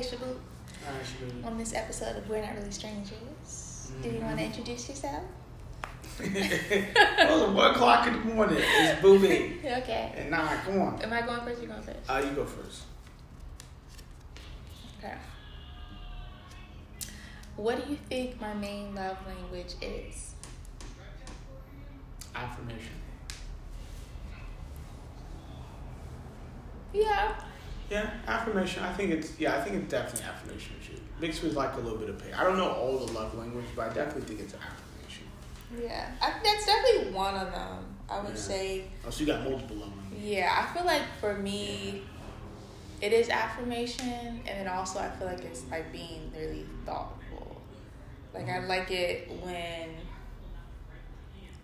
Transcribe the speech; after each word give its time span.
Shabu. 0.00 0.22
All 0.22 0.92
right, 0.94 1.02
Shabu. 1.04 1.44
On 1.44 1.58
this 1.58 1.74
episode 1.74 2.16
of 2.16 2.28
We're 2.28 2.42
Not 2.42 2.54
Really 2.56 2.70
Strangers, 2.70 3.92
do 4.02 4.08
you 4.08 4.20
want 4.20 4.38
to 4.38 4.44
introduce 4.44 4.88
yourself? 4.88 5.22
well, 6.20 6.28
it's 6.28 7.52
one 7.52 7.70
o'clock 7.74 8.06
in 8.06 8.12
the 8.14 8.34
morning. 8.34 8.58
It's 8.60 9.00
booby. 9.00 9.58
Okay. 9.64 10.12
And 10.16 10.30
nine. 10.30 10.58
Come 10.64 10.80
on. 10.82 11.02
Am 11.02 11.12
I 11.12 11.22
going 11.22 11.40
first? 11.40 11.58
or 11.58 11.62
You 11.62 11.68
going 11.68 11.82
first? 11.82 11.98
Uh, 12.10 12.22
you 12.24 12.30
go 12.32 12.44
first. 12.44 12.82
Okay. 14.98 15.14
What 17.56 17.84
do 17.84 17.90
you 17.90 17.98
think 18.08 18.40
my 18.40 18.54
main 18.54 18.94
love 18.94 19.16
language 19.26 19.74
is? 19.80 20.34
Affirmation. 22.34 22.92
Yeah. 26.92 27.34
Yeah, 27.92 28.10
affirmation. 28.26 28.82
I 28.82 28.92
think 28.94 29.10
it's 29.10 29.38
yeah. 29.38 29.56
I 29.56 29.60
think 29.60 29.76
it's 29.76 29.90
definitely 29.90 30.24
affirmation. 30.26 30.72
Shit. 30.82 30.98
Mixed 31.20 31.42
with 31.42 31.54
like 31.54 31.74
a 31.74 31.80
little 31.80 31.98
bit 31.98 32.08
of 32.08 32.18
pain. 32.18 32.32
I 32.34 32.42
don't 32.42 32.56
know 32.56 32.70
all 32.72 32.96
the 33.04 33.12
love 33.12 33.34
language, 33.36 33.66
but 33.76 33.90
I 33.90 33.94
definitely 33.94 34.22
think 34.22 34.40
it's 34.40 34.54
affirmation. 34.54 35.26
Yeah. 35.78 36.10
I, 36.20 36.32
that's 36.42 36.64
definitely 36.66 37.12
one 37.12 37.34
of 37.34 37.52
them. 37.52 37.84
I 38.08 38.20
would 38.20 38.30
Yeah. 38.30 38.36
say. 38.36 38.84
Oh, 39.06 39.10
so 39.10 39.20
you 39.20 39.26
got 39.26 39.44
multiple 39.44 39.76
love 39.76 39.94
languages. 39.96 40.24
Yeah, 40.26 40.50
I 40.70 40.74
feel 40.74 40.86
like 40.86 41.02
for 41.20 41.34
me, 41.36 42.02
it 43.02 43.12
is 43.12 43.28
affirmation, 43.28 44.40
and 44.46 44.46
then 44.46 44.68
also 44.68 44.98
I 44.98 45.10
feel 45.10 45.26
like 45.26 45.44
it's 45.44 45.62
like 45.70 45.92
being 45.92 46.32
really 46.34 46.64
thoughtful. 46.86 47.60
Like 48.32 48.48
I 48.48 48.60
like 48.64 48.90
it 48.90 49.30
when, 49.44 49.90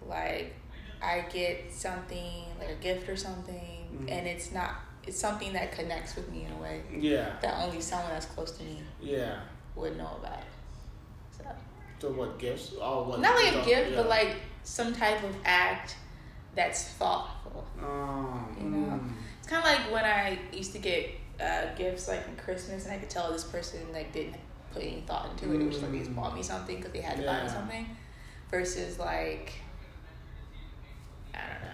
like, 0.07 0.55
I 1.03 1.25
get 1.33 1.73
something 1.73 2.45
like 2.59 2.69
a 2.71 2.75
gift 2.83 3.09
or 3.09 3.17
something, 3.17 3.89
Mhm. 4.03 4.11
and 4.13 4.27
it's 4.27 4.53
not. 4.53 4.75
It's 5.07 5.19
something 5.19 5.53
that 5.55 5.73
connects 5.73 6.17
with 6.17 6.31
me 6.31 6.45
in 6.45 6.53
a 6.53 6.57
way 6.63 6.83
Yeah, 6.95 7.37
that 7.41 7.65
only 7.65 7.81
someone 7.81 8.11
that's 8.11 8.27
close 8.27 8.51
to 8.53 8.65
me 8.65 8.81
yeah. 9.01 9.41
would 9.75 9.97
know 9.97 10.11
about. 10.21 10.43
So 11.37 11.45
So 11.99 12.11
what 12.13 12.39
gifts? 12.39 12.75
Oh, 12.81 13.09
what? 13.09 13.21
not 13.21 13.35
like 13.35 13.55
a 13.55 13.65
gift, 13.65 13.91
yeah. 13.91 13.97
but 13.97 14.09
like 14.09 14.37
some 14.65 14.95
type 14.95 15.23
of 15.25 15.35
act 15.45 15.97
that's 16.55 16.89
thoughtful. 16.91 17.67
Oh, 17.81 18.41
you 18.61 18.69
know. 18.69 18.99
mm. 18.99 19.11
It's 19.39 19.49
kind 19.49 19.65
of 19.65 19.71
like 19.71 19.93
when 19.93 20.05
I 20.05 20.39
used 20.53 20.73
to 20.73 20.79
get 20.79 21.11
uh, 21.41 21.75
gifts 21.77 22.09
like 22.09 22.27
in 22.29 22.37
Christmas, 22.37 22.85
and 22.85 22.93
I 22.93 22.99
could 22.99 23.09
tell 23.11 23.33
this 23.33 23.45
person 23.45 23.81
like 23.93 24.13
didn't 24.13 24.35
put 24.73 24.83
any 24.83 25.03
thought 25.07 25.31
into 25.31 25.55
it. 25.55 25.61
It 25.63 25.65
was 25.67 25.77
just 25.77 25.83
like 25.83 25.93
they 25.93 25.99
just 26.01 26.15
bought 26.15 26.35
me 26.35 26.43
something 26.43 26.77
because 26.77 26.93
they 26.93 27.01
had 27.01 27.17
to 27.19 27.23
buy 27.25 27.43
me 27.45 27.49
something, 27.49 27.87
versus 28.51 28.99
like 28.99 29.53
I 31.35 31.39
don't 31.39 31.63
know. 31.63 31.68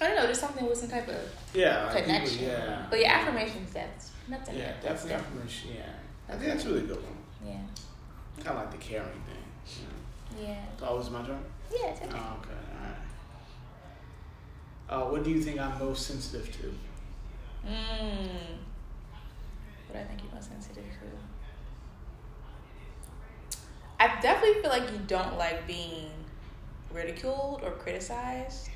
I 0.00 0.06
don't 0.06 0.16
know. 0.16 0.24
There's 0.26 0.38
something 0.40 0.66
with 0.66 0.78
some 0.78 0.88
type 0.90 1.08
of 1.08 1.16
Yeah, 1.52 1.84
like 1.86 1.94
people- 1.96 2.02
connection. 2.12 2.44
yeah. 2.44 2.86
But 2.90 3.00
yeah, 3.00 3.12
affirmations. 3.20 3.72
That's 3.72 4.10
nothing. 4.28 4.56
Yeah, 4.56 4.72
that's 4.82 5.04
definitely 5.04 5.14
affirmation. 5.14 5.70
Yeah, 5.76 5.92
I 6.28 6.32
think 6.38 6.52
that's 6.52 6.64
a 6.64 6.68
really 6.68 6.86
good 6.86 7.02
one. 7.02 7.16
Yeah. 7.44 7.60
Kind 8.44 8.56
of 8.58 8.64
like 8.64 8.70
the 8.70 8.76
caring 8.78 9.08
thing. 9.26 9.44
Yeah. 10.40 10.48
Yeah. 10.48 10.64
So 10.78 10.86
always 10.86 11.10
my 11.10 11.22
turn. 11.22 11.42
Yeah. 11.72 11.88
It's 11.88 12.00
okay. 12.02 12.10
Oh, 12.14 12.38
okay. 12.40 12.54
All 14.90 14.98
right. 15.00 15.06
Uh, 15.06 15.10
what 15.10 15.24
do 15.24 15.30
you 15.30 15.40
think 15.42 15.58
I'm 15.58 15.76
most 15.78 16.06
sensitive 16.06 16.46
to? 16.60 16.74
Mm. 17.68 18.58
What 19.88 19.98
I 19.98 20.04
think 20.04 20.22
you're 20.22 20.32
most 20.34 20.48
sensitive 20.48 20.84
to. 20.84 21.06
I 24.00 24.20
definitely 24.20 24.62
feel 24.62 24.70
like 24.70 24.90
you 24.92 24.98
don't 25.08 25.36
like 25.36 25.66
being 25.66 26.10
ridiculed 26.92 27.62
or 27.64 27.72
criticized 27.72 28.68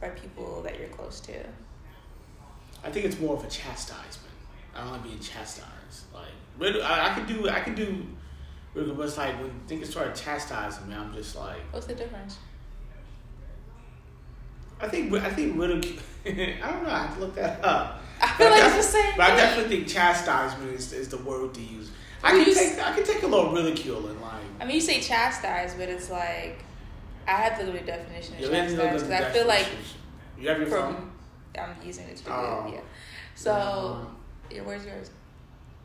by 0.00 0.08
people 0.10 0.62
that 0.62 0.78
you're 0.78 0.88
close 0.88 1.20
to. 1.20 1.34
I 2.84 2.90
think 2.90 3.06
it's 3.06 3.18
more 3.18 3.36
of 3.36 3.44
a 3.44 3.48
chastisement. 3.48 4.34
I 4.74 4.82
don't 4.82 4.92
like 4.92 5.02
being 5.02 5.18
chastised. 5.18 6.04
Like, 6.14 6.74
I, 6.82 7.10
I 7.10 7.14
can 7.14 7.26
do, 7.26 7.48
I 7.48 7.60
can 7.60 7.74
do, 7.74 8.06
but 8.74 8.86
it's 9.00 9.16
like 9.16 9.40
when 9.40 9.50
things 9.66 9.90
start 9.90 10.14
chastising 10.14 10.88
me, 10.88 10.94
I'm 10.94 11.12
just 11.14 11.34
like, 11.36 11.60
What's 11.72 11.86
the 11.86 11.94
difference? 11.94 12.38
I 14.80 14.86
think, 14.86 15.12
I 15.12 15.30
think 15.30 15.58
ridicule. 15.58 16.00
I 16.26 16.30
don't 16.30 16.84
know. 16.84 16.90
I 16.90 17.06
have 17.06 17.14
to 17.14 17.20
look 17.20 17.34
that 17.34 17.64
up. 17.64 18.00
I 18.20 18.28
feel 18.28 18.48
But 18.48 18.52
like 18.52 18.62
I 18.62 18.76
it's 18.76 18.86
the 18.86 18.92
same 18.92 19.12
But 19.16 19.30
I 19.32 19.36
definitely 19.36 19.76
think 19.76 19.88
chastisement 19.88 20.72
is, 20.72 20.92
is 20.92 21.08
the 21.08 21.18
word 21.18 21.54
to 21.54 21.60
use. 21.60 21.90
I 22.22 22.30
can 22.30 22.44
take, 22.54 22.78
I 22.78 22.94
can 22.94 23.04
take 23.04 23.22
a 23.22 23.26
little 23.26 23.52
ridicule 23.52 24.06
and 24.08 24.20
like. 24.20 24.32
I 24.60 24.64
mean, 24.64 24.76
you 24.76 24.80
say 24.80 25.00
chastise, 25.00 25.74
but 25.74 25.88
it's 25.88 26.10
like 26.10 26.64
I 27.28 27.32
have 27.32 27.58
to 27.58 27.64
look 27.66 27.74
at 27.76 27.84
the 27.86 27.92
definition 27.92 28.34
of 28.36 28.40
Yeah, 28.40 28.46
let's 28.48 28.72
look 28.72 28.86
at 28.86 28.92
chastise 28.94 29.02
because 29.02 29.26
I 29.26 29.30
feel 29.30 29.46
like 29.46 29.66
you 30.40 30.48
have 30.48 30.58
your 30.58 30.66
phone. 30.66 30.94
from 30.94 31.10
I'm 31.58 31.76
using 31.84 32.06
it 32.08 32.16
to 32.16 32.32
Oh. 32.32 32.70
yeah. 32.72 32.80
So, 33.34 34.06
yeah, 34.50 34.62
where's 34.62 34.84
yours? 34.84 35.10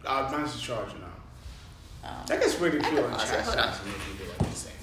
Uh, 0.05 0.29
mine's 0.31 0.53
the 0.53 0.59
charger 0.61 0.95
now. 0.99 2.09
Um, 2.09 2.25
I 2.29 2.37
guess 2.37 2.59
I 2.59 2.63
ridicule 2.63 2.95
can 2.95 3.03
and 3.05 3.13
pause 3.13 3.31
it, 3.31 3.39
hold 3.41 3.57
on. 3.57 3.63
chastisement 3.65 3.97
if 3.97 4.07
you 4.19 4.25
do 4.25 4.29
like 4.31 4.37
the 4.49 4.55
same. 4.55 4.73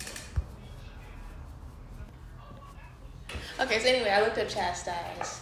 Okay, 3.61 3.79
so 3.79 3.89
anyway, 3.89 4.11
I 4.11 4.21
looked 4.23 4.39
up 4.39 4.49
chastise. 4.49 5.41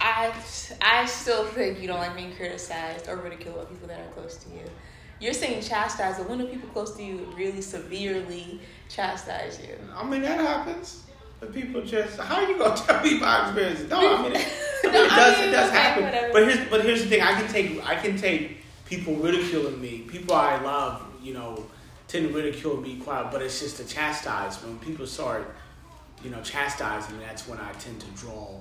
I 0.00 0.32
I 0.82 1.06
still 1.06 1.46
think 1.46 1.80
you 1.80 1.86
don't 1.86 1.98
like 1.98 2.14
being 2.14 2.34
criticized 2.36 3.08
or 3.08 3.16
ridiculed 3.16 3.56
by 3.56 3.64
people 3.64 3.88
that 3.88 4.00
are 4.00 4.10
close 4.12 4.36
to 4.36 4.50
you. 4.50 4.64
You're 5.24 5.32
saying 5.32 5.62
chastise, 5.62 6.18
but 6.18 6.28
when 6.28 6.36
do 6.36 6.46
people 6.46 6.68
close 6.68 6.94
to 6.98 7.02
you 7.02 7.26
really 7.34 7.62
severely 7.62 8.60
chastise 8.90 9.58
you? 9.58 9.74
I 9.96 10.04
mean, 10.06 10.20
that 10.20 10.38
happens. 10.38 11.02
But 11.40 11.54
people 11.54 11.80
just, 11.80 12.18
how 12.20 12.42
are 12.42 12.50
you 12.50 12.58
gonna 12.58 12.76
tell 12.86 13.02
me 13.02 13.18
my 13.18 13.46
experience? 13.46 13.88
No, 13.88 14.16
I 14.18 14.22
mean, 14.22 14.32
it, 14.36 14.46
No, 14.84 14.90
it 14.90 15.10
I 15.12 15.16
does, 15.16 15.38
mean, 15.38 15.48
it 15.48 15.52
does 15.52 15.70
okay, 15.70 15.78
happen. 15.78 16.04
whatever. 16.04 16.32
But 16.34 16.42
here's, 16.42 16.68
but 16.68 16.82
here's 16.82 17.02
the 17.04 17.08
thing: 17.08 17.22
I 17.22 17.40
can 17.40 17.50
take, 17.50 17.86
I 17.86 17.94
can 17.94 18.18
take 18.18 18.58
people 18.84 19.14
ridiculing 19.14 19.80
me, 19.80 20.00
people 20.06 20.34
I 20.34 20.60
love, 20.60 21.02
you 21.22 21.32
know, 21.32 21.64
tend 22.06 22.28
to 22.28 22.34
ridicule 22.34 22.76
me 22.76 22.96
quite. 22.98 23.32
But 23.32 23.40
it's 23.40 23.60
just 23.60 23.80
a 23.80 23.86
chastise. 23.86 24.62
When 24.62 24.78
people 24.80 25.06
start, 25.06 25.54
you 26.22 26.28
know, 26.28 26.42
chastising 26.42 27.18
that's 27.20 27.48
when 27.48 27.58
I 27.58 27.72
tend 27.72 27.98
to 28.00 28.06
draw 28.08 28.60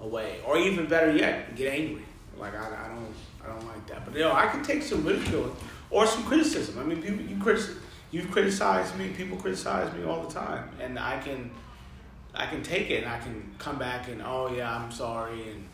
away, 0.00 0.38
or 0.46 0.56
even 0.56 0.86
better 0.86 1.14
yet, 1.14 1.54
get 1.54 1.70
angry. 1.70 2.04
Like 2.38 2.54
I, 2.54 2.86
I 2.86 2.88
don't, 2.88 3.14
I 3.44 3.48
don't 3.48 3.66
like 3.66 3.86
that. 3.88 4.06
But 4.06 4.14
you 4.14 4.20
know, 4.20 4.32
I 4.32 4.46
can 4.46 4.62
take 4.62 4.82
some 4.82 5.04
ridicule 5.04 5.54
or 5.90 6.06
some 6.06 6.24
criticism. 6.24 6.78
I 6.78 6.84
mean, 6.84 7.02
people, 7.02 7.20
you 7.20 7.42
critic, 7.42 7.76
you've 8.10 8.30
criticized 8.30 8.96
me. 8.96 9.08
People 9.10 9.36
criticize 9.36 9.92
me 9.94 10.04
all 10.04 10.22
the 10.22 10.32
time, 10.32 10.70
and 10.80 10.98
I 10.98 11.18
can. 11.18 11.50
I 12.34 12.46
can 12.46 12.62
take 12.62 12.90
it 12.90 13.02
and 13.02 13.10
I 13.10 13.18
can 13.18 13.54
come 13.58 13.78
back 13.78 14.08
and 14.08 14.22
oh 14.24 14.52
yeah 14.54 14.76
I'm 14.76 14.92
sorry 14.92 15.50
and 15.50 15.66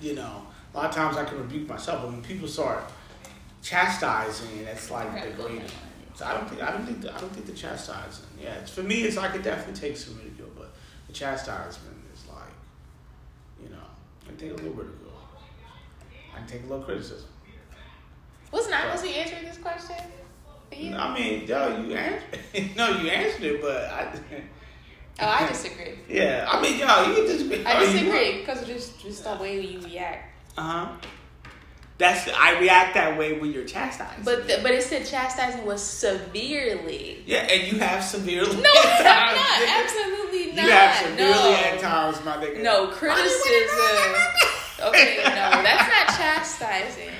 you 0.00 0.14
know 0.14 0.46
a 0.72 0.76
lot 0.76 0.88
of 0.88 0.94
times 0.94 1.16
I 1.16 1.24
can 1.24 1.38
rebuke 1.38 1.68
myself 1.68 2.02
but 2.02 2.10
when 2.10 2.22
people 2.22 2.48
start 2.48 2.90
chastising 3.62 4.60
it's 4.60 4.90
like 4.90 5.12
degrading 5.22 5.62
so 6.14 6.24
I 6.24 6.34
don't 6.34 6.48
think 6.48 6.62
I 6.62 6.72
don't 6.72 6.84
think 6.84 7.02
the, 7.02 7.14
I 7.14 7.20
don't 7.20 7.30
think 7.32 7.46
the 7.46 7.52
chastising 7.52 8.24
yeah 8.40 8.54
it's, 8.54 8.70
for 8.70 8.82
me 8.82 9.02
it's 9.02 9.16
I 9.16 9.28
could 9.28 9.42
definitely 9.42 9.80
take 9.80 9.96
some 9.96 10.16
ridicule 10.16 10.48
but 10.56 10.72
the 11.06 11.12
chastisement 11.12 11.96
is 12.14 12.26
like 12.26 12.54
you 13.62 13.68
know 13.68 13.84
I 14.24 14.28
can 14.28 14.36
take 14.38 14.50
a 14.52 14.54
little 14.54 14.72
ridicule 14.72 15.12
I 16.34 16.38
can 16.38 16.46
take 16.48 16.62
a 16.64 16.66
little 16.66 16.84
criticism 16.84 17.28
Wasn't 18.52 18.74
I 18.74 18.82
supposed 18.82 19.02
to 19.04 19.08
be 19.08 19.14
answering 19.16 19.44
this 19.44 19.58
question? 19.58 19.96
You? 20.76 20.94
I 20.94 21.12
mean 21.14 21.46
yo 21.46 21.82
you 21.82 21.94
answered 21.94 22.40
no 22.76 22.88
you 23.00 23.08
answered 23.10 23.42
it 23.44 23.60
but 23.60 23.82
I 23.90 24.12
Oh, 25.22 25.26
I 25.26 25.48
disagree. 25.52 25.98
yeah 26.08 26.46
I 26.48 26.62
mean 26.62 26.78
yo 26.78 26.86
you 27.08 27.14
can 27.16 27.26
disagree 27.26 27.64
I 27.66 27.80
disagree 27.84 28.38
because 28.40 28.62
of 28.62 28.68
just 28.68 29.00
just 29.02 29.24
the 29.24 29.34
way 29.36 29.60
you 29.60 29.80
react. 29.80 30.32
Uh 30.56 30.62
huh. 30.62 30.88
That's 31.98 32.30
I 32.34 32.58
react 32.60 32.94
that 32.94 33.18
way 33.18 33.38
when 33.38 33.52
you're 33.52 33.66
chastised. 33.66 34.24
But 34.24 34.48
the, 34.48 34.60
but 34.62 34.70
it 34.70 34.82
said 34.82 35.04
chastising 35.04 35.66
was 35.66 35.82
severely. 35.82 37.22
yeah, 37.26 37.40
and 37.40 37.70
you 37.70 37.78
have 37.78 38.02
severely. 38.02 38.56
No, 38.62 38.72
times, 38.82 39.04
not. 39.04 39.82
Absolutely 39.84 40.52
not. 40.52 40.64
You 40.64 40.70
have 40.70 40.96
severely 40.96 41.50
no. 41.50 41.56
at 41.56 41.78
times, 41.80 42.24
my 42.24 42.36
nigga. 42.36 42.62
No 42.62 42.86
criticism. 42.88 44.14
okay, 44.82 45.16
no, 45.24 45.34
that's 45.62 45.88
not 45.92 46.16
chastising. 46.16 47.10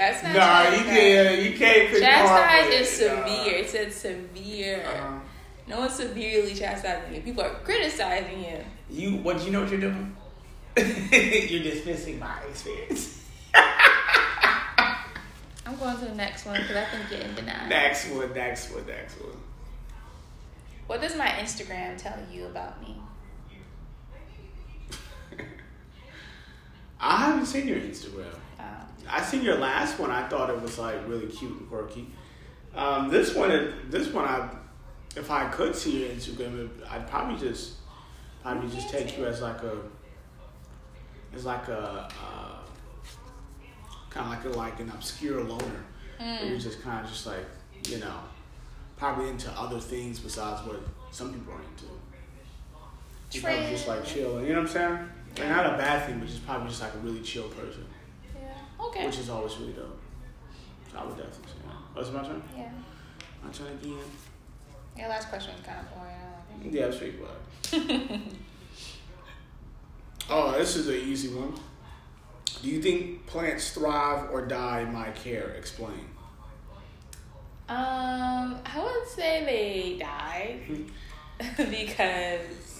That's 0.00 0.22
not. 0.22 0.32
Nah, 0.34 0.62
you 0.78 0.84
can't. 0.84 1.42
You 1.42 1.58
can't 1.58 1.90
pick 1.90 2.02
Chastise 2.02 2.72
is 2.72 3.00
it, 3.02 3.14
nah. 3.14 3.26
severe. 3.26 3.54
It 3.56 3.68
said 3.68 3.92
severe. 3.92 4.82
Uh-huh. 4.86 5.18
No 5.68 5.80
one's 5.80 5.94
severely 5.94 6.54
chastising 6.54 7.14
you. 7.14 7.20
People 7.20 7.42
are 7.44 7.56
criticizing 7.56 8.42
you. 8.42 8.64
You 8.88 9.18
what? 9.18 9.44
You 9.44 9.50
know 9.50 9.60
what 9.60 9.70
you're 9.70 9.78
doing? 9.78 10.16
you're 10.78 11.62
dismissing 11.62 12.18
my 12.18 12.38
experience. 12.48 13.22
I'm 15.66 15.76
going 15.78 15.98
to 15.98 16.06
the 16.06 16.14
next 16.14 16.46
one 16.46 16.58
because 16.62 16.76
I 16.76 16.84
think 16.86 17.10
you're 17.10 17.20
in 17.20 17.34
denial. 17.34 17.68
Next 17.68 18.08
one. 18.08 18.32
Next 18.32 18.72
one. 18.72 18.86
Next 18.86 19.20
one. 19.20 19.36
What 20.86 21.02
does 21.02 21.14
my 21.14 21.26
Instagram 21.26 21.98
tell 21.98 22.16
you 22.32 22.46
about 22.46 22.80
me? 22.80 22.96
I 26.98 27.16
haven't 27.18 27.44
seen 27.44 27.68
your 27.68 27.80
Instagram. 27.80 28.34
Um, 28.58 28.86
I 29.10 29.22
seen 29.22 29.42
your 29.42 29.56
last 29.56 29.98
one. 29.98 30.10
I 30.10 30.26
thought 30.28 30.50
it 30.50 30.60
was 30.60 30.78
like 30.78 30.96
really 31.08 31.26
cute 31.26 31.50
and 31.58 31.68
quirky. 31.68 32.06
Um, 32.74 33.08
this 33.10 33.34
one, 33.34 33.72
this 33.88 34.08
one, 34.08 34.24
I 34.24 34.48
if 35.16 35.30
I 35.30 35.48
could 35.48 35.74
see 35.74 36.02
your 36.04 36.10
Instagram, 36.10 36.68
I'd 36.88 37.08
probably 37.08 37.38
just 37.38 37.74
probably 38.42 38.70
just 38.70 38.88
take 38.90 39.18
you 39.18 39.26
as 39.26 39.42
like 39.42 39.62
a 39.62 39.76
as 41.34 41.44
like 41.44 41.68
a 41.68 42.08
uh, 42.08 42.56
kind 44.10 44.26
of 44.26 44.44
like 44.44 44.44
a, 44.54 44.58
like 44.58 44.80
an 44.80 44.90
obscure 44.90 45.42
loner. 45.42 45.84
Where 46.18 46.44
you're 46.44 46.58
Mm. 46.58 46.62
just 46.62 46.82
kind 46.82 47.02
of 47.04 47.10
just 47.10 47.26
like, 47.26 47.46
you 47.88 47.98
know, 47.98 48.14
probably 48.98 49.30
into 49.30 49.50
other 49.52 49.80
things 49.80 50.18
besides 50.20 50.66
what 50.66 50.80
some 51.10 51.32
people 51.32 51.54
are 51.54 51.62
into. 51.62 51.86
You're 53.32 53.42
probably 53.42 53.70
just 53.70 53.88
like 53.88 54.04
chilling. 54.04 54.46
You 54.46 54.52
know 54.52 54.60
what 54.62 54.68
I'm 54.68 54.72
saying? 54.72 55.08
Like, 55.38 55.48
not 55.48 55.66
a 55.66 55.78
bad 55.78 56.06
thing, 56.06 56.18
but 56.18 56.28
just 56.28 56.44
probably 56.44 56.68
just 56.68 56.82
like 56.82 56.92
a 56.94 56.98
really 56.98 57.20
chill 57.22 57.48
person. 57.48 57.86
Okay. 58.80 59.06
which 59.06 59.18
is 59.18 59.28
always 59.30 59.56
really 59.58 59.72
dope. 59.72 59.98
So 60.90 60.98
I 60.98 61.04
would 61.04 61.16
definitely 61.16 61.46
say 61.46 61.58
that. 61.66 61.74
Oh, 61.96 62.00
is 62.00 62.08
it 62.08 62.14
my 62.14 62.22
turn? 62.22 62.42
yeah. 62.56 62.70
My 63.44 63.50
turn 63.50 63.68
again. 63.68 63.94
Yeah. 64.96 65.08
Last 65.08 65.28
question 65.28 65.52
was 65.54 65.62
kind 65.64 65.78
of 65.80 65.94
boring. 65.94 66.14
I 66.14 66.68
Yeah, 66.76 66.86
it's 66.86 66.96
pretty 66.98 67.16
quiet. 67.18 67.36
think. 67.62 68.22
Oh, 70.28 70.52
this 70.52 70.76
is 70.76 70.88
an 70.88 70.94
easy 70.94 71.28
one. 71.28 71.54
Do 72.62 72.68
you 72.68 72.80
think 72.82 73.26
plants 73.26 73.72
thrive 73.72 74.30
or 74.30 74.46
die 74.46 74.80
in 74.82 74.92
my 74.92 75.10
care? 75.10 75.50
Explain. 75.50 76.06
Um, 77.68 78.58
I 78.66 78.80
would 78.82 79.08
say 79.08 79.44
they 79.44 79.96
die 79.98 80.58
because 81.56 82.79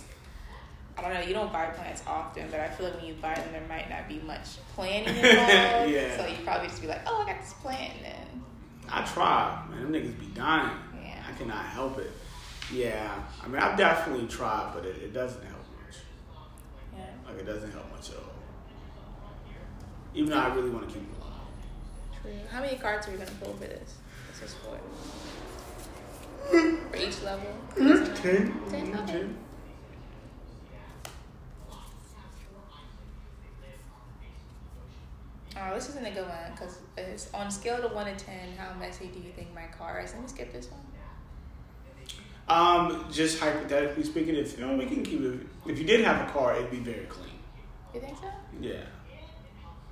I 1.01 1.09
don't 1.09 1.15
know. 1.15 1.27
You 1.27 1.35
don't 1.35 1.53
buy 1.53 1.67
plants 1.67 2.03
often, 2.07 2.49
but 2.51 2.61
I 2.61 2.69
feel 2.69 2.87
like 2.87 2.97
when 2.97 3.07
you 3.07 3.15
buy 3.15 3.35
them, 3.35 3.53
there 3.53 3.67
might 3.69 3.89
not 3.89 4.09
be 4.09 4.19
much 4.21 4.59
planning 4.75 5.09
involved. 5.17 5.91
Yeah. 5.91 6.17
So 6.17 6.27
you 6.27 6.37
probably 6.45 6.69
just 6.69 6.83
be 6.83 6.89
like, 6.89 7.01
"Oh, 7.07 7.23
I 7.23 7.33
got 7.33 7.41
this 7.41 7.55
plant," 7.55 7.95
and 7.97 8.05
then 8.05 8.43
I 8.89 9.05
try, 9.05 9.65
man. 9.71 9.83
Them 9.83 9.93
niggas 9.93 10.19
be 10.19 10.27
dying. 10.27 10.77
Yeah. 11.03 11.23
I 11.29 11.33
cannot 11.39 11.65
help 11.65 11.99
it. 11.99 12.11
Yeah, 12.73 13.23
I 13.43 13.49
mean, 13.49 13.61
I've 13.61 13.77
definitely 13.77 14.29
tried, 14.29 14.73
but 14.75 14.85
it, 14.85 14.97
it 15.03 15.13
doesn't 15.13 15.43
help 15.43 15.65
much. 15.85 15.97
yeah. 16.97 17.05
Like, 17.27 17.41
it 17.41 17.47
doesn't 17.47 17.73
help 17.73 17.91
much 17.91 18.11
at 18.11 18.17
all. 18.17 18.23
Even 20.15 20.31
though 20.31 20.39
I 20.39 20.55
really 20.55 20.71
want 20.71 20.89
to 20.89 20.95
keep 20.95 21.03
them 21.03 21.21
alive. 21.21 21.31
True. 22.23 22.33
How 22.51 22.61
many 22.61 22.77
cards 22.77 23.09
are 23.09 23.13
we 23.13 23.17
gonna 23.19 23.31
pull 23.43 23.55
for 23.55 23.65
this? 23.65 23.95
This 24.41 24.51
is 24.51 24.57
for 24.57 24.79
for 26.91 26.97
each 26.97 27.23
level. 27.23 27.55
Mm-hmm. 27.75 28.15
Ten. 28.15 28.53
Ten, 28.71 28.87
mm-hmm. 28.87 28.99
okay. 29.01 29.13
Ten. 29.13 29.37
Oh, 35.61 35.75
this 35.75 35.89
isn't 35.91 36.07
a 36.07 36.11
good 36.11 36.27
one 36.27 36.51
because 36.53 36.79
it's 36.97 37.33
on 37.35 37.49
a 37.49 37.51
scale 37.51 37.85
of 37.85 37.93
one 37.93 38.07
to 38.07 38.17
ten. 38.25 38.57
How 38.57 38.73
messy 38.79 39.07
do 39.09 39.19
you 39.19 39.31
think 39.33 39.55
my 39.55 39.67
car 39.67 40.01
is? 40.01 40.13
Let 40.13 40.23
me 40.23 40.29
skip 40.29 40.53
this 40.53 40.69
one. 40.71 40.81
Um, 42.49 43.07
just 43.13 43.39
hypothetically 43.39 44.03
speaking, 44.03 44.35
if 44.35 44.59
you 44.59 44.67
know, 44.67 44.75
we 44.77 44.87
can 44.87 45.03
keep 45.03 45.21
it. 45.21 45.41
If 45.67 45.79
you 45.79 45.85
did 45.85 46.05
have 46.05 46.29
a 46.29 46.33
car, 46.33 46.57
it'd 46.57 46.71
be 46.71 46.79
very 46.79 47.07
clean. 47.07 47.35
You 47.95 48.01
think 48.01 48.17
so? 48.19 48.25
Yeah. 48.61 48.81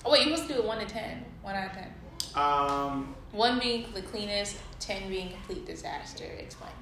Oh 0.05 0.12
wait, 0.12 0.25
you 0.25 0.31
must 0.31 0.49
do 0.49 0.55
a 0.55 0.67
one 0.67 0.79
to 0.79 0.87
ten. 0.87 1.25
One 1.43 1.55
out 1.55 1.71
of 1.71 1.76
ten. 1.76 1.93
Um, 2.35 3.14
One 3.32 3.59
being 3.59 3.87
the 3.93 4.03
cleanest, 4.03 4.56
ten 4.81 5.09
being 5.09 5.31
complete 5.31 5.67
disaster. 5.67 6.25
Explain. 6.25 6.73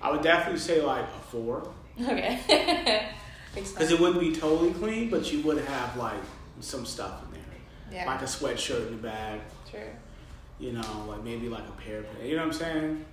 I 0.00 0.10
would 0.12 0.22
definitely 0.22 0.60
say 0.60 0.80
like 0.82 1.04
a 1.04 1.20
four. 1.30 1.70
Okay. 2.00 3.08
Because 3.54 3.90
it 3.90 3.98
wouldn't 3.98 4.20
be 4.20 4.32
totally 4.32 4.72
clean, 4.72 5.10
but 5.10 5.32
you 5.32 5.42
would 5.42 5.58
have 5.64 5.96
like 5.96 6.20
some 6.60 6.84
stuff. 6.84 7.22
Yeah. 7.90 8.06
Like 8.06 8.22
a 8.22 8.24
sweatshirt 8.26 8.88
in 8.88 8.96
the 8.96 9.02
bag, 9.08 9.40
True. 9.70 9.80
you 10.58 10.72
know, 10.72 11.06
like 11.08 11.24
maybe 11.24 11.48
like 11.48 11.66
a 11.66 11.80
pair 11.80 12.00
of 12.00 12.06
pants. 12.06 12.24
You 12.24 12.36
know 12.36 12.46
what 12.46 12.54
I'm 12.54 12.58
saying? 12.58 13.04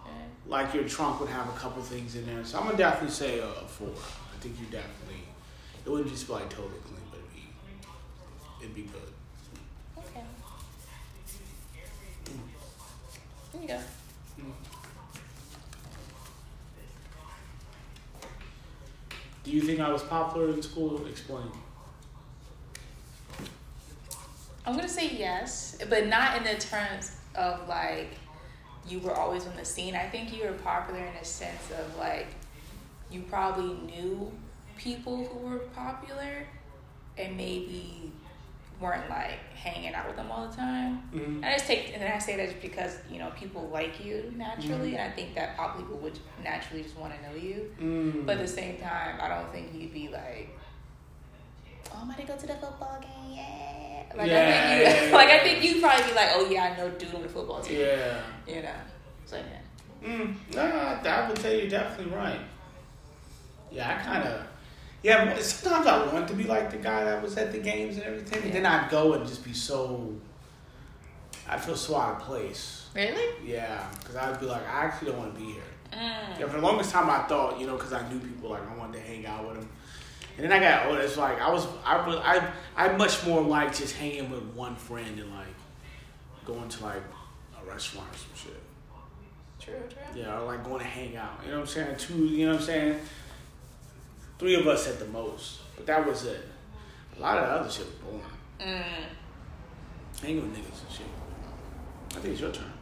Okay. 0.00 0.10
Like 0.46 0.74
your 0.74 0.84
trunk 0.84 1.20
would 1.20 1.28
have 1.28 1.48
a 1.48 1.52
couple 1.52 1.82
things 1.82 2.16
in 2.16 2.26
there. 2.26 2.44
So 2.44 2.58
I'm 2.58 2.64
gonna 2.66 2.76
definitely 2.76 3.14
say 3.14 3.38
a, 3.38 3.46
a 3.46 3.68
four. 3.68 3.88
I 3.88 4.40
think 4.40 4.58
you 4.58 4.66
definitely 4.66 5.22
it 5.84 5.88
wouldn't 5.88 6.10
just 6.10 6.26
be 6.26 6.32
like 6.32 6.48
totally 6.50 6.78
clean, 6.84 7.00
but 7.10 7.20
it'd 7.20 7.32
be 7.34 8.64
it'd 8.64 8.74
be 8.74 8.82
good. 8.82 9.12
Okay. 9.98 10.24
Mm. 12.24 12.38
There 13.52 13.62
you 13.62 13.68
go. 13.68 13.80
Mm. 14.40 14.52
Do 19.44 19.50
you 19.50 19.62
think 19.62 19.80
I 19.80 19.90
was 19.90 20.02
popular 20.02 20.50
in 20.50 20.62
school? 20.62 21.06
Explain. 21.06 21.50
I'm 24.66 24.74
gonna 24.76 24.88
say 24.88 25.10
yes, 25.16 25.78
but 25.88 26.06
not 26.06 26.36
in 26.36 26.44
the 26.44 26.54
terms 26.60 27.16
of 27.34 27.66
like 27.68 28.10
you 28.88 28.98
were 29.00 29.14
always 29.14 29.46
on 29.46 29.56
the 29.56 29.64
scene. 29.64 29.94
I 29.94 30.08
think 30.08 30.36
you 30.36 30.44
were 30.44 30.52
popular 30.52 31.00
in 31.00 31.14
a 31.16 31.24
sense 31.24 31.70
of 31.78 31.96
like 31.98 32.28
you 33.10 33.22
probably 33.22 33.74
knew 33.86 34.30
people 34.76 35.24
who 35.24 35.38
were 35.48 35.58
popular 35.58 36.46
and 37.18 37.36
maybe 37.36 38.12
weren't 38.80 39.08
like 39.10 39.38
hanging 39.54 39.92
out 39.94 40.06
with 40.06 40.16
them 40.16 40.30
all 40.30 40.48
the 40.48 40.56
time. 40.56 41.02
Mm-hmm. 41.14 41.44
I 41.44 41.52
just 41.52 41.66
take 41.66 41.92
and 41.94 42.02
I 42.02 42.18
say 42.18 42.36
that 42.36 42.48
just 42.50 42.62
because 42.62 42.96
you 43.10 43.18
know 43.18 43.30
people 43.38 43.68
like 43.72 44.02
you 44.04 44.32
naturally, 44.36 44.92
Mhm. 44.92 44.94
and 44.98 45.02
I 45.02 45.10
think 45.10 45.34
that 45.34 45.56
pop 45.56 45.76
people 45.76 45.96
would 45.98 46.18
naturally 46.42 46.82
just 46.82 46.96
want 46.96 47.12
to 47.14 47.22
know 47.28 47.34
you. 47.36 47.74
Mm. 47.80 48.24
But 48.26 48.36
at 48.38 48.46
the 48.46 48.52
same 48.52 48.78
time, 48.78 49.18
I 49.20 49.28
don't 49.28 49.50
think 49.52 49.74
you'd 49.74 49.92
be 49.92 50.08
like, 50.08 50.48
"Oh, 51.92 51.98
I'm 52.00 52.10
gonna 52.10 52.24
go 52.24 52.36
to 52.36 52.46
the 52.46 52.54
football 52.54 52.98
game." 53.00 53.34
Yeah, 53.36 53.99
like 54.16 54.28
I 54.30 54.32
Yeah, 54.32 54.68
think 54.68 54.78
you, 54.78 54.84
yeah, 54.84 55.04
yeah. 55.10 55.16
like 55.16 55.28
I 55.30 55.38
think 55.40 55.64
you'd 55.64 55.82
probably 55.82 56.06
be 56.06 56.14
like, 56.14 56.28
"Oh 56.34 56.48
yeah, 56.50 56.64
I 56.64 56.76
know 56.76 56.90
dude 56.90 57.14
on 57.14 57.22
the 57.22 57.28
football 57.28 57.60
team." 57.60 57.80
yeah. 57.80 58.20
You 58.46 58.62
know, 58.62 58.74
so 59.26 59.36
yeah. 59.36 60.08
Mm, 60.08 60.34
no, 60.54 60.62
I, 60.62 61.00
I 61.08 61.28
would 61.28 61.36
tell 61.36 61.52
you 61.52 61.58
you're 61.60 61.70
definitely 61.70 62.14
right. 62.14 62.40
Yeah, 63.70 63.88
I 63.98 64.02
kind 64.04 64.24
of. 64.28 64.46
Yeah, 65.02 65.38
sometimes 65.40 65.86
I 65.86 66.12
want 66.12 66.28
to 66.28 66.34
be 66.34 66.44
like 66.44 66.70
the 66.70 66.76
guy 66.76 67.04
that 67.04 67.22
was 67.22 67.36
at 67.38 67.52
the 67.52 67.58
games 67.58 67.96
and 67.96 68.04
everything, 68.04 68.42
but 68.42 68.52
then 68.52 68.66
I'd 68.66 68.90
go 68.90 69.14
and 69.14 69.26
just 69.26 69.44
be 69.44 69.52
so. 69.54 70.14
I 71.48 71.56
feel 71.58 71.76
so 71.76 71.96
out 71.96 72.20
of 72.20 72.26
place. 72.26 72.88
Really? 72.94 73.34
Yeah, 73.44 73.86
because 73.98 74.16
I'd 74.16 74.38
be 74.40 74.46
like, 74.46 74.62
I 74.68 74.84
actually 74.84 75.12
don't 75.12 75.20
want 75.20 75.34
to 75.34 75.40
be 75.40 75.52
here. 75.52 75.62
Mm. 75.92 76.38
Yeah, 76.40 76.46
for 76.46 76.56
the 76.60 76.66
longest 76.66 76.90
time 76.90 77.08
I 77.10 77.22
thought, 77.22 77.58
you 77.58 77.66
know, 77.66 77.76
because 77.76 77.92
I 77.92 78.08
knew 78.08 78.18
people, 78.20 78.50
like 78.50 78.62
I 78.70 78.76
wanted 78.76 78.94
to 78.98 79.00
hang 79.00 79.26
out 79.26 79.46
with 79.46 79.56
them. 79.60 79.68
And 80.40 80.50
then 80.50 80.52
I 80.52 80.58
got 80.58 80.86
older. 80.86 81.02
It's 81.02 81.18
like 81.18 81.38
I 81.38 81.50
was, 81.50 81.66
I 81.84 82.06
was, 82.06 82.16
I, 82.16 82.50
I 82.74 82.96
much 82.96 83.26
more 83.26 83.42
like 83.42 83.76
just 83.76 83.94
hanging 83.94 84.30
with 84.30 84.42
one 84.54 84.74
friend 84.74 85.20
and 85.20 85.30
like 85.34 85.46
going 86.46 86.66
to 86.66 86.82
like 86.82 87.02
a 87.60 87.66
restaurant 87.68 88.08
or 88.10 88.16
some 88.16 88.30
shit. 88.34 88.62
True, 89.60 89.74
true. 89.90 90.22
Yeah, 90.22 90.40
or 90.40 90.46
like 90.46 90.64
going 90.64 90.78
to 90.78 90.86
hang 90.86 91.14
out. 91.14 91.40
You 91.44 91.50
know 91.50 91.60
what 91.60 91.68
I'm 91.68 91.74
saying? 91.74 91.96
Two, 91.98 92.24
you 92.24 92.46
know 92.46 92.52
what 92.52 92.60
I'm 92.60 92.66
saying? 92.66 93.00
Three 94.38 94.54
of 94.54 94.66
us 94.66 94.88
at 94.88 94.98
the 94.98 95.04
most. 95.08 95.60
But 95.76 95.84
that 95.84 96.06
was 96.06 96.24
it. 96.24 96.40
A 97.18 97.20
lot 97.20 97.36
of 97.36 97.46
the 97.46 97.54
other 97.56 97.70
shit 97.70 97.84
was 97.84 97.94
boring. 97.96 98.22
Mm. 98.60 98.82
Hanging 100.22 100.40
with 100.40 100.52
niggas 100.52 100.82
and 100.86 100.90
shit. 100.90 101.06
I 102.12 102.14
think 102.14 102.32
it's 102.32 102.40
your 102.40 102.50
turn. 102.50 102.72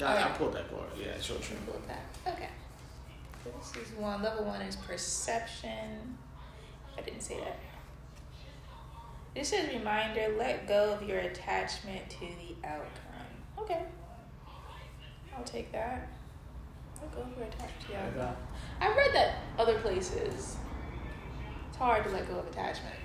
Yeah, 0.00 0.14
I, 0.14 0.28
I 0.28 0.28
pulled 0.30 0.54
that 0.54 0.70
card. 0.70 0.88
Yeah, 0.98 1.08
it's 1.08 1.28
your 1.28 1.36
turn. 1.40 1.58
Cool 1.66 1.74
with 1.74 1.88
that. 1.88 2.06
Okay. 2.26 2.48
This 3.44 3.88
is 3.88 3.92
one. 3.96 4.22
Level 4.22 4.44
one 4.44 4.62
is 4.62 4.76
perception. 4.76 6.16
I 6.96 7.02
didn't 7.02 7.20
say 7.22 7.38
that. 7.38 7.58
This 9.34 9.52
is 9.52 9.68
reminder. 9.72 10.34
Let 10.38 10.68
go 10.68 10.92
of 10.92 11.06
your 11.08 11.18
attachment 11.18 12.08
to 12.10 12.20
the 12.20 12.66
outcome. 12.66 13.58
Okay. 13.58 13.82
I'll 15.36 15.44
take 15.44 15.72
that. 15.72 16.08
Let 17.02 17.14
go 17.14 17.22
of 17.22 17.36
your 17.36 17.46
attachment 17.46 17.80
to 17.82 17.88
the 17.88 17.96
outcome. 17.98 18.36
I've 18.80 18.96
read 18.96 19.14
that 19.14 19.36
other 19.58 19.78
places. 19.80 20.56
It's 21.68 21.76
hard 21.76 22.04
to 22.04 22.10
let 22.10 22.28
go 22.28 22.38
of 22.38 22.46
attachments. 22.46 23.00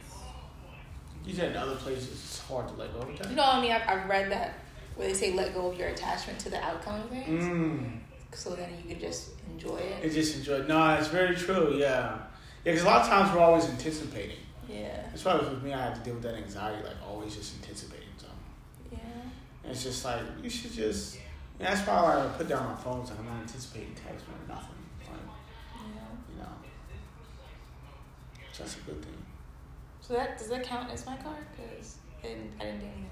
You 1.26 1.34
said 1.34 1.52
in 1.52 1.58
other 1.58 1.76
places 1.76 2.12
it's 2.12 2.40
hard 2.40 2.68
to 2.70 2.74
let 2.76 2.94
go 2.94 3.00
of 3.00 3.10
attachments? 3.10 3.32
You 3.32 3.36
know 3.36 3.44
what 3.44 3.56
I 3.56 3.62
mean? 3.62 3.72
I've, 3.72 3.88
I've 3.88 4.10
read 4.10 4.32
that 4.32 4.60
where 4.96 5.08
they 5.08 5.14
say 5.14 5.34
let 5.34 5.54
go 5.54 5.72
of 5.72 5.78
your 5.78 5.90
attachment 5.90 6.40
to 6.40 6.50
the 6.50 6.64
outcome 6.64 7.02
of 7.02 7.10
things. 7.10 7.44
Mm. 7.44 8.00
So 8.32 8.52
then 8.56 8.70
you 8.78 8.90
can 8.94 9.00
just 9.00 9.32
enjoy 9.50 9.78
it. 9.78 10.06
It 10.06 10.14
just 10.14 10.38
enjoy. 10.38 10.66
No, 10.68 10.94
it's 10.96 11.08
very 11.08 11.36
true. 11.36 11.74
Yeah, 11.74 11.78
yeah. 11.80 12.18
Because 12.64 12.84
a 12.84 12.86
lot 12.86 13.02
of 13.02 13.08
times 13.08 13.34
we're 13.34 13.42
always 13.42 13.66
anticipating. 13.66 14.38
Yeah. 14.68 15.02
That's 15.10 15.26
why 15.26 15.36
with 15.38 15.64
me, 15.64 15.74
I 15.74 15.82
have 15.82 15.96
to 15.98 16.02
deal 16.02 16.14
with 16.14 16.24
that 16.24 16.36
anxiety, 16.36 16.84
like 16.84 16.96
always 17.08 17.36
just 17.36 17.56
anticipating 17.56 18.08
something. 18.18 18.38
Yeah. 18.92 19.00
And 19.64 19.72
it's 19.72 19.84
just 19.84 20.06
like 20.06 20.22
you 20.44 20.50
should 20.50 20.72
just. 20.72 21.16
Yeah. 21.60 21.76
that's 21.76 21.88
why 21.88 22.24
I 22.24 22.28
put 22.38 22.48
down 22.48 22.66
my 22.66 22.76
phone. 22.76 23.06
So 23.06 23.14
I'm 23.18 23.26
not 23.26 23.42
anticipating 23.42 23.96
text 23.96 24.26
or 24.28 24.48
nothing. 24.48 24.70
Like, 25.02 25.20
Yeah. 25.76 26.36
you 26.36 26.42
know, 26.42 26.50
so 28.54 28.64
that's 28.64 28.78
a 28.78 28.82
good 28.82 29.04
thing. 29.04 29.18
So 30.02 30.14
that 30.14 30.38
does 30.38 30.50
that 30.50 30.64
count 30.64 30.92
as 30.92 31.06
my 31.06 31.18
card? 31.18 31.46
Because 31.56 31.98
I 32.24 32.28
didn't, 32.28 32.52
I 32.60 32.64
didn't 32.66 32.80
do 32.80 32.86
anything. 32.86 33.10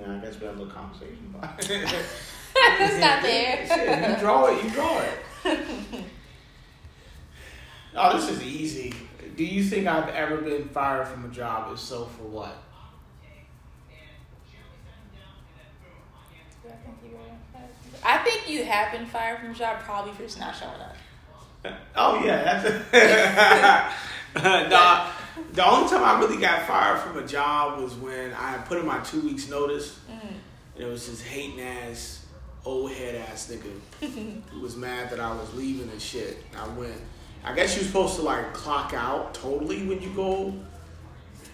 Yeah, 0.00 0.16
I 0.16 0.18
guess 0.18 0.40
we 0.40 0.46
had 0.46 0.56
a 0.56 0.58
little 0.58 0.72
conversation 0.72 1.32
about 1.34 1.58
it. 1.70 1.86
It's 2.80 2.98
not 3.00 3.22
there. 3.22 3.66
Shit, 3.66 4.10
you 4.10 4.16
draw 4.18 4.46
it. 4.46 4.64
You 4.64 4.70
draw 4.70 5.00
it. 5.00 5.18
oh, 7.96 8.16
this 8.16 8.28
is 8.30 8.42
easy. 8.42 8.94
Do 9.36 9.44
you 9.44 9.62
think 9.62 9.86
I've 9.86 10.08
ever 10.10 10.38
been 10.38 10.68
fired 10.68 11.06
from 11.08 11.24
a 11.24 11.28
job? 11.28 11.72
If 11.72 11.78
so, 11.78 12.06
for 12.06 12.24
what? 12.24 12.56
I 16.64 16.70
think 16.70 16.96
you 17.04 17.10
were 17.16 17.18
fired 17.52 17.70
from 17.82 17.92
the- 17.92 18.08
I 18.08 18.18
think 18.18 18.48
you 18.48 18.64
have 18.64 18.92
been 18.92 19.06
fired 19.06 19.38
from 19.40 19.50
a 19.50 19.54
job 19.54 19.80
probably 19.80 20.12
for 20.12 20.22
just 20.22 20.38
not 20.40 20.54
showing 20.54 20.80
up. 20.80 20.96
Oh 21.96 22.22
yeah, 22.24 22.60
that's. 22.60 23.92
nah, 24.70 25.10
The 25.52 25.66
only 25.68 25.88
time 25.90 26.04
I 26.04 26.18
really 26.20 26.40
got 26.40 26.62
fired 26.66 27.00
from 27.00 27.18
a 27.18 27.26
job 27.26 27.80
was 27.80 27.94
when 27.94 28.32
I 28.32 28.58
put 28.58 28.78
in 28.78 28.86
my 28.86 28.98
two 29.00 29.20
weeks 29.22 29.48
notice, 29.48 29.98
Mm. 30.08 30.20
and 30.76 30.84
it 30.84 30.86
was 30.86 31.08
this 31.08 31.20
hating 31.22 31.60
ass, 31.60 32.17
old 32.64 32.90
head 32.92 33.14
ass 33.14 33.50
nigga 33.52 34.42
who 34.50 34.60
was 34.60 34.76
mad 34.76 35.10
that 35.10 35.20
I 35.20 35.30
was 35.32 35.52
leaving 35.54 35.88
and 35.90 36.00
shit. 36.00 36.44
I 36.56 36.66
went. 36.68 36.94
I 37.44 37.54
guess 37.54 37.76
you're 37.76 37.84
supposed 37.84 38.16
to 38.16 38.22
like 38.22 38.52
clock 38.52 38.92
out 38.94 39.32
totally 39.34 39.86
when 39.86 40.02
you 40.02 40.10
go 40.10 40.52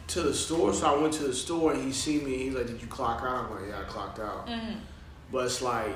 to 0.09 0.23
the 0.23 0.35
store. 0.35 0.73
So 0.73 0.87
I 0.97 1.01
went 1.01 1.13
to 1.15 1.25
the 1.25 1.35
store 1.35 1.73
and 1.75 1.85
he 1.85 1.93
seen 1.93 2.25
me. 2.25 2.33
And 2.35 2.43
he's 2.43 2.55
like, 2.55 2.67
"Did 2.67 2.81
you 2.81 2.89
clock 2.89 3.23
out?" 3.23 3.45
I'm 3.47 3.51
like, 3.55 3.69
"Yeah, 3.71 3.81
I 3.81 3.85
clocked 3.85 4.19
out." 4.19 4.47
Mm. 4.47 4.77
But 5.31 5.47
it's 5.47 5.61
like 5.63 5.95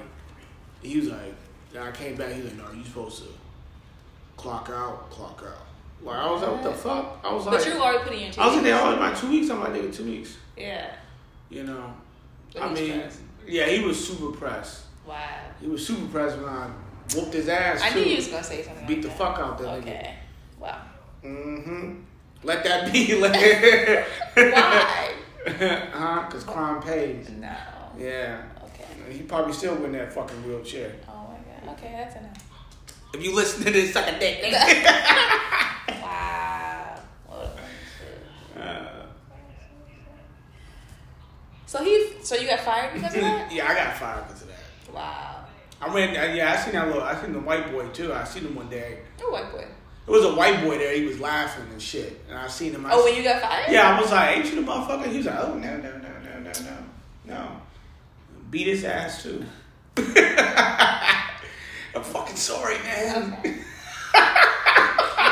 he 0.83 0.99
was 1.01 1.09
like, 1.09 1.35
I 1.79 1.91
came 1.93 2.17
back. 2.17 2.33
He's 2.33 2.45
like, 2.45 2.57
"No, 2.57 2.71
you 2.77 2.85
supposed 2.85 3.23
to 3.23 3.29
clock 4.37 4.71
out, 4.73 5.11
clock 5.11 5.43
out." 5.47 5.67
Like 6.03 6.17
I 6.17 6.31
was 6.31 6.43
like, 6.43 6.51
"What 6.53 6.63
the 6.63 6.73
fuck?" 6.73 7.21
I 7.25 7.33
was 7.33 7.47
like, 7.47 7.59
But 7.59 7.67
you're 7.67 7.79
already 7.81 8.05
putting 8.05 8.21
in 8.21 8.33
I 8.39 8.47
was 8.47 8.57
in 8.59 8.63
weeks. 8.63 8.65
there 8.65 8.81
all 8.81 8.97
my 8.97 9.15
two 9.15 9.31
weeks. 9.31 9.51
I'm 9.51 9.61
like, 9.61 9.73
nigga, 9.73 9.95
two 9.95 10.05
weeks. 10.05 10.37
Yeah. 10.57 10.95
You 11.49 11.65
know. 11.65 11.93
But 12.53 12.63
I 12.63 12.73
mean, 12.75 13.01
pressed. 13.01 13.21
yeah, 13.47 13.67
he 13.67 13.83
was 13.85 14.07
super 14.07 14.37
pressed. 14.37 14.83
Wow. 15.09 15.17
He 15.61 15.67
was 15.67 15.87
super 15.87 16.07
pressed 16.07 16.37
when 16.39 16.49
I 16.49 16.69
whooped 17.15 17.33
his 17.33 17.49
ass. 17.49 17.81
I 17.83 17.91
too. 17.91 18.01
knew 18.01 18.11
you 18.11 18.17
was 18.17 18.29
gonna 18.29 18.45
say 18.45 18.63
something. 18.63 18.87
Beat 18.87 18.95
like 18.97 19.03
the 19.03 19.09
that. 19.09 19.17
fuck 19.19 19.39
out 19.39 19.59
that 19.59 19.67
nigga. 19.67 19.79
Okay. 19.81 20.15
Wow. 20.61 20.83
Mm-hmm. 21.25 21.95
Let 22.45 22.63
that 22.65 22.93
be. 22.93 23.15
Let 23.21 23.35
Why? 24.35 25.13
huh? 25.47 26.27
Because 26.27 26.45
crime 26.45 26.83
pays. 26.83 27.31
No. 27.31 27.57
Yeah. 27.99 28.43
Okay. 28.65 29.13
He 29.13 29.23
probably 29.23 29.55
still 29.55 29.83
in 29.85 29.93
that 29.93 30.13
fucking 30.13 30.47
wheelchair. 30.47 30.93
Oh 31.09 31.31
my 31.33 31.67
god. 31.67 31.79
Okay, 31.79 31.93
that's 31.97 32.17
enough. 32.17 32.45
If 33.15 33.25
you 33.25 33.35
listen 33.35 33.65
to 33.65 33.71
this, 33.71 33.93
suck 33.95 34.07
a 34.07 34.19
dick. 34.19 34.43
nigga. 34.43 34.85
Wow. 36.03 37.01
What 37.27 37.45
a 37.45 37.49
funny. 38.61 38.69
Uh, 38.69 39.03
So 41.67 41.83
he, 41.85 42.13
so 42.23 42.35
you 42.35 42.47
got 42.49 42.61
fired 42.61 42.95
because 42.95 43.15
of 43.15 43.21
that? 43.21 43.53
yeah, 43.53 43.69
I 43.71 43.75
got 43.75 43.97
fired 43.97 44.27
because 44.27 44.43
of 44.43 44.48
that. 44.48 44.48
Wow. 44.99 45.45
I 45.81 45.95
ran. 45.95 46.11
uh, 46.17 46.35
Yeah, 46.35 46.53
I 46.53 46.57
seen 46.57 46.73
that 46.75 46.87
little. 46.89 47.03
I 47.03 47.21
seen 47.21 47.33
the 47.33 47.39
white 47.41 47.71
boy 47.73 47.87
too. 47.89 48.13
I 48.13 48.25
seen 48.25 48.45
him 48.45 48.55
one 48.57 48.69
day. 48.69 48.99
You're 49.19 49.31
white 49.33 49.51
boy. 49.53 49.65
It 50.07 50.11
was 50.11 50.25
a 50.25 50.35
white 50.35 50.63
boy 50.65 50.79
there. 50.79 50.95
He 50.97 51.05
was 51.05 51.21
laughing 51.21 51.67
and 51.71 51.81
shit. 51.81 52.21
And 52.29 52.39
I 52.39 52.49
seen 52.49 52.73
him. 52.73 52.85
I 52.87 52.91
Oh, 52.93 53.05
when 53.05 53.15
you 53.15 53.23
got 53.23 53.41
fired? 53.43 53.71
Yeah, 53.71 53.97
I 53.97 54.01
was 54.01 54.11
like, 54.11 54.37
ain't 54.39 54.47
you 54.47 54.57
the 54.65 54.67
motherfucker? 54.71 55.07
He 55.11 55.19
was 55.19 55.27
like, 55.27 55.39
oh, 55.39 55.55
no, 55.55 55.77
no, 55.77 55.83
no, 55.83 55.99
no, 55.99 56.41
no, 56.41 56.51
no. 56.51 56.77
No. 57.27 57.61
Beat 58.51 58.67
his 58.69 58.85
ass, 58.85 59.23
too. 59.23 59.45
I'm 61.95 62.03
fucking 62.03 62.37
sorry, 62.37 62.79
man. 62.79 63.35
Okay. 63.41 63.57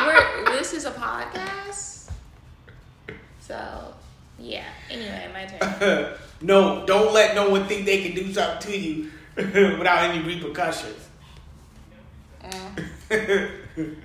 We're, 0.06 0.44
this 0.58 0.72
is 0.74 0.84
a 0.84 0.90
podcast. 0.90 2.10
So, 3.40 3.94
yeah. 4.38 4.64
Anyway, 4.90 5.28
my 5.32 5.46
turn. 5.46 6.12
no, 6.42 6.84
don't 6.86 7.12
let 7.14 7.34
no 7.34 7.48
one 7.50 7.66
think 7.66 7.86
they 7.86 8.02
can 8.02 8.14
do 8.14 8.32
something 8.32 8.72
to 8.72 8.78
you 8.78 9.10
without 9.78 10.10
any 10.10 10.24
repercussions. 10.24 11.08
Mm. 12.42 13.96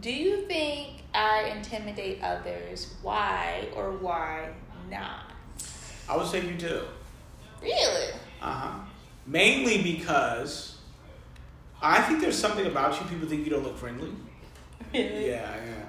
Do 0.00 0.10
you 0.10 0.46
think 0.46 1.02
I 1.12 1.52
intimidate 1.56 2.22
others? 2.22 2.94
Why 3.02 3.68
or 3.74 3.92
why 3.92 4.48
not? 4.90 5.32
I 6.08 6.16
would 6.16 6.26
say 6.26 6.46
you 6.46 6.54
do. 6.54 6.84
Really? 7.60 8.12
Uh 8.40 8.52
huh. 8.52 8.78
Mainly 9.26 9.82
because 9.82 10.78
I 11.82 12.00
think 12.02 12.20
there's 12.20 12.38
something 12.38 12.66
about 12.66 12.98
you. 12.98 13.06
People 13.08 13.28
think 13.28 13.44
you 13.44 13.50
don't 13.50 13.62
look 13.62 13.76
friendly. 13.76 14.12
Really? 14.94 15.28
Yeah, 15.28 15.54
yeah. 15.54 15.84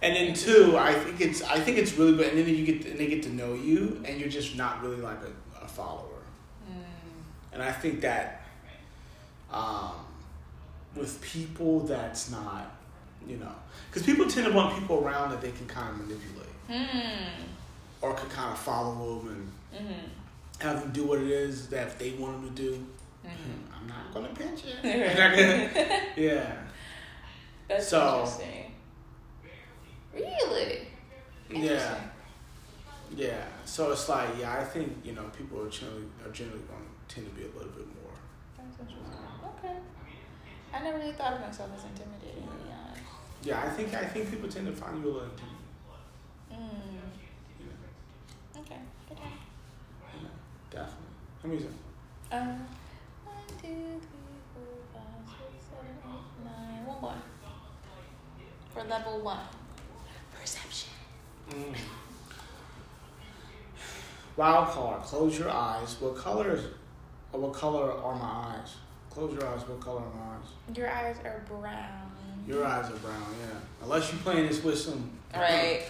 And 0.00 0.16
then 0.16 0.34
two, 0.34 0.76
I 0.78 0.94
think 0.94 1.20
it's 1.20 1.42
I 1.42 1.60
think 1.60 1.78
it's 1.78 1.94
really 1.94 2.16
good. 2.16 2.28
And 2.32 2.38
then 2.38 2.48
you 2.48 2.64
get 2.64 2.86
and 2.86 2.98
they 2.98 3.06
get 3.06 3.22
to 3.24 3.30
know 3.30 3.54
you, 3.54 4.02
and 4.04 4.18
you're 4.18 4.28
just 4.28 4.56
not 4.56 4.82
really 4.82 4.96
like 4.96 5.18
a, 5.22 5.64
a 5.64 5.68
follower. 5.68 6.13
And 7.54 7.62
I 7.62 7.72
think 7.72 8.00
that 8.02 8.42
um, 9.50 9.92
with 10.96 11.20
people, 11.22 11.80
that's 11.80 12.30
not 12.30 12.74
you 13.26 13.36
know 13.36 13.52
because 13.88 14.02
people 14.02 14.26
tend 14.28 14.46
to 14.46 14.52
want 14.52 14.78
people 14.78 15.02
around 15.02 15.30
that 15.30 15.40
they 15.40 15.52
can 15.52 15.66
kind 15.66 15.88
of 15.88 15.96
manipulate 16.06 16.48
Hmm. 16.68 17.42
or 18.02 18.14
can 18.14 18.28
kind 18.28 18.52
of 18.52 18.58
follow 18.58 19.18
them 19.20 19.28
and 19.28 19.50
Mm-hmm. 19.74 20.62
have 20.68 20.80
them 20.82 20.92
do 20.92 21.04
what 21.04 21.18
it 21.20 21.28
is 21.28 21.68
that 21.68 21.98
they 21.98 22.12
want 22.12 22.40
them 22.40 22.54
to 22.54 22.62
do. 22.62 22.86
Mm-hmm. 23.26 23.74
I'm 23.76 23.86
not 23.88 24.14
gonna 24.14 24.28
pinch 24.34 24.62
you. 24.64 24.72
I'm 24.90 25.16
not 25.16 25.36
gonna- 25.36 26.00
yeah. 26.16 26.52
That's 27.68 27.88
So- 27.88 28.14
interesting. 28.20 28.72
Really? 30.14 30.86
Yeah. 31.50 31.56
Interesting. 31.56 32.10
Yeah, 33.16 33.44
so 33.64 33.92
it's 33.92 34.08
like, 34.08 34.28
yeah, 34.40 34.58
I 34.60 34.64
think 34.64 34.92
you 35.04 35.12
know 35.12 35.22
people 35.36 35.60
are 35.64 35.68
generally 35.68 36.04
are 36.24 36.30
generally 36.32 36.60
going 36.62 36.80
to 36.82 36.93
tend 37.08 37.26
to 37.26 37.32
be 37.34 37.42
a 37.42 37.52
little 37.56 37.72
bit 37.72 37.86
more. 38.02 38.14
That's 38.56 38.80
interesting. 38.80 39.18
Okay. 39.58 39.76
I 40.72 40.82
never 40.82 40.98
really 40.98 41.12
thought 41.12 41.34
of 41.34 41.40
myself 41.40 41.70
as 41.76 41.84
intimidating, 41.84 42.42
be. 42.42 43.48
Yeah, 43.48 43.62
I 43.62 43.68
think 43.68 43.94
I 43.94 44.04
think 44.04 44.30
people 44.30 44.48
tend 44.48 44.66
to 44.66 44.72
find 44.72 45.02
you 45.02 45.10
a 45.10 45.12
little 45.12 45.28
intimidating. 45.28 45.54
Mm. 46.50 46.58
Know, 47.60 48.60
Okay. 48.60 48.80
Good 49.08 49.18
you 49.18 50.22
know, 50.22 50.30
definitely. 50.70 51.14
How 51.42 51.48
many 51.48 51.60
is 51.60 51.66
it? 51.66 51.70
Um, 52.32 52.66
one, 53.24 53.46
two, 53.60 54.00
three, 54.00 54.38
four, 54.54 54.74
five, 54.92 55.28
six, 55.28 55.66
seven, 55.68 55.94
eight, 56.08 56.44
nine. 56.44 56.86
One 56.86 57.00
more. 57.02 57.14
For 58.72 58.82
level 58.84 59.20
one. 59.20 59.38
Perception. 60.40 60.90
Mm. 61.50 61.74
Wild 64.36 64.68
card. 64.68 65.02
Close 65.02 65.38
your 65.38 65.50
eyes. 65.50 65.96
What 66.00 66.16
color 66.16 66.54
is? 66.54 66.64
Or 66.64 66.70
what 67.40 67.52
color 67.52 67.92
are 67.92 68.14
my 68.14 68.54
eyes? 68.56 68.76
Close 69.10 69.32
your 69.32 69.46
eyes. 69.46 69.60
What 69.68 69.80
color 69.80 70.00
are 70.00 70.14
my 70.14 70.34
eyes? 70.34 70.76
Your 70.76 70.88
eyes 70.90 71.16
are 71.24 71.42
brown. 71.48 72.10
Your 72.48 72.64
eyes 72.64 72.90
are 72.90 72.96
brown. 72.96 73.22
Yeah. 73.40 73.58
Unless 73.82 74.12
you're 74.12 74.20
playing 74.22 74.46
this 74.48 74.62
with 74.62 74.78
some 74.78 75.10
Right. 75.34 75.82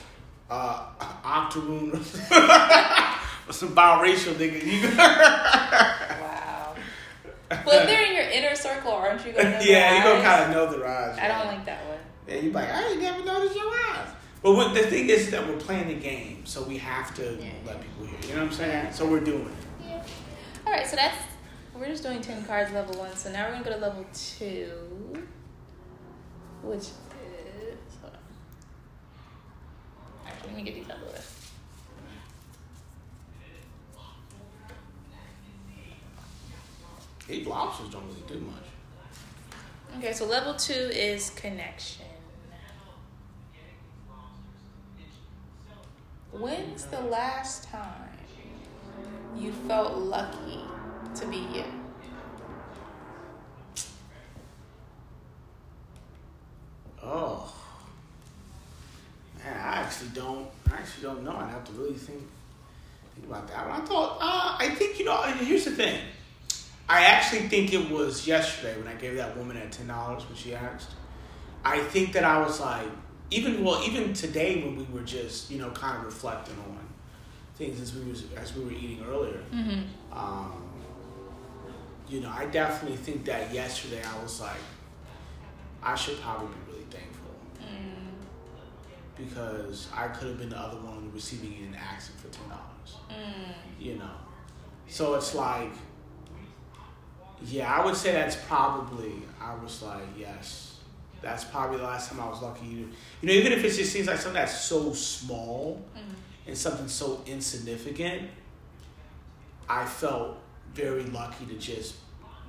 uh 0.51 0.87
octoroon 1.25 1.91
or 1.93 3.53
some 3.53 3.75
biracial 3.75 4.35
nigga. 4.35 4.95
Wow. 6.21 6.75
But 7.49 7.75
if 7.83 7.87
they're 7.87 8.07
in 8.07 8.15
your 8.15 8.25
inner 8.25 8.55
circle, 8.57 8.93
aren't 8.93 9.25
you 9.27 9.33
gonna 9.33 9.51
know 9.51 9.61
yeah, 9.61 9.91
their 9.91 9.97
you 9.99 10.03
gonna 10.05 10.23
kind 10.23 10.45
of 10.45 10.51
know 10.51 10.77
their 10.79 10.89
eyes. 10.89 11.19
I 11.19 11.29
don't 11.29 11.39
right? 11.47 11.57
like 11.57 11.65
that 11.67 11.85
one. 11.87 11.99
And 12.29 12.43
you're 12.45 12.53
like, 12.53 12.69
I 12.71 12.89
ain't 12.89 13.01
never 13.03 13.25
noticed 13.25 13.55
your 13.55 13.67
eyes. 13.71 14.09
But 14.43 14.55
what, 14.55 14.75
the 14.75 14.81
thing 14.83 15.09
is 15.09 15.31
that 15.31 15.47
we're 15.47 15.57
playing 15.57 15.89
the 15.89 15.95
game, 15.95 16.45
so 16.47 16.63
we 16.63 16.79
have 16.79 17.15
to 17.17 17.23
Yeah. 17.41 17.51
let 17.67 17.81
people 17.81 18.07
hear. 18.07 18.19
You 18.23 18.35
know 18.37 18.43
what 18.43 18.51
I'm 18.51 18.53
saying? 18.53 18.85
Yeah. 18.87 18.91
So 18.91 19.07
we're 19.07 19.21
doing 19.21 19.43
it. 19.47 19.87
Yeah. 19.87 20.03
All 20.67 20.73
right, 20.73 20.87
so 20.87 20.97
that's 20.97 21.17
we're 21.75 21.87
just 21.87 22.03
doing 22.03 22.21
ten 22.21 22.45
cards 22.45 22.73
level 22.73 22.97
one. 22.99 23.15
So 23.17 23.31
now 23.31 23.47
we're 23.47 23.53
gonna 23.53 23.65
go 23.65 23.71
to 23.73 23.79
level 23.79 24.05
two, 24.13 25.27
which 26.63 26.79
is 26.79 26.93
hold 28.01 28.13
on. 28.15 28.19
Actually, 30.27 30.49
let 30.49 30.57
me 30.57 30.63
get 30.63 30.75
these 30.75 30.91
out 30.91 30.97
of 30.97 31.01
the 31.01 31.13
way. 31.13 31.21
Eight 37.31 37.47
lobsters 37.47 37.89
don't 37.89 38.07
really 38.07 38.23
do 38.29 38.39
much. 38.41 38.65
Okay, 39.99 40.13
so 40.13 40.27
level 40.27 40.55
two 40.55 40.73
is 40.73 41.31
connection. 41.31 42.05
When's 46.33 46.85
the 46.87 47.01
last 47.01 47.65
time 47.65 48.11
you 49.37 49.53
felt 49.53 49.97
lucky 49.97 50.61
to 51.17 51.27
be 51.27 51.37
you? 51.37 51.65
Oh. 57.03 57.55
Man, 59.39 59.55
I 59.57 59.81
actually 59.81 60.11
don't. 60.15 60.49
I 60.71 60.77
actually 60.77 61.03
don't 61.03 61.23
know. 61.23 61.37
I'd 61.37 61.51
have 61.51 61.65
to 61.65 61.73
really 61.73 61.95
think 61.95 62.23
think 63.15 63.27
about 63.27 63.47
that. 63.49 63.67
I 63.67 63.81
thought. 63.81 64.19
Uh, 64.21 64.57
I 64.59 64.75
think 64.75 64.99
you 64.99 65.05
know. 65.05 65.21
Here's 65.23 65.65
the 65.65 65.73
thing. 65.73 66.01
I 66.89 67.05
actually 67.07 67.49
think 67.49 67.73
it 67.73 67.91
was 67.91 68.27
yesterday 68.27 68.77
when 68.79 68.89
I 68.89 68.95
gave 68.95 69.17
that 69.17 69.37
woman 69.37 69.57
that 69.57 69.73
ten 69.73 69.87
dollars 69.87 70.27
when 70.27 70.37
she 70.37 70.55
asked. 70.55 70.91
I 71.65 71.81
think 71.81 72.13
that 72.13 72.25
I 72.25 72.41
was 72.41 72.61
like, 72.61 72.87
even 73.31 73.65
well, 73.65 73.83
even 73.87 74.13
today 74.13 74.63
when 74.63 74.77
we 74.77 74.85
were 74.93 75.05
just 75.05 75.51
you 75.51 75.59
know 75.59 75.71
kind 75.71 75.99
of 75.99 76.05
reflecting 76.05 76.57
on 76.59 76.79
things 77.57 77.81
as 77.81 77.95
we 77.95 78.09
was 78.11 78.25
as 78.37 78.55
we 78.57 78.65
were 78.65 78.73
eating 78.73 79.05
earlier. 79.09 79.41
Mm-hmm. 79.53 80.19
Um, 80.19 80.64
you 82.09 82.21
know, 82.21 82.31
I 82.31 82.47
definitely 82.47 82.97
think 82.99 83.25
that 83.25 83.53
yesterday 83.53 84.03
I 84.03 84.23
was 84.23 84.41
like, 84.41 84.61
I 85.83 85.95
should 85.95 86.21
probably 86.21 86.49
be 86.49 86.73
really 86.73 86.85
thankful 86.91 87.21
Mm, 87.61 88.15
because 89.17 89.89
I 89.95 90.09
could 90.09 90.29
have 90.29 90.39
been 90.39 90.51
the 90.51 90.59
other 90.59 90.77
one 90.79 91.11
receiving 91.13 91.53
it 91.55 91.65
and 91.67 91.77
asking 91.77 92.17
for 92.17 92.29
ten 92.29 92.49
dollars. 92.49 92.97
mm, 93.11 93.55
You 93.83 93.97
know, 93.97 94.11
so 94.89 95.15
it's 95.15 95.35
like, 95.35 95.71
yeah, 97.43 97.73
I 97.73 97.85
would 97.85 97.97
say 97.97 98.13
that's 98.13 98.37
probably. 98.37 99.23
I 99.41 99.55
was 99.63 99.83
like, 99.83 100.03
yes, 100.19 100.71
That's 101.23 101.45
probably 101.45 101.79
the 101.79 101.85
last 101.85 102.11
time 102.11 102.21
I 102.21 102.29
was 102.29 102.43
lucky. 102.43 102.67
You 102.67 102.87
know, 103.23 103.33
even 103.33 103.53
if 103.53 103.65
it 103.65 103.71
just 103.73 103.91
seems 103.93 104.07
like 104.07 104.19
something 104.19 104.35
that's 104.41 104.61
so 104.61 104.93
small 104.93 105.81
Mhm. 105.97 106.49
and 106.49 106.57
something 106.59 106.87
so 106.89 107.23
insignificant, 107.27 108.31
I 109.69 109.87
felt 109.87 110.37
very 110.73 111.05
lucky 111.05 111.47
to 111.47 111.55
just 111.55 111.97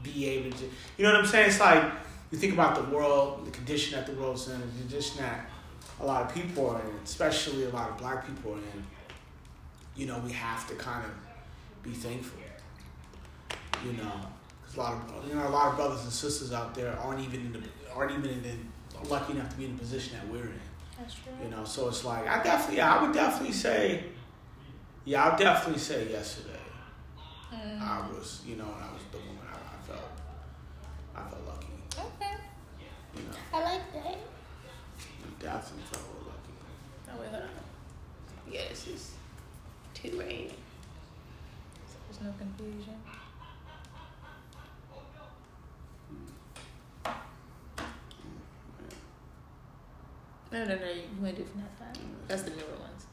be 0.03 0.27
able 0.27 0.55
to. 0.57 0.65
You 0.97 1.03
know 1.03 1.11
what 1.11 1.21
I'm 1.21 1.25
saying? 1.25 1.49
It's 1.49 1.59
like 1.59 1.83
you 2.31 2.37
think 2.37 2.53
about 2.53 2.75
the 2.75 2.95
world, 2.95 3.45
the 3.45 3.51
condition 3.51 3.97
that 3.97 4.05
the 4.05 4.13
world's 4.19 4.47
in, 4.49 4.59
the 4.59 4.67
condition 4.79 5.17
that 5.17 5.49
a 5.99 6.05
lot 6.05 6.23
of 6.23 6.33
people 6.33 6.69
are 6.69 6.81
in, 6.81 6.95
especially 7.03 7.63
a 7.65 7.69
lot 7.69 7.89
of 7.89 7.97
black 7.97 8.25
people 8.25 8.53
are 8.53 8.57
in. 8.57 8.83
You 9.95 10.07
know, 10.07 10.19
we 10.25 10.31
have 10.31 10.67
to 10.67 10.75
kind 10.75 11.05
of 11.05 11.11
be 11.83 11.91
thankful. 11.91 12.39
You 13.85 13.93
know, 13.93 14.11
because 14.61 14.77
a 14.77 14.79
lot 14.79 14.93
of 14.93 15.27
you 15.27 15.35
know 15.35 15.47
a 15.47 15.49
lot 15.49 15.69
of 15.69 15.75
brothers 15.75 16.03
and 16.03 16.11
sisters 16.11 16.51
out 16.51 16.73
there 16.73 16.97
aren't 16.99 17.19
even 17.21 17.41
in 17.41 17.53
the 17.53 17.59
aren't 17.93 18.11
even 18.11 18.29
in 18.31 18.41
the, 18.41 19.09
lucky 19.09 19.33
enough 19.33 19.49
to 19.49 19.55
be 19.57 19.65
in 19.65 19.73
the 19.73 19.79
position 19.79 20.17
that 20.17 20.27
we're 20.27 20.43
in. 20.43 20.59
That's 20.97 21.13
true. 21.13 21.33
You 21.43 21.49
know, 21.49 21.65
so 21.65 21.87
it's 21.87 22.03
like 22.03 22.27
I 22.27 22.41
definitely, 22.41 22.81
I 22.81 23.01
would 23.01 23.13
definitely 23.13 23.53
say, 23.53 24.03
yeah, 25.03 25.25
I 25.25 25.29
would 25.29 25.39
definitely 25.39 25.79
say 25.79 26.09
yesterday. 26.09 26.51
Mm. 27.55 27.81
I 27.81 28.07
was, 28.09 28.41
you 28.45 28.55
know, 28.57 28.65
and 28.65 28.83
I 28.83 28.91
was 28.93 29.03
the 29.11 29.17
woman, 29.17 29.45
I, 29.47 29.55
I 29.55 29.77
felt, 29.87 30.11
I 31.15 31.21
felt 31.29 31.45
lucky. 31.47 31.67
okay. 31.97 32.35
You 33.15 33.21
know, 33.23 33.37
I 33.53 33.63
like 33.63 33.93
that. 33.93 34.17
Definitely 35.39 35.83
felt 35.91 36.03
lucky. 36.27 36.53
Oh 37.09 37.21
wait, 37.21 37.29
hold 37.29 37.43
on. 37.43 37.49
Yeah, 38.51 38.61
this 38.69 38.87
is 38.87 39.11
two 39.93 40.19
right. 40.19 40.51
So 41.87 41.95
there's 42.09 42.21
no 42.21 42.33
confusion. 42.37 42.95
Mm. 46.11 47.13
Mm, 50.51 50.51
no, 50.51 50.59
no, 50.65 50.75
no. 50.75 50.91
You 50.91 51.21
want 51.21 51.35
to 51.35 51.41
do 51.43 51.47
from 51.49 51.61
that 51.61 51.77
side. 51.77 51.95
Mm. 52.03 52.27
That's 52.27 52.43
the 52.43 52.49
newer 52.51 52.77
ones. 52.79 53.05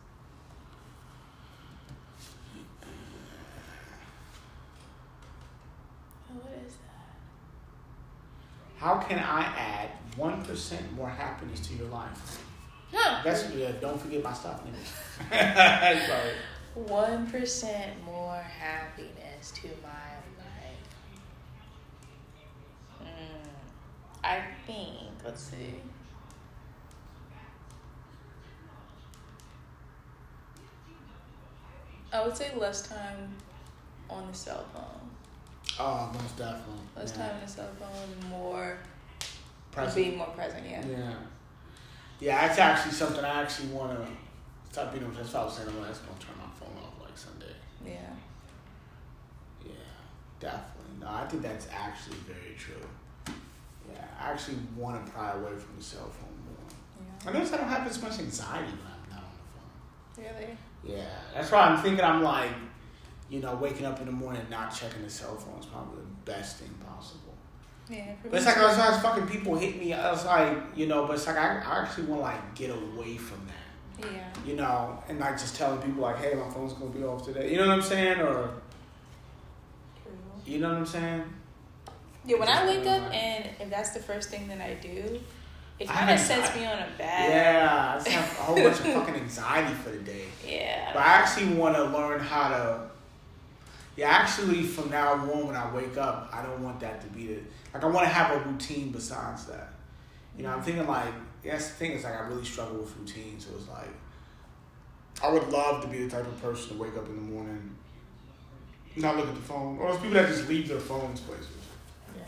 Oh, 6.22 6.22
what 6.41 6.53
is 6.67 6.75
that? 6.75 7.17
How 8.77 8.97
can 8.99 9.19
I 9.19 9.43
add 9.43 9.91
one 10.17 10.45
percent 10.45 10.93
more 10.95 11.09
happiness 11.09 11.61
to 11.69 11.75
your 11.75 11.89
life? 11.89 12.45
Huh. 12.93 13.23
That's 13.25 13.51
yeah. 13.55 13.73
Don't 13.81 14.01
forget 14.01 14.23
my 14.23 14.33
stuff, 14.33 14.63
nigga. 15.31 16.07
Sorry. 16.07 16.33
One 16.75 17.27
percent 17.31 18.03
more 18.05 18.37
happiness 18.37 19.51
to 19.57 19.69
my 19.83 20.13
life. 20.39 20.91
Mm, 23.03 23.49
I 24.25 24.41
think. 24.67 25.11
Let's 25.25 25.43
see. 25.43 25.75
I 32.13 32.23
would 32.27 32.37
say 32.37 32.51
less 32.57 32.87
time 32.87 33.35
on 34.11 34.27
the 34.27 34.35
cell 34.35 34.67
phone. 34.75 35.12
Oh, 35.79 36.11
most 36.13 36.37
definitely. 36.37 36.75
Less 36.97 37.15
yeah. 37.17 37.23
time 37.27 37.35
on 37.37 37.41
the 37.41 37.49
cell 37.49 37.69
phone, 37.79 38.31
more 38.31 38.79
Present. 39.71 39.97
being 39.97 40.19
more 40.19 40.27
present. 40.29 40.65
Yeah. 40.69 40.85
Yeah. 40.87 41.15
Yeah, 42.21 42.47
that's 42.47 42.59
actually 42.59 42.93
something 42.93 43.25
I 43.25 43.43
actually 43.43 43.69
want 43.69 43.99
to 43.99 44.07
stop 44.71 44.93
being. 44.93 45.11
That's 45.13 45.33
what 45.33 45.41
I 45.41 45.45
was 45.45 45.57
saying. 45.57 45.69
I'm 45.69 45.83
that's 45.83 45.99
gonna 45.99 46.19
turn 46.21 46.37
my 46.39 46.51
phone 46.59 46.77
off 46.85 46.95
like 47.01 47.17
Sunday. 47.19 47.55
Yeah. 47.85 48.15
Yeah, 49.65 49.73
definitely. 50.39 51.01
No, 51.01 51.09
I 51.09 51.27
think 51.27 51.43
that's 51.43 51.67
actually 51.73 52.19
very 52.29 52.55
true. 52.57 52.87
Yeah, 53.93 54.05
I 54.21 54.31
actually 54.31 54.59
want 54.77 55.05
to 55.05 55.11
pry 55.13 55.33
away 55.33 55.51
from 55.57 55.77
the 55.77 55.83
cell 55.83 56.11
phone 56.11 56.39
more. 56.47 57.27
I 57.27 57.33
notice 57.37 57.53
I 57.53 57.57
don't 57.57 57.69
have 57.69 57.87
as 57.89 58.01
much 58.01 58.19
anxiety 58.21 58.67
when 58.71 58.87
I'm 58.87 59.11
not 59.11 59.25
on 59.25 59.35
the 60.15 60.23
phone. 60.31 60.43
Really. 60.45 60.57
Yeah, 60.85 61.11
that's 61.35 61.51
why 61.51 61.61
I'm 61.63 61.83
thinking. 61.83 62.05
I'm 62.05 62.23
like, 62.23 62.51
you 63.33 63.41
know, 63.41 63.55
waking 63.55 63.87
up 63.87 63.99
in 63.99 64.07
the 64.07 64.13
morning 64.13 64.43
and 64.43 64.51
not 64.51 64.75
checking 64.75 65.03
the 65.03 65.09
cell 65.09 65.35
phone 65.37 65.59
is 65.59 65.65
probably 65.65 65.97
the 65.97 66.31
best 66.31 66.59
thing 66.59 66.69
possible. 66.87 67.35
Yeah. 67.89 68.13
But 68.23 68.35
it's 68.35 68.47
like. 68.47 68.59
I 68.59 68.91
was 68.91 69.01
fucking 69.01 69.27
people 69.27 69.57
hit 69.57 69.79
me. 69.79 69.95
I 69.95 70.11
was 70.13 70.27
like, 70.27 70.59
you 70.77 70.87
know, 70.87 71.07
but 71.07 71.15
it's 71.15 71.27
like 71.27 71.39
I, 71.39 71.61
I 71.61 71.83
actually 71.83 72.05
want 72.05 72.21
to 72.21 72.25
like 72.27 72.55
get 72.55 72.71
away 72.71 73.17
from 73.17 73.41
that. 73.47 74.07
Yeah. 74.13 74.29
you 74.47 74.57
know, 74.57 75.03
and 75.09 75.19
like 75.19 75.39
just 75.39 75.57
telling 75.57 75.81
people 75.81 76.03
like, 76.03 76.19
hey, 76.19 76.35
my 76.35 76.49
phone's 76.51 76.75
gonna 76.75 76.91
be 76.91 77.05
off 77.05 77.25
today. 77.25 77.51
You 77.51 77.59
know 77.59 77.69
what 77.69 77.75
I'm 77.77 77.83
saying? 77.83 78.21
Or 78.21 78.51
True. 80.03 80.13
you 80.45 80.59
know 80.59 80.69
what 80.69 80.79
I'm 80.79 80.87
saying? 80.87 81.25
Yeah, 82.27 82.39
when 82.39 82.49
I 82.49 82.67
wake 82.67 82.87
up 82.87 83.13
and 83.13 83.49
if 83.61 83.71
that's 83.71 83.91
the 83.91 84.01
first 84.01 84.29
thing 84.29 84.49
that 84.49 84.61
I 84.61 84.75
do, 84.75 85.21
it 85.79 85.89
kind 85.89 86.11
of 86.11 86.19
sets 86.19 86.55
me 86.55 86.67
on 86.67 86.79
a 86.79 86.89
bad. 86.99 87.31
Yeah, 87.31 87.93
I 87.93 87.95
just 87.97 88.09
have 88.09 88.25
a 88.25 88.43
whole 88.43 88.57
bunch 88.57 88.79
of 88.81 88.87
fucking 88.95 89.15
anxiety 89.15 89.75
for 89.75 89.91
the 89.91 89.99
day. 89.99 90.25
Yeah. 90.47 90.91
But 90.93 91.01
I 91.01 91.07
actually 91.07 91.55
want 91.55 91.77
to 91.77 91.85
learn 91.85 92.21
how 92.21 92.49
to. 92.51 92.93
Yeah, 93.97 94.09
actually, 94.09 94.63
from 94.63 94.91
now 94.91 95.17
on, 95.17 95.47
when 95.47 95.57
I 95.57 95.73
wake 95.75 95.99
up, 95.99 96.31
I 96.33 96.43
don't 96.43 96.63
want 96.63 96.81
that 96.81 97.03
to 97.03 97.07
be 97.09 97.27
the 97.27 97.41
like. 97.75 97.85
I 97.85 97.87
want 97.87 98.07
to 98.07 98.13
have 98.13 98.31
a 98.35 98.49
routine 98.49 98.91
besides 98.91 99.47
that. 99.47 99.75
You 100.37 100.45
know, 100.45 100.51
I'm 100.51 100.63
thinking 100.63 100.87
like 100.87 101.13
that's 101.45 101.69
the 101.69 101.75
thing 101.75 101.93
is 101.93 102.05
like 102.05 102.15
I 102.15 102.27
really 102.27 102.45
struggle 102.45 102.79
with 102.79 102.97
routine, 102.97 103.39
so 103.39 103.51
it's 103.57 103.69
like 103.69 103.91
I 105.23 105.31
would 105.31 105.49
love 105.49 105.83
to 105.83 105.89
be 105.89 106.05
the 106.05 106.11
type 106.11 106.27
of 106.27 106.41
person 106.41 106.77
to 106.77 106.83
wake 106.83 106.97
up 106.97 107.07
in 107.07 107.17
the 107.17 107.33
morning, 107.33 107.77
not 108.97 109.17
look 109.17 109.29
at 109.29 109.35
the 109.35 109.41
phone, 109.43 109.79
or 109.79 109.93
those 109.93 110.01
people 110.01 110.15
that 110.15 110.29
just 110.29 110.49
leave 110.49 110.69
their 110.69 110.81
phones 110.81 111.21
places. 111.21 111.49
Yeah. 112.17 112.25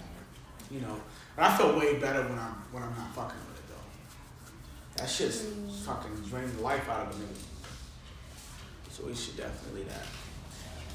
You 0.70 0.80
know, 0.82 1.00
and 1.36 1.46
I 1.46 1.56
feel 1.56 1.78
way 1.78 1.98
better 1.98 2.22
when 2.24 2.38
I'm 2.38 2.54
when 2.72 2.82
I'm 2.82 2.94
not 2.94 3.14
fucking 3.14 3.38
with 3.48 3.58
it 3.58 3.68
though. 3.68 5.02
That 5.02 5.08
shit's 5.08 5.42
mm. 5.42 5.84
fucking 5.84 6.14
draining 6.28 6.54
the 6.56 6.62
life 6.62 6.88
out 6.90 7.08
of 7.08 7.14
a 7.14 7.22
nigga. 7.22 7.38
So 8.90 9.06
we 9.06 9.14
should 9.14 9.38
definitely 9.38 9.84
that. 9.84 10.06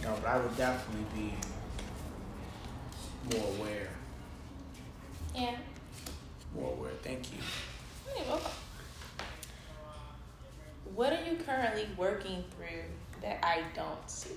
No, 0.04 0.16
but 0.22 0.26
I 0.30 0.38
would 0.38 0.56
definitely 0.58 1.06
be 1.16 1.34
more 3.38 3.48
aware. 3.60 3.90
Yeah. 5.36 5.56
More 6.56 6.72
aware. 6.74 6.92
Thank 7.04 7.32
you. 7.34 7.40
What 10.96 11.14
are 11.14 11.24
you 11.24 11.38
currently 11.46 11.88
working 11.98 12.44
through 12.56 12.84
that 13.22 13.40
I 13.44 13.62
don't 13.76 14.10
see? 14.10 14.32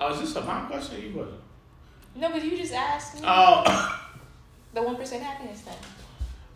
Oh, 0.00 0.12
is 0.12 0.20
this 0.20 0.36
a 0.36 0.42
my 0.42 0.60
question 0.66 0.96
or 0.96 1.00
you 1.00 1.12
question? 1.12 1.38
No, 2.14 2.30
but 2.30 2.44
you 2.44 2.56
just 2.56 2.72
asked 2.74 3.14
me 3.14 3.20
Oh, 3.24 4.00
the 4.74 4.82
one 4.82 4.96
percent 4.96 5.22
happiness 5.22 5.60
thing. 5.60 5.74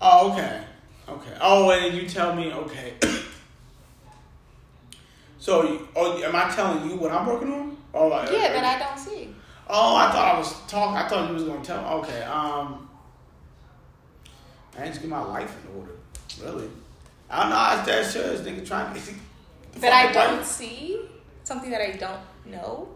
oh, 0.00 0.32
okay, 0.32 0.62
okay. 1.08 1.36
Oh, 1.40 1.70
and 1.70 1.94
you 1.96 2.08
tell 2.08 2.34
me, 2.34 2.52
okay. 2.52 2.94
so, 5.38 5.86
oh, 5.96 6.22
am 6.22 6.34
I 6.36 6.50
telling 6.54 6.90
you 6.90 6.96
what 6.96 7.12
I'm 7.12 7.26
working 7.26 7.52
on? 7.52 7.76
Oh, 7.94 8.08
Yeah, 8.10 8.52
that 8.52 8.64
I 8.64 8.78
don't 8.78 8.98
see. 8.98 9.34
Oh, 9.68 9.96
I 9.96 10.10
thought 10.10 10.34
I 10.34 10.38
was 10.38 10.52
talking. 10.66 10.96
I 10.96 11.08
thought 11.08 11.28
you 11.28 11.34
was 11.34 11.44
gonna 11.44 11.64
tell. 11.64 11.84
Okay. 12.00 12.22
Um, 12.22 12.88
I 14.78 14.86
just 14.86 15.00
get 15.00 15.10
my 15.10 15.22
life 15.22 15.56
in 15.64 15.80
order. 15.80 15.92
Really. 16.42 16.68
I 17.30 17.40
don't 17.42 17.50
know. 17.50 17.56
I 17.56 17.84
just 17.84 18.16
nigga 18.16 18.66
trying 18.66 18.94
to. 18.94 19.80
That 19.80 19.92
I 19.92 20.12
don't 20.12 20.44
see 20.44 21.00
something 21.44 21.70
that 21.70 21.80
I 21.80 21.92
don't 21.92 22.20
know. 22.46 22.88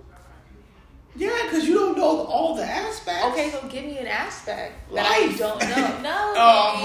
Yeah, 1.15 1.31
because 1.45 1.67
you 1.67 1.75
don't 1.75 1.97
know 1.97 2.25
all 2.27 2.55
the 2.55 2.65
aspects. 2.65 3.25
Okay, 3.27 3.51
so 3.51 3.67
give 3.69 3.85
me 3.85 3.99
an 3.99 4.07
aspect 4.07 4.93
that 4.93 5.07
I 5.07 5.33
don't 5.37 5.61
know. 5.61 5.99
No. 6.03 6.35
Oh, 6.37 6.73
I'm 6.75 6.81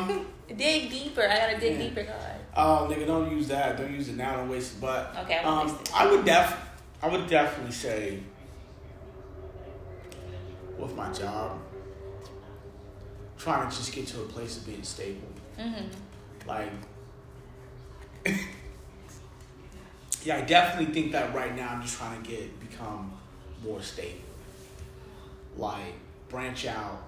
playing. 0.00 0.20
Um. 0.20 0.26
dig 0.56 0.90
deeper. 0.90 1.28
I 1.28 1.36
gotta 1.36 1.60
dig 1.60 1.72
Yeah. 1.78 1.88
deeper, 1.88 2.02
God. 2.04 2.34
Oh, 2.56 2.88
nigga, 2.90 3.06
don't 3.06 3.30
use 3.30 3.46
that. 3.48 3.76
Don't 3.76 3.92
use 3.92 4.08
it 4.08 4.16
now. 4.16 4.36
Don't 4.36 4.48
waste 4.48 4.76
it. 4.76 4.80
But 4.80 5.14
Okay, 5.24 5.38
um. 5.38 5.78
I 5.94 6.10
would 6.10 6.24
def, 6.24 6.56
I 7.02 7.08
would 7.08 7.26
definitely 7.28 7.72
say, 7.72 8.20
with 10.78 10.94
my 10.96 11.12
job, 11.12 11.58
trying 13.36 13.68
to 13.70 13.76
just 13.76 13.92
get 13.92 14.06
to 14.08 14.22
a 14.22 14.24
place 14.26 14.56
of 14.58 14.66
being 14.66 14.82
stable. 14.82 15.28
Mm-hmm. 15.58 16.48
Like, 16.48 16.70
yeah, 20.24 20.36
I 20.38 20.40
definitely 20.42 20.92
think 20.92 21.12
that 21.12 21.34
right 21.34 21.54
now 21.54 21.68
I'm 21.70 21.82
just 21.82 21.96
trying 21.96 22.20
to 22.22 22.28
get 22.28 22.58
become 22.60 23.12
more 23.64 23.80
stable. 23.80 24.18
Like, 25.56 25.94
branch 26.28 26.66
out, 26.66 27.02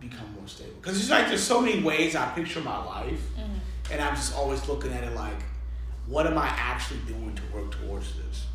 become 0.00 0.32
more 0.38 0.46
stable. 0.46 0.74
Because 0.80 0.98
it's 1.00 1.10
like 1.10 1.28
there's 1.28 1.42
so 1.42 1.60
many 1.60 1.82
ways 1.82 2.14
I 2.14 2.26
picture 2.32 2.60
my 2.60 2.84
life, 2.84 3.20
Mm-hmm. 3.38 3.92
and 3.92 4.00
I'm 4.02 4.14
just 4.14 4.34
always 4.36 4.66
looking 4.68 4.92
at 4.92 5.02
it 5.04 5.14
like, 5.14 5.42
what 6.06 6.26
am 6.26 6.36
I 6.38 6.46
actually 6.48 7.00
doing 7.06 7.34
to 7.34 7.42
work 7.56 7.70
towards 7.70 8.14
this? 8.16 8.46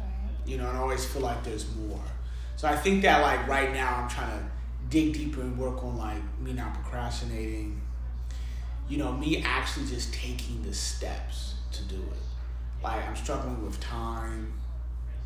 You 0.45 0.57
know, 0.57 0.67
and 0.67 0.77
I 0.77 0.81
always 0.81 1.05
feel 1.05 1.21
like 1.21 1.43
there's 1.43 1.65
more. 1.75 2.01
So 2.55 2.67
I 2.67 2.75
think 2.75 3.01
that 3.03 3.21
like 3.21 3.47
right 3.47 3.73
now 3.73 4.01
I'm 4.01 4.09
trying 4.09 4.37
to 4.37 4.45
dig 4.89 5.13
deeper 5.13 5.41
and 5.41 5.57
work 5.57 5.83
on 5.83 5.97
like 5.97 6.21
me 6.39 6.53
not 6.53 6.73
procrastinating. 6.73 7.81
You 8.89 8.97
know, 8.97 9.11
me 9.13 9.41
actually 9.43 9.87
just 9.87 10.13
taking 10.13 10.61
the 10.63 10.73
steps 10.73 11.55
to 11.71 11.83
do 11.85 11.95
it. 11.95 12.83
Like 12.83 13.07
I'm 13.07 13.15
struggling 13.15 13.63
with 13.65 13.79
time. 13.79 14.53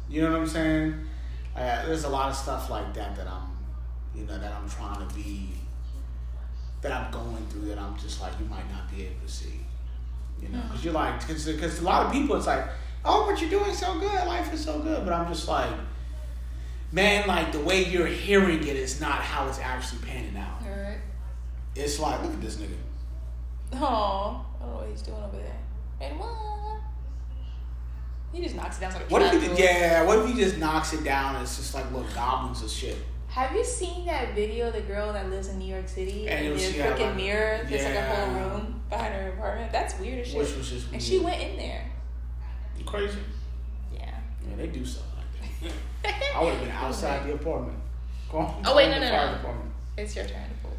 You 0.09 0.21
know 0.21 0.31
what 0.31 0.41
I'm 0.41 0.47
saying? 0.47 1.05
Uh, 1.55 1.85
there's 1.85 2.03
a 2.03 2.09
lot 2.09 2.29
of 2.29 2.35
stuff 2.35 2.69
like 2.69 2.93
that 2.93 3.15
that 3.15 3.27
I'm, 3.27 3.57
you 4.15 4.25
know, 4.25 4.37
that 4.37 4.53
I'm 4.53 4.69
trying 4.69 5.07
to 5.07 5.15
be 5.15 5.49
that 6.81 6.91
I'm 6.91 7.11
going 7.11 7.45
through 7.49 7.67
that 7.69 7.77
I'm 7.77 7.97
just 7.97 8.21
like 8.21 8.33
you 8.39 8.45
might 8.45 8.69
not 8.71 8.89
be 8.89 9.05
able 9.05 9.25
to 9.25 9.31
see. 9.31 9.59
You 10.41 10.49
know, 10.49 10.61
because 10.67 10.85
you're 10.85 10.93
like, 10.93 11.19
because 11.27 11.47
a 11.79 11.83
lot 11.83 12.05
of 12.05 12.11
people, 12.11 12.35
it's 12.35 12.45
like, 12.45 12.65
oh, 13.05 13.27
but 13.29 13.39
you're 13.41 13.49
doing 13.49 13.73
so 13.73 13.99
good, 13.99 14.27
life 14.27 14.53
is 14.53 14.63
so 14.63 14.79
good, 14.79 15.03
but 15.05 15.13
I'm 15.13 15.27
just 15.31 15.47
like, 15.47 15.71
man, 16.91 17.27
like 17.27 17.51
the 17.51 17.59
way 17.59 17.83
you're 17.85 18.07
hearing 18.07 18.59
it 18.59 18.75
is 18.75 18.99
not 19.01 19.21
how 19.21 19.47
it's 19.47 19.59
actually 19.59 20.01
panning 20.05 20.37
out. 20.37 20.61
Alright. 20.61 20.99
It's 21.75 21.99
like, 21.99 22.21
look 22.23 22.33
at 22.33 22.41
this 22.41 22.55
nigga. 22.57 22.75
Oh, 23.73 24.45
I 24.59 24.63
don't 24.63 24.71
know 24.71 24.77
what 24.79 24.89
he's 24.89 25.01
doing 25.01 25.21
over 25.23 25.37
there. 25.37 25.57
And 26.01 26.19
what? 26.19 26.81
He 28.33 28.41
just 28.43 28.55
knocks 28.55 28.77
it 28.77 28.81
down 28.81 28.93
like 28.93 29.09
What 29.09 29.21
if 29.21 29.41
he 29.41 29.47
did, 29.47 29.57
yeah? 29.59 30.03
What 30.03 30.19
if 30.19 30.27
he 30.27 30.33
just 30.41 30.57
knocks 30.57 30.93
it 30.93 31.03
down? 31.03 31.35
And 31.35 31.43
it's 31.43 31.57
just 31.57 31.73
like 31.73 31.85
little 31.91 32.07
goblins 32.13 32.61
of 32.61 32.69
shit. 32.69 32.97
Have 33.29 33.51
you 33.53 33.63
seen 33.63 34.05
that 34.05 34.33
video 34.35 34.67
of 34.67 34.73
the 34.73 34.81
girl 34.81 35.13
that 35.13 35.29
lives 35.29 35.47
in 35.49 35.59
New 35.59 35.67
York 35.73 35.87
City 35.87 36.27
And 36.27 36.39
and, 36.39 36.47
it 36.47 36.51
was- 36.51 36.71
the 36.71 36.77
yeah, 36.77 36.95
freaking 36.95 36.99
like- 37.07 37.15
mirror? 37.15 37.65
There's 37.69 37.83
like 37.85 37.95
a 37.95 38.15
whole 38.15 38.33
room 38.33 38.81
behind 38.89 39.13
her 39.13 39.29
apartment. 39.29 39.71
That's 39.71 39.99
weird 39.99 40.19
as 40.19 40.27
shit. 40.27 40.37
Which 40.37 40.55
was 40.55 40.69
just 40.69 40.91
and 40.91 41.01
she 41.01 41.19
went 41.19 41.41
in 41.41 41.57
there. 41.57 41.91
You 42.77 42.85
crazy? 42.85 43.19
Yeah. 43.93 44.09
Yeah, 44.49 44.55
they 44.55 44.67
do 44.67 44.85
stuff 44.85 45.05
like 45.61 45.71
that. 46.03 46.15
I 46.35 46.43
would 46.43 46.53
have 46.53 46.61
been 46.61 46.71
outside 46.71 47.27
the 47.27 47.33
apartment. 47.33 47.77
Oh, 48.33 48.75
wait, 48.75 48.89
no, 48.89 48.99
no, 48.99 49.09
no. 49.09 49.33
department. 49.37 49.71
It's 49.97 50.15
your 50.15 50.25
turn 50.25 50.43
to 50.43 50.55
pull. 50.61 50.77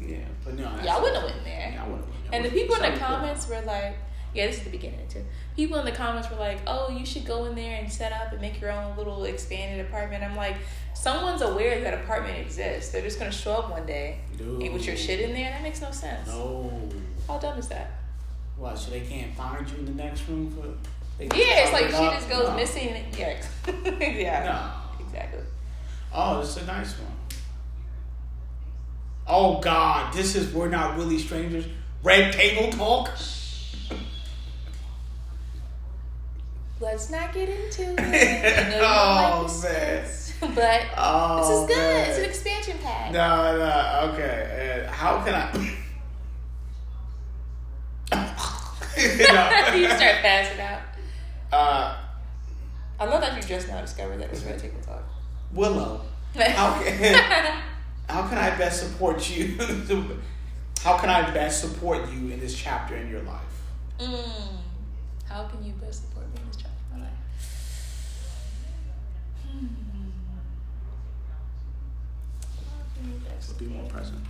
Yeah, 0.00 0.18
but 0.44 0.54
no. 0.54 0.62
that's- 0.64 0.84
Yeah, 0.84 0.96
I 0.96 1.00
wouldn't 1.00 1.16
have 1.22 1.30
went 1.30 1.44
there. 1.44 1.70
Yeah, 1.74 1.84
I 1.84 1.88
wouldn't 1.88 2.04
have. 2.06 2.32
And 2.34 2.44
the 2.44 2.50
people 2.50 2.76
in 2.76 2.92
the 2.92 2.98
comments 2.98 3.48
were 3.48 3.60
like, 3.62 3.96
yeah, 4.34 4.46
this 4.46 4.58
is 4.58 4.64
the 4.64 4.70
beginning 4.70 5.06
too. 5.08 5.24
People 5.56 5.78
in 5.78 5.84
the 5.86 5.92
comments 5.92 6.30
were 6.30 6.36
like, 6.36 6.58
oh, 6.66 6.88
you 6.90 7.04
should 7.04 7.24
go 7.24 7.46
in 7.46 7.54
there 7.54 7.80
and 7.80 7.90
set 7.90 8.12
up 8.12 8.30
and 8.32 8.40
make 8.40 8.60
your 8.60 8.70
own 8.70 8.96
little 8.96 9.24
expanded 9.24 9.84
apartment. 9.86 10.22
I'm 10.22 10.36
like, 10.36 10.56
someone's 10.94 11.42
aware 11.42 11.80
that 11.80 11.94
apartment 11.94 12.38
exists. 12.38 12.92
They're 12.92 13.02
just 13.02 13.18
gonna 13.18 13.32
show 13.32 13.52
up 13.54 13.70
one 13.70 13.86
day 13.86 14.20
Dude. 14.36 14.72
with 14.72 14.86
your 14.86 14.96
shit 14.96 15.20
in 15.20 15.32
there. 15.32 15.50
That 15.50 15.62
makes 15.62 15.80
no 15.80 15.90
sense. 15.90 16.28
No. 16.28 16.70
How 17.26 17.38
dumb 17.38 17.58
is 17.58 17.68
that? 17.68 17.90
What? 18.56 18.78
So 18.78 18.90
they 18.90 19.00
can't 19.00 19.34
find 19.34 19.68
you 19.68 19.78
in 19.78 19.84
the 19.86 20.02
next 20.02 20.28
room 20.28 20.50
for? 20.50 20.68
They 21.18 21.24
Yeah, 21.26 21.64
it's 21.64 21.72
like 21.72 21.90
cover 21.90 21.96
she 21.96 22.06
up? 22.06 22.14
just 22.14 22.28
goes 22.28 22.48
No. 22.48 22.54
missing. 22.56 23.04
Yeah, 23.16 23.36
yeah, 24.00 24.44
No. 24.44 25.04
exactly. 25.04 25.40
Oh, 26.12 26.40
it's 26.40 26.56
a 26.56 26.64
nice 26.64 26.94
one. 26.98 27.12
Oh 29.26 29.60
God, 29.60 30.14
this 30.14 30.34
is 30.36 30.52
we're 30.54 30.68
not 30.68 30.96
really 30.96 31.18
strangers. 31.18 31.66
Red 32.02 32.32
table 32.32 32.70
talk. 32.72 33.10
Let's 36.80 37.10
not 37.10 37.34
get 37.34 37.48
into 37.48 37.82
it. 37.98 37.98
I 37.98 38.70
know 38.70 38.78
Oh, 38.80 39.42
like 39.64 39.72
man. 39.72 40.04
but 40.54 40.82
Oh, 40.96 41.38
this 41.40 41.50
is 41.50 41.66
good. 41.66 41.76
man. 41.76 42.08
It's 42.10 42.18
an 42.18 42.24
expansion 42.24 42.78
pack. 42.82 43.12
No, 43.12 43.58
no, 43.58 44.12
okay. 44.14 44.84
Uh, 44.86 44.90
how 44.92 45.20
can 45.24 45.34
I? 45.34 45.74
you 49.76 49.88
no. 49.88 49.96
start 49.96 50.16
passing 50.22 50.60
out. 50.60 50.77
Uh, 51.52 51.96
I 53.00 53.04
love 53.04 53.20
that 53.20 53.36
you 53.36 53.48
just 53.48 53.68
now 53.68 53.80
discovered 53.80 54.18
that 54.20 54.30
it's 54.30 54.42
red 54.42 54.58
table 54.58 54.80
talk. 54.84 55.02
Willow, 55.52 56.02
how 56.34 56.82
can 56.82 57.62
how 58.08 58.28
can 58.28 58.38
I 58.38 58.56
best 58.56 58.80
support 58.82 59.30
you? 59.30 59.56
how 60.82 60.98
can 60.98 61.08
I 61.08 61.30
best 61.32 61.60
support 61.60 62.10
you 62.12 62.30
in 62.30 62.40
this 62.40 62.56
chapter 62.56 62.96
in 62.96 63.08
your 63.08 63.22
life? 63.22 63.40
Mm. 63.98 64.58
How 65.28 65.44
can 65.44 65.64
you 65.64 65.72
best 65.74 66.08
support 66.08 66.26
me 66.34 66.40
in 66.40 66.46
this 66.48 66.56
chapter 66.56 66.78
of 66.92 66.98
my 66.98 67.04
life? 67.04 67.12
Hmm. 69.42 69.66
How 72.66 72.82
can 72.94 73.12
you 73.12 73.20
best 73.28 73.58
Be 73.58 73.66
more 73.66 73.84
present. 73.90 74.24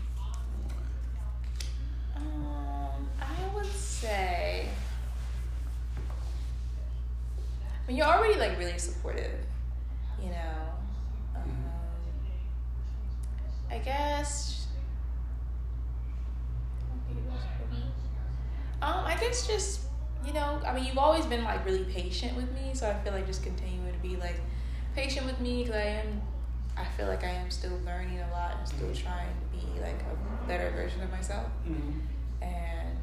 Um, 2.16 3.09
I 3.20 3.54
would 3.54 3.66
say. 3.66 4.68
You're 7.88 8.07
already 8.07 8.38
like 8.38 8.59
really 8.59 8.79
supportive, 8.79 9.33
you 10.22 10.31
know. 10.31 10.55
Um, 11.35 11.42
I 13.70 13.79
guess. 13.79 14.66
Um, 18.81 19.05
I 19.05 19.16
guess 19.20 19.46
just 19.46 19.81
you 20.24 20.33
know, 20.33 20.61
I 20.66 20.74
mean, 20.74 20.85
you've 20.85 20.98
always 20.98 21.24
been 21.27 21.44
like 21.44 21.64
really 21.64 21.85
patient 21.85 22.37
with 22.37 22.51
me, 22.53 22.70
so 22.74 22.88
I 22.88 22.94
feel 23.03 23.12
like 23.12 23.27
just 23.27 23.42
continuing 23.42 23.92
to 23.92 23.98
be 23.98 24.16
like 24.16 24.40
patient 24.94 25.27
with 25.27 25.40
me 25.40 25.62
because 25.64 25.77
I 25.77 25.85
am. 25.85 26.22
I 26.77 26.85
feel 26.85 27.09
like 27.09 27.24
I 27.24 27.31
am 27.31 27.51
still 27.51 27.77
learning 27.85 28.20
a 28.20 28.31
lot 28.31 28.57
and 28.59 28.68
still 28.68 28.94
trying 28.94 29.27
to 29.35 29.57
be 29.57 29.81
like 29.81 30.01
a 30.03 30.46
better 30.46 30.70
version 30.70 31.03
of 31.03 31.11
myself 31.11 31.46
Mm-hmm. 31.68 31.98
and 32.40 32.98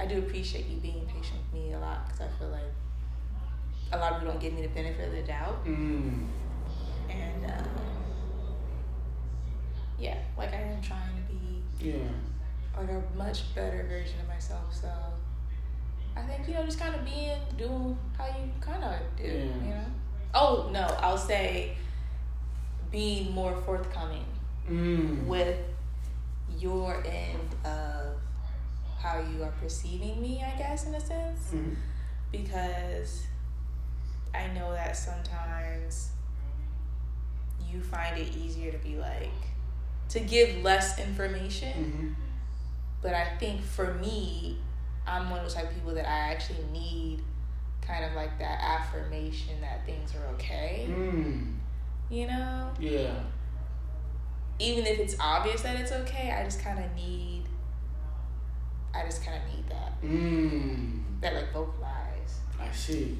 I 0.00 0.06
do 0.06 0.18
appreciate 0.20 0.64
you 0.66 0.78
being 0.78 1.04
patient 1.04 1.38
with 1.52 1.60
me 1.60 1.74
a 1.74 1.78
lot 1.78 2.06
because 2.06 2.22
I 2.22 2.28
feel 2.38 2.48
like 2.48 2.62
a 3.92 3.96
lot 3.98 4.12
of 4.12 4.18
people 4.18 4.32
don't 4.32 4.40
give 4.40 4.52
me 4.52 4.62
the 4.62 4.68
benefit 4.68 5.08
of 5.08 5.14
the 5.14 5.22
doubt, 5.22 5.64
Mm. 5.64 6.26
and 7.08 7.44
um, 7.46 7.68
yeah, 9.98 10.18
like 10.36 10.52
I 10.52 10.56
am 10.60 10.80
trying 10.82 11.16
to 11.16 11.32
be 11.32 11.62
Yeah. 11.90 12.08
like 12.76 12.90
a 12.90 13.02
much 13.16 13.54
better 13.54 13.84
version 13.88 14.20
of 14.20 14.28
myself. 14.28 14.72
So 14.74 14.92
I 16.16 16.22
think 16.22 16.48
you 16.48 16.54
know, 16.54 16.64
just 16.64 16.78
kind 16.78 16.94
of 16.94 17.04
being 17.04 17.38
doing 17.56 17.96
how 18.16 18.26
you 18.26 18.50
kind 18.60 18.82
of 18.84 18.94
do, 19.16 19.24
Yeah. 19.24 19.64
you 19.64 19.74
know. 19.74 19.84
Oh 20.34 20.70
no, 20.72 20.80
I'll 21.00 21.18
say 21.18 21.76
being 22.90 23.32
more 23.32 23.56
forthcoming 23.62 24.24
Mm. 24.68 25.26
with 25.26 25.58
your 26.58 27.02
end 27.06 27.54
of 27.64 28.16
how 28.98 29.18
you 29.20 29.42
are 29.44 29.52
perceiving 29.62 30.20
me, 30.20 30.42
I 30.42 30.56
guess, 30.58 30.86
in 30.86 30.94
a 30.94 31.00
sense. 31.00 31.52
Mhm. 31.52 31.76
Because 32.32 33.26
I 34.34 34.46
know 34.48 34.72
that 34.72 34.96
sometimes 34.96 36.10
you 37.70 37.80
find 37.80 38.16
it 38.18 38.34
easier 38.36 38.72
to 38.72 38.78
be 38.78 38.96
like, 38.96 39.30
to 40.10 40.20
give 40.20 40.62
less 40.62 40.98
information. 40.98 42.16
Mhm. 42.18 42.24
But 43.02 43.14
I 43.14 43.36
think 43.38 43.62
for 43.62 43.94
me, 43.94 44.58
I'm 45.06 45.30
one 45.30 45.38
of 45.40 45.44
those 45.44 45.54
type 45.54 45.68
of 45.68 45.74
people 45.74 45.94
that 45.94 46.08
I 46.08 46.32
actually 46.32 46.64
need 46.72 47.22
kind 47.82 48.04
of 48.04 48.12
like 48.14 48.38
that 48.38 48.58
affirmation 48.62 49.60
that 49.60 49.84
things 49.86 50.14
are 50.14 50.26
okay. 50.34 50.86
Mm. 50.90 51.56
You 52.10 52.26
know? 52.26 52.70
Yeah. 52.78 53.14
even 54.60 54.84
if 54.86 54.98
it's 54.98 55.14
obvious 55.20 55.62
that 55.62 55.78
it's 55.78 55.92
okay, 55.92 56.32
I 56.32 56.42
just 56.42 56.60
kind 56.60 56.80
of 56.84 56.92
need, 56.96 57.44
I 58.92 59.04
just 59.04 59.24
kind 59.24 59.40
of 59.40 59.54
need 59.54 59.68
that, 59.68 60.02
Mm. 60.02 61.20
that 61.20 61.32
like 61.32 61.52
vocalize, 61.52 62.40
I 62.58 62.68
see. 62.72 63.18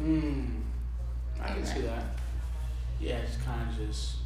Mm. 0.00 0.62
I 1.40 1.48
can 1.48 1.64
see 1.66 1.80
that. 1.82 2.04
Yeah, 3.00 3.16
it's 3.18 3.36
kind 3.38 3.68
of 3.68 3.76
just. 3.76 4.16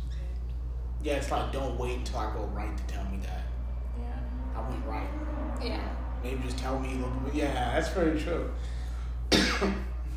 Yeah, 1.02 1.14
it's 1.14 1.30
like 1.30 1.52
don't 1.52 1.78
wait 1.78 1.98
until 1.98 2.18
I 2.18 2.32
go 2.32 2.44
right 2.54 2.76
to 2.76 2.84
tell 2.84 3.04
me 3.04 3.18
that 3.22 3.42
Yeah. 3.98 4.04
I 4.60 4.68
went 4.70 4.86
right. 4.86 5.08
Yeah. 5.62 5.80
Maybe 6.22 6.42
just 6.44 6.58
tell 6.58 6.78
me. 6.78 6.94
Look, 6.94 7.34
yeah, 7.34 7.52
that's 7.74 7.88
very 7.88 8.20
true. 8.20 8.50
I 9.32 9.74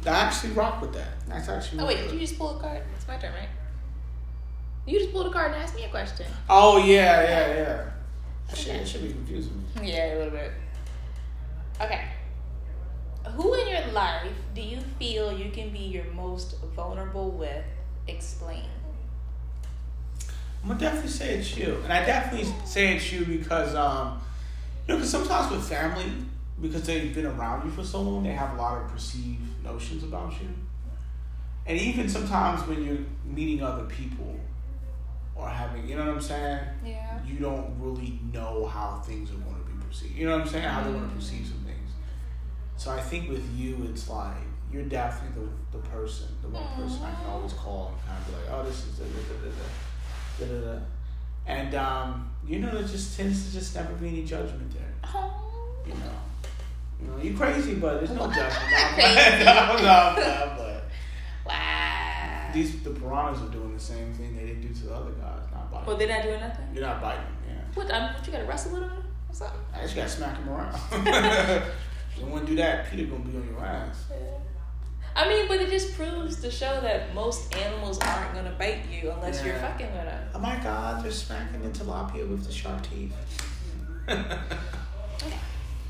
actually 0.10 0.54
rock 0.54 0.82
with 0.82 0.94
that. 0.94 1.28
That's 1.28 1.50
actually. 1.50 1.80
Oh 1.80 1.88
wait, 1.88 1.98
did 1.98 2.12
you 2.14 2.20
just 2.20 2.38
pull 2.38 2.58
a 2.58 2.62
card? 2.62 2.82
It's 2.96 3.08
my 3.08 3.18
turn, 3.18 3.34
right? 3.34 3.50
You 4.86 5.00
just 5.00 5.12
pulled 5.12 5.26
a 5.26 5.32
card 5.32 5.54
and 5.54 5.62
asked 5.62 5.76
me 5.76 5.84
a 5.86 5.90
question. 5.90 6.28
Oh 6.48 6.78
yeah, 6.78 7.24
yeah, 7.24 7.56
yeah. 7.56 7.90
That 8.48 8.58
should, 8.58 8.70
Okay. 8.70 8.78
that 8.80 8.88
should 8.88 9.02
be 9.02 9.10
confusing. 9.10 9.64
Yeah, 9.82 10.14
a 10.14 10.18
little 10.18 10.32
bit. 10.32 10.52
Okay. 11.82 12.04
Who 13.36 13.54
in 13.54 13.68
your 13.68 13.88
life 13.94 14.32
do 14.54 14.62
you 14.62 14.80
feel 15.00 15.32
you 15.38 15.52
can 15.52 15.70
be 15.72 15.80
your 15.80 16.06
most 16.14 16.60
vulnerable 16.76 17.32
with? 17.32 17.64
Explain. 18.08 18.64
I'm 20.64 20.70
gonna 20.70 20.80
definitely 20.80 21.12
say 21.12 21.36
it's 21.36 21.56
you, 21.58 21.80
and 21.84 21.94
I 21.94 22.06
definitely 22.06 22.52
say 22.66 22.96
it's 22.96 23.12
you 23.12 23.26
because 23.26 23.76
um, 23.76 24.20
you 24.88 24.94
know, 24.94 24.96
because 24.98 25.12
sometimes 25.12 25.52
with 25.52 25.68
family, 25.68 26.06
because 26.62 26.84
they've 26.84 27.14
been 27.14 27.26
around 27.26 27.66
you 27.66 27.72
for 27.72 27.84
so 27.84 28.02
long, 28.02 28.24
they 28.24 28.32
have 28.32 28.58
a 28.58 28.62
lot 28.62 28.82
of 28.82 28.88
perceived 28.92 29.42
notions 29.64 30.04
about 30.04 30.32
you, 30.42 30.50
and 31.68 31.80
even 31.80 32.10
sometimes 32.10 32.68
when 32.68 32.84
you're 32.84 32.98
meeting 33.24 33.62
other 33.62 33.84
people 33.86 34.40
or 35.36 35.50
having, 35.50 35.88
you 35.88 35.96
know 35.98 36.06
what 36.06 36.16
I'm 36.16 36.22
saying, 36.22 36.60
Yeah. 36.84 37.20
you 37.26 37.38
don't 37.40 37.76
really 37.80 38.20
know 38.34 38.66
how 38.66 39.02
things 39.06 39.30
are 39.32 39.36
going 39.36 39.56
to 39.64 39.70
be 39.72 39.86
perceived. 39.86 40.16
You 40.16 40.28
know 40.28 40.38
what 40.38 40.46
I'm 40.46 40.52
saying? 40.52 40.64
How 40.64 40.82
they're 40.82 40.94
going 40.94 41.10
to 41.10 41.16
perceive. 41.16 41.52
So 42.78 42.92
I 42.92 43.00
think 43.00 43.30
with 43.30 43.48
you, 43.56 43.88
it's 43.90 44.10
like 44.10 44.36
you're 44.72 44.84
definitely 44.84 45.44
the, 45.72 45.78
the 45.78 45.84
person, 45.90 46.28
the 46.42 46.50
one 46.50 46.68
person 46.76 47.02
I 47.04 47.14
can 47.16 47.30
always 47.30 47.54
call 47.54 47.94
and 47.96 48.06
kind 48.06 48.20
of 48.22 48.28
be 48.28 48.34
like, 48.34 48.52
oh, 48.60 48.64
this 48.68 48.86
is 48.86 48.98
da 48.98 49.06
da 49.06 50.46
da 50.46 50.46
da 50.46 50.56
da 50.62 50.62
da 50.62 50.74
da. 50.74 50.82
And 51.48 51.76
um, 51.76 52.30
you 52.46 52.60
know, 52.60 52.72
there 52.72 52.84
just 52.84 53.16
tends 53.18 53.46
to 53.48 53.54
just 53.54 53.76
never 53.76 53.94
be 53.94 54.08
any 54.10 54.24
judgment 54.24 54.72
there. 54.74 54.94
Oh. 55.04 55.42
You 55.86 55.94
know, 55.94 56.00
you 57.02 57.08
know, 57.08 57.18
you 57.24 57.38
crazy, 57.38 57.76
but 57.76 58.00
there's 58.00 58.12
no 58.12 58.28
judgment. 58.28 58.56
I'm 58.58 59.78
No, 59.78 59.78
no, 59.78 60.16
no, 60.16 60.16
no, 60.16 60.54
but 60.58 60.84
Wow. 61.46 62.50
these 62.54 62.82
the 62.84 62.90
piranhas 62.90 63.42
are 63.44 63.52
doing 63.52 63.74
the 63.74 63.80
same 63.80 64.12
thing 64.14 64.36
they 64.36 64.46
didn't 64.48 64.62
do 64.62 64.74
to 64.74 64.88
the 64.88 64.94
other 64.96 65.12
guys. 65.12 65.44
Not 65.54 65.72
biting. 65.72 65.88
well, 65.88 65.98
they're 65.98 66.08
not 66.08 66.24
doing 66.24 66.40
nothing. 66.40 66.66
You're 66.74 66.84
not 66.84 67.02
biting. 67.02 67.24
Yeah. 67.48 67.54
What? 67.76 67.92
Um, 67.92 68.14
what 68.16 68.26
you 68.26 68.32
got 68.34 68.40
to 68.40 68.46
wrestle 68.46 68.74
with 68.74 68.84
him 68.84 68.92
or 69.30 69.34
something? 69.34 69.60
I 69.74 69.82
just 69.84 69.96
gotta 69.96 70.10
smack 70.10 70.38
him 70.38 70.50
around. 70.50 70.74
you 72.18 72.26
want 72.28 72.46
to 72.46 72.52
do 72.52 72.56
that, 72.58 72.90
Peter 72.90 73.06
gonna 73.06 73.24
be 73.24 73.38
on 73.38 73.48
your 73.48 73.64
ass. 73.66 74.06
Yeah. 74.10 74.18
I 75.18 75.30
mean, 75.30 75.48
but 75.48 75.62
it 75.62 75.70
just 75.70 75.96
proves 75.96 76.42
to 76.42 76.52
show 76.52 76.82
that 76.82 77.14
most 77.16 77.56
animals 77.56 78.00
aren't 78.00 78.34
gonna 78.34 78.56
bite 78.60 78.86
you 78.92 79.12
unless 79.12 79.44
you're 79.44 79.56
fucking 79.56 79.88
with 79.94 80.06
them. 80.06 80.28
Oh 80.34 80.40
my 80.40 80.58
god, 80.58 81.04
they're 81.04 81.12
smacking 81.12 81.62
the 81.62 81.70
tilapia 81.70 82.28
with 82.28 82.46
the 82.46 82.52
sharp 82.52 82.82
teeth. 82.90 83.14
Okay, 84.08 84.20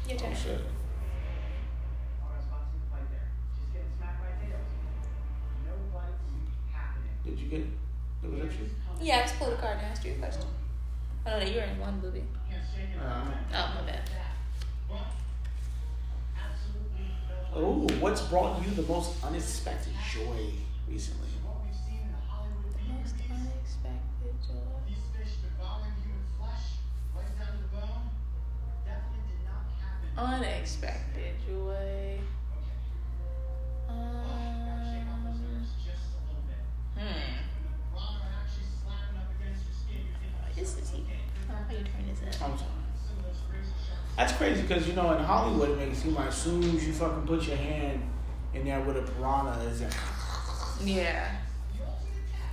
your 0.08 0.20
Oh 0.20 0.34
shit. 0.34 0.62
Did 7.26 7.40
you 7.40 7.48
get 7.48 7.60
it? 7.62 7.68
Was 8.22 8.32
that 8.40 8.52
you? 8.52 8.70
Yeah, 9.02 9.18
I 9.18 9.22
just 9.24 9.40
pulled 9.40 9.54
a 9.54 9.58
card 9.58 9.78
and 9.78 9.88
asked 9.88 10.06
you 10.06 10.12
a 10.12 10.16
question. 10.16 10.44
I 11.26 11.32
don't 11.32 11.40
know 11.40 11.46
that 11.46 11.52
you 11.54 11.60
were 11.60 11.66
in 11.68 11.80
one 11.80 12.00
movie. 12.02 12.24
Uh, 13.02 13.26
Oh, 13.54 13.72
my 13.82 13.92
bad. 13.92 14.10
Oh, 17.56 17.88
what's 18.00 18.22
brought 18.22 18.62
you 18.64 18.72
the 18.72 18.82
most 18.84 19.24
unexpected 19.24 19.94
joy 20.12 20.52
recently? 20.88 21.30
Most 21.44 23.16
unexpected 23.30 24.36
joy. 24.46 24.76
Unexpected 30.18 31.34
joy. 31.46 32.20
Um, 33.90 33.96
hmm. 36.98 37.36
This 40.56 40.78
is 40.78 40.94
easy. 40.94 41.04
Oh, 41.50 41.54
how 41.54 41.72
you 41.72 41.84
turn 41.84 42.08
this 42.08 42.42
up? 42.42 42.85
That's 44.18 44.32
crazy 44.34 44.62
because 44.62 44.88
you 44.88 44.94
know 44.94 45.12
in 45.14 45.24
Hollywood 45.24 45.72
it 45.72 45.78
makes 45.78 45.98
it 45.98 46.02
seem 46.04 46.16
like 46.16 46.28
as 46.28 46.38
soon 46.38 46.64
as 46.64 46.88
you 46.88 46.94
fucking 46.94 47.28
put 47.28 47.46
your 47.48 47.58
hand 47.58 48.02
in 48.54 48.64
there 48.66 48.80
with 48.82 48.98
a 48.98 49.02
piranha, 49.02 49.60
it's 49.70 49.82
like, 49.82 49.92
Yeah. 50.84 51.36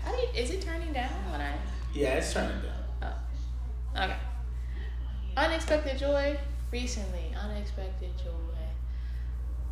How 0.05 0.11
do 0.11 0.19
you, 0.21 0.29
is 0.35 0.51
it 0.51 0.61
turning 0.63 0.93
down 0.93 1.11
when 1.31 1.41
I? 1.41 1.55
yeah, 1.95 2.15
it's 2.15 2.33
turning 2.33 2.61
down. 2.61 3.15
Oh. 3.97 4.05
Okay. 4.05 4.17
Unexpected 5.37 5.99
joy 5.99 6.37
recently. 6.73 7.33
Unexpected 7.41 8.11
joy. 8.19 8.31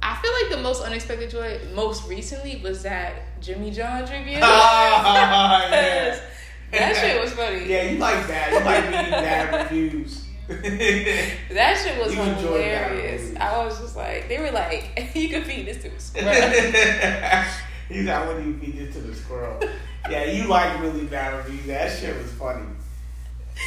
I 0.03 0.16
feel 0.16 0.33
like 0.33 0.51
the 0.51 0.62
most 0.62 0.83
unexpected 0.83 1.31
joy 1.31 1.61
most 1.75 2.09
recently 2.09 2.61
was 2.62 2.83
that 2.85 3.40
Jimmy 3.40 3.70
John's 3.70 4.11
review. 4.11 4.38
Ah, 4.42 5.68
yeah. 5.70 6.20
that 6.73 6.96
shit 6.96 7.20
was 7.20 7.33
funny. 7.33 7.66
Yeah, 7.66 7.90
you 7.90 7.99
like 7.99 8.27
that. 8.29 8.53
You 8.53 8.61
like 8.61 8.85
reading 8.85 9.11
bad 9.11 9.70
reviews. 9.70 10.25
That 11.50 11.78
shit 11.78 11.98
was 12.02 12.14
You 12.14 12.22
hilarious. 12.22 13.36
I 13.36 13.64
was 13.64 13.78
just 13.80 13.96
like, 13.96 14.28
they 14.28 14.38
were 14.38 14.50
like, 14.50 15.10
you 15.14 15.28
could 15.28 15.44
feed 15.44 15.66
this 15.66 15.82
to 15.82 15.88
a 15.88 16.00
squirrel. 16.00 17.44
He's 17.88 18.06
like, 18.06 18.28
when 18.28 18.46
you 18.46 18.58
feed 18.58 18.82
it 18.82 18.92
to 18.92 19.00
the 19.00 19.14
squirrel. 19.14 19.60
Yeah, 20.08 20.24
you 20.24 20.48
like 20.48 20.80
really 20.80 21.04
bad 21.04 21.36
reviews. 21.36 21.66
That 21.66 21.96
shit 21.96 22.16
was 22.16 22.32
funny. 22.32 22.66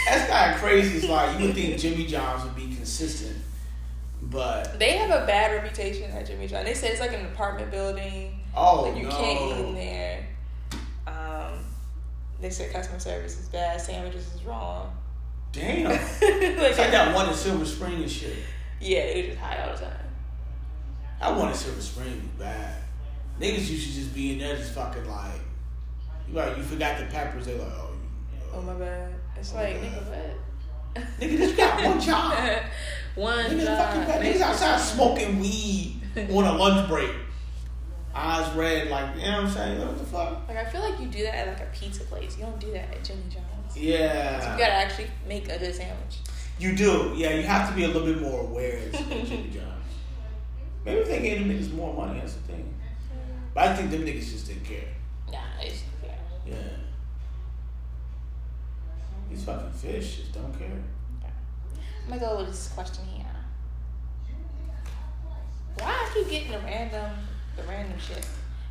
That's 0.07 0.29
kind 0.29 0.53
of 0.53 0.59
crazy. 0.59 0.97
It's 0.97 1.07
like 1.07 1.39
you 1.39 1.47
would 1.47 1.55
think 1.55 1.77
Jimmy 1.79 2.05
John's 2.05 2.43
would 2.43 2.55
be 2.55 2.75
consistent, 2.75 3.37
but 4.23 4.79
they 4.79 4.97
have 4.97 5.11
a 5.11 5.25
bad 5.25 5.51
reputation 5.53 6.09
at 6.11 6.25
Jimmy 6.25 6.47
John. 6.47 6.65
They 6.65 6.73
say 6.73 6.89
it's 6.89 6.99
like 6.99 7.13
an 7.13 7.25
apartment 7.27 7.69
building. 7.71 8.39
oh 8.55 8.83
like 8.83 8.97
you 8.97 9.03
no. 9.03 9.09
can't 9.11 9.41
eat 9.41 9.65
in 9.65 9.75
there. 9.75 10.25
Um, 11.07 11.59
they 12.41 12.49
said 12.49 12.73
customer 12.73 12.99
service 12.99 13.39
is 13.39 13.47
bad. 13.49 13.79
Sandwiches 13.79 14.33
is 14.33 14.43
wrong. 14.43 14.97
Damn. 15.53 15.89
like, 15.91 15.99
It's 16.21 16.77
like 16.77 16.91
that 16.91 17.15
one 17.15 17.29
in 17.29 17.33
Silver 17.35 17.63
Spring 17.65 17.93
and 18.01 18.11
shit. 18.11 18.35
Yeah, 18.81 18.97
it 18.99 19.17
was 19.17 19.35
just 19.35 19.39
high 19.39 19.63
all 19.65 19.73
the 19.75 19.79
time. 19.85 19.93
I 21.21 21.31
wanted 21.31 21.55
Silver 21.55 21.81
Spring 21.81 22.29
bad. 22.37 22.81
Niggas 23.39 23.69
used 23.69 23.87
to 23.89 23.93
just 23.95 24.13
be 24.13 24.33
in 24.33 24.39
there 24.39 24.55
just 24.57 24.73
fucking 24.73 25.07
like, 25.09 25.39
you 26.27 26.33
like 26.35 26.57
you 26.57 26.63
forgot 26.63 26.99
the 26.99 27.05
peppers. 27.05 27.45
They're 27.45 27.57
like, 27.57 27.67
oh, 27.71 27.91
you, 27.93 28.39
Oh 28.53 28.61
my 28.61 28.73
bad. 28.73 29.13
It's 29.37 29.53
Oh, 29.53 29.55
like 29.57 29.75
nigga, 29.81 30.03
what? 30.95 31.03
nigga, 31.19 31.37
this 31.37 31.55
got 31.55 31.83
one 31.83 31.99
job. 32.01 32.59
One 33.15 33.45
Niggas 33.45 33.63
job. 33.65 33.77
fucking 33.77 34.01
bad. 34.07 34.21
Niggas 34.21 34.41
outside 34.41 34.79
smoking 34.79 35.39
weed 35.39 36.01
on 36.17 36.43
a 36.45 36.53
lunch 36.57 36.87
break. 36.89 37.09
Eyes 38.15 38.55
red, 38.55 38.89
like 38.89 39.15
you 39.15 39.23
know 39.23 39.31
what 39.31 39.43
I'm 39.45 39.49
saying? 39.49 39.79
What 39.79 39.97
the 39.97 40.05
fuck? 40.05 40.47
Like 40.47 40.57
I 40.57 40.65
feel 40.65 40.81
like 40.81 40.99
you 40.99 41.07
do 41.07 41.23
that 41.23 41.33
at 41.35 41.47
like 41.47 41.67
a 41.67 41.71
pizza 41.73 42.03
place. 42.03 42.37
You 42.37 42.43
don't 42.43 42.59
do 42.59 42.71
that 42.71 42.93
at 42.93 43.03
Jimmy 43.03 43.23
John's. 43.29 43.75
Yeah. 43.75 44.39
So 44.39 44.51
you 44.51 44.57
gotta 44.59 44.73
actually 44.73 45.07
make 45.27 45.49
a 45.49 45.57
good 45.57 45.73
sandwich. 45.73 46.17
You 46.59 46.75
do. 46.75 47.13
Yeah, 47.15 47.33
you 47.33 47.43
have 47.43 47.69
to 47.69 47.75
be 47.75 47.85
a 47.85 47.87
little 47.87 48.05
bit 48.05 48.21
more 48.21 48.41
aware 48.41 48.77
as 48.77 48.99
Jimmy 48.99 49.49
John's. 49.51 49.69
Maybe 50.85 50.99
if 50.99 51.07
they 51.07 51.21
gave 51.21 51.39
them 51.39 51.49
niggas 51.49 51.73
more 51.73 51.93
money, 51.93 52.19
that's 52.19 52.33
the 52.33 52.41
thing. 52.41 52.73
But 53.53 53.69
I 53.69 53.75
think 53.75 53.89
them 53.89 54.01
niggas 54.01 54.31
just 54.31 54.47
didn't 54.47 54.65
care. 54.65 54.89
Nah, 55.31 55.39
it's 55.61 55.83
yeah. 56.03 56.15
Yeah. 56.45 56.55
These 59.29 59.43
fucking 59.43 59.71
fish 59.71 60.17
just 60.17 60.33
don't 60.33 60.53
care. 60.57 60.83
I'm 62.03 62.09
gonna 62.09 62.19
go 62.19 62.37
with 62.37 62.47
this 62.47 62.67
question 62.75 63.05
here. 63.15 63.25
Why 65.79 65.87
I 65.87 66.11
keep 66.13 66.29
getting 66.29 66.53
a 66.53 66.59
random, 66.59 67.11
the 67.55 67.63
random 67.63 67.97
shit? 67.99 68.17
It 68.17 68.25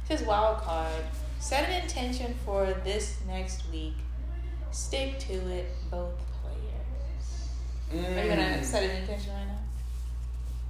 says 0.08 0.22
wild 0.22 0.58
card. 0.58 1.04
Set 1.38 1.68
an 1.68 1.82
intention 1.82 2.34
for 2.44 2.66
this 2.84 3.18
next 3.26 3.62
week. 3.72 3.94
Stick 4.70 5.18
to 5.20 5.32
it, 5.34 5.70
both 5.90 6.14
players. 6.40 7.50
Are 7.90 7.96
you 7.96 8.02
Mm. 8.02 8.28
gonna 8.28 8.64
set 8.64 8.82
an 8.84 8.96
intention 9.02 9.32
right 9.34 9.46
now? 9.46 9.58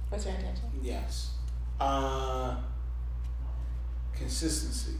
What's 0.09 0.25
your 0.25 0.35
intention? 0.35 0.69
Yes. 0.81 1.31
Uh, 1.79 2.55
consistency. 4.15 4.97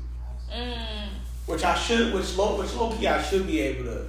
Mm. 0.51 1.09
Which 1.45 1.63
I 1.63 1.75
should, 1.75 2.13
which 2.13 2.35
low, 2.37 2.59
which 2.59 2.73
low 2.73 2.91
key 2.91 3.07
I 3.07 3.21
should 3.21 3.45
be 3.47 3.59
able 3.61 3.85
to 3.85 4.07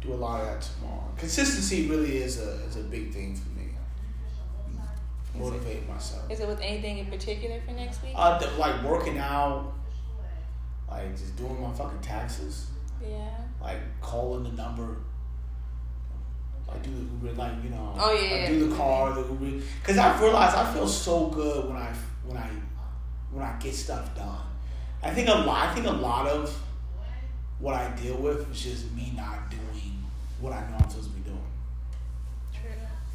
do 0.00 0.12
a 0.12 0.16
lot 0.16 0.40
of 0.40 0.46
that 0.46 0.62
tomorrow. 0.62 1.04
Consistency 1.16 1.88
really 1.88 2.18
is 2.18 2.40
a 2.40 2.52
is 2.68 2.76
a 2.76 2.80
big 2.84 3.12
thing 3.12 3.34
for 3.34 3.48
me. 3.50 3.53
Motivate 5.36 5.88
myself. 5.88 6.30
Is 6.30 6.40
it 6.40 6.48
with 6.48 6.60
anything 6.60 6.98
in 6.98 7.06
particular 7.06 7.60
for 7.66 7.72
next 7.72 8.02
week? 8.02 8.12
Uh, 8.14 8.38
th- 8.38 8.56
like 8.56 8.82
working 8.84 9.18
out, 9.18 9.72
like 10.88 11.10
just 11.16 11.36
doing 11.36 11.60
my 11.60 11.72
fucking 11.72 12.00
taxes, 12.00 12.68
yeah. 13.02 13.30
like 13.60 13.78
calling 14.00 14.44
the 14.44 14.50
number. 14.50 14.96
I 16.72 16.78
do 16.78 16.90
the 16.90 17.28
Uber, 17.28 17.32
like 17.36 17.52
you 17.64 17.70
know. 17.70 17.94
Oh, 17.98 18.12
yeah, 18.12 18.44
I 18.44 18.46
do 18.46 18.68
the 18.68 18.76
car, 18.76 19.12
the 19.12 19.22
Uber, 19.22 19.64
because 19.80 19.98
I've 19.98 20.20
realized 20.20 20.56
I 20.56 20.72
feel 20.72 20.86
so 20.86 21.26
good 21.28 21.68
when 21.68 21.76
I 21.76 21.92
when 22.24 22.36
I 22.36 22.48
when 23.32 23.44
I 23.44 23.56
get 23.58 23.74
stuff 23.74 24.14
done. 24.14 24.38
I 25.02 25.10
think 25.10 25.28
a 25.28 25.32
lot. 25.32 25.68
I 25.68 25.74
think 25.74 25.86
a 25.86 25.90
lot 25.90 26.28
of 26.28 26.56
what 27.58 27.74
I 27.74 27.88
deal 27.96 28.16
with 28.16 28.50
is 28.50 28.62
just 28.62 28.92
me 28.92 29.12
not 29.16 29.50
doing 29.50 30.04
what 30.40 30.52
I 30.52 30.60
know 30.70 30.76
I'm 30.80 30.88
supposed 30.88 31.10
to 31.10 31.16
be 31.16 31.22
doing. 31.22 31.38
True. 32.52 32.70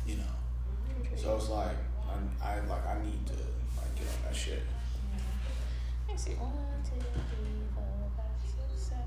You 0.05 0.17
know. 0.17 1.15
So 1.15 1.35
it's 1.35 1.49
like 1.49 1.75
I, 2.09 2.53
I 2.55 2.59
like 2.67 2.87
I 2.87 3.03
need 3.03 3.25
to 3.27 3.33
like 3.77 3.95
get 3.95 4.07
on 4.07 4.23
that 4.25 4.35
shit. 4.35 4.61
Let 6.07 6.15
me 6.15 6.19
see. 6.19 6.31
One, 6.31 6.51
two, 6.83 6.99
three, 6.99 7.61
four, 7.75 7.83
five, 8.17 8.25
six, 8.43 8.89
seven. 8.89 9.03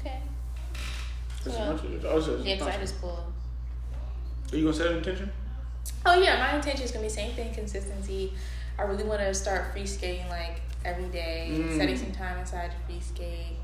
Okay. 0.00 0.20
Well, 1.46 1.80
Yeah, 2.44 2.54
because 2.54 2.68
I 2.68 2.76
just 2.80 3.00
pulled. 3.00 3.32
Are 4.52 4.56
you 4.56 4.64
gonna 4.64 4.76
set 4.76 4.86
an 4.88 4.98
intention? 4.98 5.30
Oh 6.04 6.20
yeah, 6.20 6.38
my 6.38 6.56
intention 6.56 6.84
is 6.84 6.90
gonna 6.92 7.04
be 7.04 7.08
same 7.08 7.32
thing, 7.34 7.52
consistency. 7.54 8.32
I 8.78 8.82
really 8.82 9.04
want 9.04 9.20
to 9.20 9.32
start 9.34 9.72
free 9.72 9.86
skating 9.86 10.28
like 10.28 10.60
every 10.84 11.08
day, 11.08 11.48
Mm. 11.50 11.76
setting 11.76 11.96
some 11.96 12.12
time 12.12 12.38
aside 12.38 12.70
to 12.70 12.76
free 12.86 13.00
skate, 13.00 13.56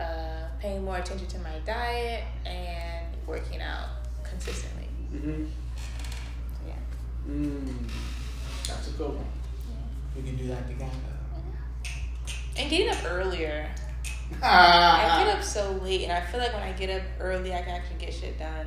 uh, 0.00 0.48
paying 0.60 0.84
more 0.84 0.96
attention 0.98 1.26
to 1.28 1.38
my 1.38 1.58
diet, 1.64 2.24
and 2.44 3.06
working 3.26 3.62
out 3.62 3.88
consistently. 4.22 4.88
Mm-hmm. 5.14 5.44
Yeah. 6.66 6.74
Mm, 7.28 7.88
that's 8.68 8.88
a 8.88 8.90
good 8.92 9.08
one. 9.14 9.26
We 10.16 10.22
can 10.22 10.36
do 10.36 10.48
that 10.48 10.66
together. 10.66 10.90
And 12.58 12.70
getting 12.70 12.88
up 12.88 12.98
earlier. 13.06 13.68
I 14.30 14.32
get 14.32 14.42
Ah, 14.42 15.36
up 15.38 15.42
so 15.44 15.72
late, 15.82 16.02
and 16.02 16.12
I 16.12 16.20
feel 16.20 16.40
like 16.40 16.52
when 16.52 16.62
I 16.62 16.72
get 16.72 16.90
up 16.90 17.02
early, 17.20 17.54
I 17.54 17.62
can 17.62 17.70
actually 17.76 17.98
get 17.98 18.12
shit 18.14 18.38
done. 18.38 18.66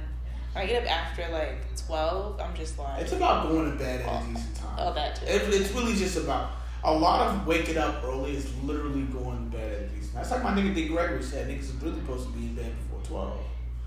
When 0.53 0.63
I 0.63 0.67
get 0.67 0.83
up 0.83 0.89
after 0.91 1.27
like 1.33 1.57
twelve, 1.75 2.39
I'm 2.39 2.55
just 2.55 2.77
like, 2.79 3.01
it's 3.01 3.11
about 3.11 3.49
going 3.49 3.71
to 3.71 3.77
bed 3.77 4.01
at 4.01 4.23
a 4.23 4.27
decent 4.27 4.55
time. 4.55 4.75
oh 4.77 4.93
that 4.93 5.15
too. 5.17 5.25
It, 5.25 5.41
it's 5.53 5.71
really 5.73 5.95
just 5.95 6.17
about 6.17 6.51
a 6.83 6.93
lot 6.93 7.27
of 7.35 7.45
waking 7.45 7.77
up 7.77 8.01
early 8.03 8.35
is 8.37 8.53
literally 8.63 9.01
going 9.03 9.51
to 9.51 9.57
bed 9.57 9.73
at 9.73 9.81
a 9.81 9.87
decent. 9.89 10.13
That's 10.13 10.31
like 10.31 10.43
my 10.43 10.51
nigga 10.51 10.73
Dick 10.73 10.87
Gregory 10.89 11.21
said. 11.21 11.49
Niggas 11.49 11.61
is 11.61 11.73
really 11.81 11.99
supposed 11.99 12.27
to 12.27 12.33
be 12.33 12.45
in 12.45 12.55
bed 12.55 12.73
before 12.83 13.01
twelve. 13.03 13.39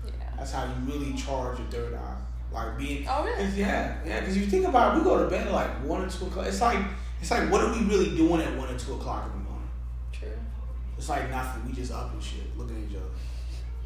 Yeah. 0.05 0.11
That's 0.37 0.51
how 0.51 0.65
you 0.65 0.73
really 0.93 1.13
charge 1.13 1.57
your 1.59 1.67
third 1.69 1.93
eye. 1.95 2.17
Like 2.53 2.77
being. 2.77 3.05
Oh 3.09 3.23
really? 3.23 3.43
Cause 3.45 3.57
yeah, 3.57 3.97
yeah. 4.05 4.19
Because 4.19 4.37
you 4.37 4.45
think 4.45 4.67
about 4.67 4.95
it, 4.95 4.99
we 4.99 5.03
go 5.03 5.23
to 5.23 5.29
bed 5.29 5.47
at 5.47 5.53
like 5.53 5.69
one 5.83 6.03
or 6.03 6.09
two 6.09 6.27
o'clock. 6.27 6.45
It's 6.45 6.61
like 6.61 6.77
it's 7.19 7.31
like 7.31 7.51
what 7.51 7.61
are 7.61 7.71
we 7.73 7.83
really 7.85 8.15
doing 8.15 8.41
at 8.41 8.55
one 8.57 8.69
or 8.69 8.77
two 8.77 8.93
o'clock 8.93 9.25
in 9.25 9.31
the 9.31 9.49
morning? 9.49 9.69
True. 10.11 10.27
It's 10.97 11.09
like 11.09 11.29
nothing. 11.31 11.65
We 11.65 11.73
just 11.73 11.91
up 11.91 12.13
and 12.13 12.21
shit, 12.21 12.55
looking 12.57 12.77
at 12.83 12.91
each 12.91 12.95
other. 12.97 13.05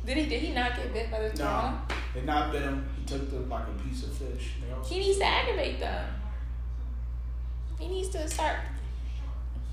Did 0.05 0.17
he? 0.17 0.25
Did 0.25 0.41
he 0.41 0.53
not 0.53 0.75
get 0.75 0.93
bit 0.93 1.09
by 1.09 1.19
the 1.19 1.29
No, 1.29 1.33
piranha? 1.35 1.87
they 2.13 2.21
not 2.21 2.51
bit 2.51 2.61
him. 2.63 2.87
He 2.97 3.05
took 3.05 3.29
the 3.31 3.39
like 3.41 3.63
a 3.67 3.83
piece 3.83 4.03
of 4.03 4.13
fish. 4.13 4.51
He 4.85 4.99
needs 4.99 5.17
to 5.19 5.25
aggravate 5.25 5.79
them. 5.79 6.05
He 7.79 7.87
needs 7.87 8.09
to 8.09 8.27
start. 8.27 8.57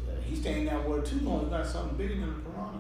yeah, 0.06 0.12
he 0.24 0.36
stayed 0.36 0.58
in 0.58 0.66
that 0.66 0.86
water 0.88 1.02
too 1.02 1.20
long. 1.20 1.44
He 1.44 1.50
got 1.50 1.66
something 1.66 1.96
bigger 1.96 2.14
than 2.14 2.28
a 2.28 2.32
piranha. 2.50 2.78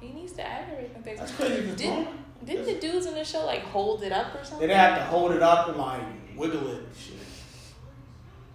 He 0.00 0.08
needs 0.12 0.32
to 0.32 0.46
aggravate 0.46 0.92
them 0.92 1.02
things. 1.02 1.18
That's 1.18 1.32
crazy. 1.32 1.74
Did, 1.76 2.08
didn't 2.44 2.66
the 2.66 2.74
dudes 2.80 3.06
in 3.06 3.14
the 3.14 3.24
show 3.24 3.44
like 3.46 3.62
hold 3.62 4.02
it 4.02 4.12
up 4.12 4.34
or 4.34 4.44
something? 4.44 4.44
They 4.44 4.48
something? 4.48 4.68
didn't 4.68 4.80
have 4.80 4.98
to 4.98 5.04
hold 5.04 5.32
it 5.32 5.42
up 5.42 5.68
and 5.68 5.76
like 5.78 6.02
wiggle 6.36 6.68
it 6.68 6.78
and 6.84 6.96
shit. 6.96 7.16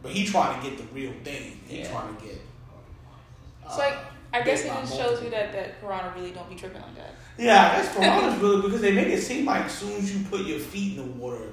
But 0.01 0.11
he 0.11 0.25
trying 0.25 0.61
to 0.61 0.69
get 0.69 0.77
the 0.77 0.85
real 0.93 1.13
thing. 1.23 1.59
He 1.67 1.79
Yeah. 1.79 1.91
trying 1.91 2.15
to 2.15 2.23
get. 2.25 2.41
So 3.69 3.77
like, 3.79 3.93
uh, 3.93 3.97
I 4.33 4.41
guess 4.43 4.63
it 4.63 4.69
by 4.69 4.79
just 4.81 4.93
multiple. 4.97 5.15
shows 5.15 5.23
you 5.23 5.29
that 5.31 5.51
that 5.53 5.81
piranha 5.81 6.13
really 6.15 6.31
don't 6.31 6.49
be 6.49 6.55
tripping 6.55 6.81
like 6.81 6.95
that. 6.95 7.13
Yeah, 7.37 7.75
that's 7.81 7.95
piranhas 7.95 8.39
really 8.41 8.61
because 8.61 8.81
they 8.81 8.91
make 8.91 9.07
it 9.07 9.21
seem 9.21 9.45
like 9.45 9.65
as 9.65 9.71
soon 9.73 9.97
as 9.97 10.13
you 10.15 10.25
put 10.25 10.41
your 10.45 10.59
feet 10.59 10.97
in 10.97 11.05
the 11.05 11.11
water, 11.17 11.51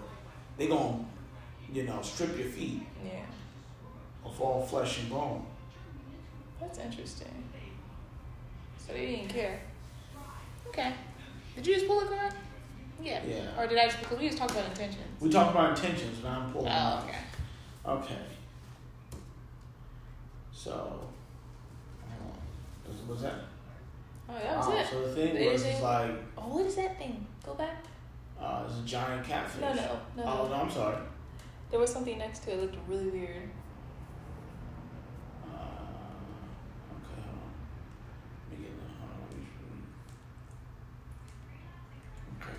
they 0.59 0.67
gonna, 0.69 1.05
you 1.73 1.83
know, 1.85 2.01
strip 2.03 2.37
your 2.39 2.49
feet 2.49 2.83
Yeah, 3.05 3.21
of 4.25 4.41
all 4.41 4.65
flesh 4.67 5.01
and 5.01 5.11
bone. 5.11 5.47
that's 6.61 6.79
interesting. 6.79 7.45
So 8.79 8.93
they 8.93 9.07
didn't 9.07 9.29
care. 9.29 9.61
Okay. 10.69 10.93
Did 11.57 11.67
you 11.67 11.75
just 11.75 11.87
pull 11.87 12.01
it, 12.01 12.09
Karan? 12.09 12.33
Yeah. 13.03 13.21
Yeah. 13.27 13.59
Or 13.61 13.67
did 13.67 13.79
I 13.79 13.87
just 13.87 14.01
because 14.01 14.19
we 14.19 14.27
just 14.27 14.39
talked 14.39 14.53
about 14.53 14.67
intentions? 14.67 15.21
We 15.21 15.31
talked 15.31 15.51
about 15.51 15.71
intentions, 15.79 16.19
but 16.23 16.29
I'm 16.31 16.53
pulling. 16.53 16.69
Oh, 16.69 17.03
okay. 17.05 17.19
out. 17.85 17.99
Okay. 18.05 18.19
So, 20.53 20.71
hold 20.73 21.13
on. 22.21 22.93
Was, 22.93 23.03
was 23.09 23.23
that? 23.23 23.35
Oh, 24.29 24.35
that 24.35 24.57
was 24.57 24.67
oh, 24.69 24.77
it. 24.79 24.87
So 24.91 25.09
the 25.09 25.15
thing 25.15 25.35
They 25.35 25.49
was, 25.53 25.63
didn't 25.63 25.75
it's 25.77 25.83
like, 25.83 26.11
Oh, 26.37 26.49
what 26.49 26.67
is 26.67 26.75
that 26.77 26.99
thing? 26.99 27.27
Go 27.45 27.55
back. 27.55 27.85
uh, 28.41 28.65
it's 28.69 28.79
a 28.81 28.83
giant 28.85 29.25
catfish. 29.25 29.61
No, 29.61 29.73
no, 29.73 30.01
no. 30.17 30.23
Oh 30.25 30.49
no, 30.49 30.55
I'm 30.55 30.71
sorry. 30.71 30.97
There 31.71 31.81
was 31.81 31.93
something 31.93 32.19
next 32.19 32.41
to 32.45 32.51
it. 32.51 32.55
It 32.55 32.61
looked 32.63 32.77
really 32.89 33.09
weird. 33.09 33.49
Uh, 35.45 35.57
okay, 36.97 37.23
hold 37.23 37.39
on. 37.39 37.53
Let 38.51 38.59
me 38.59 38.65
get 38.65 38.75
the, 38.77 38.87
hold 38.99 39.11
on, 39.11 39.19
let 39.23 39.39
me 39.39 39.45
see. 39.47 39.87
Okay. 42.43 42.59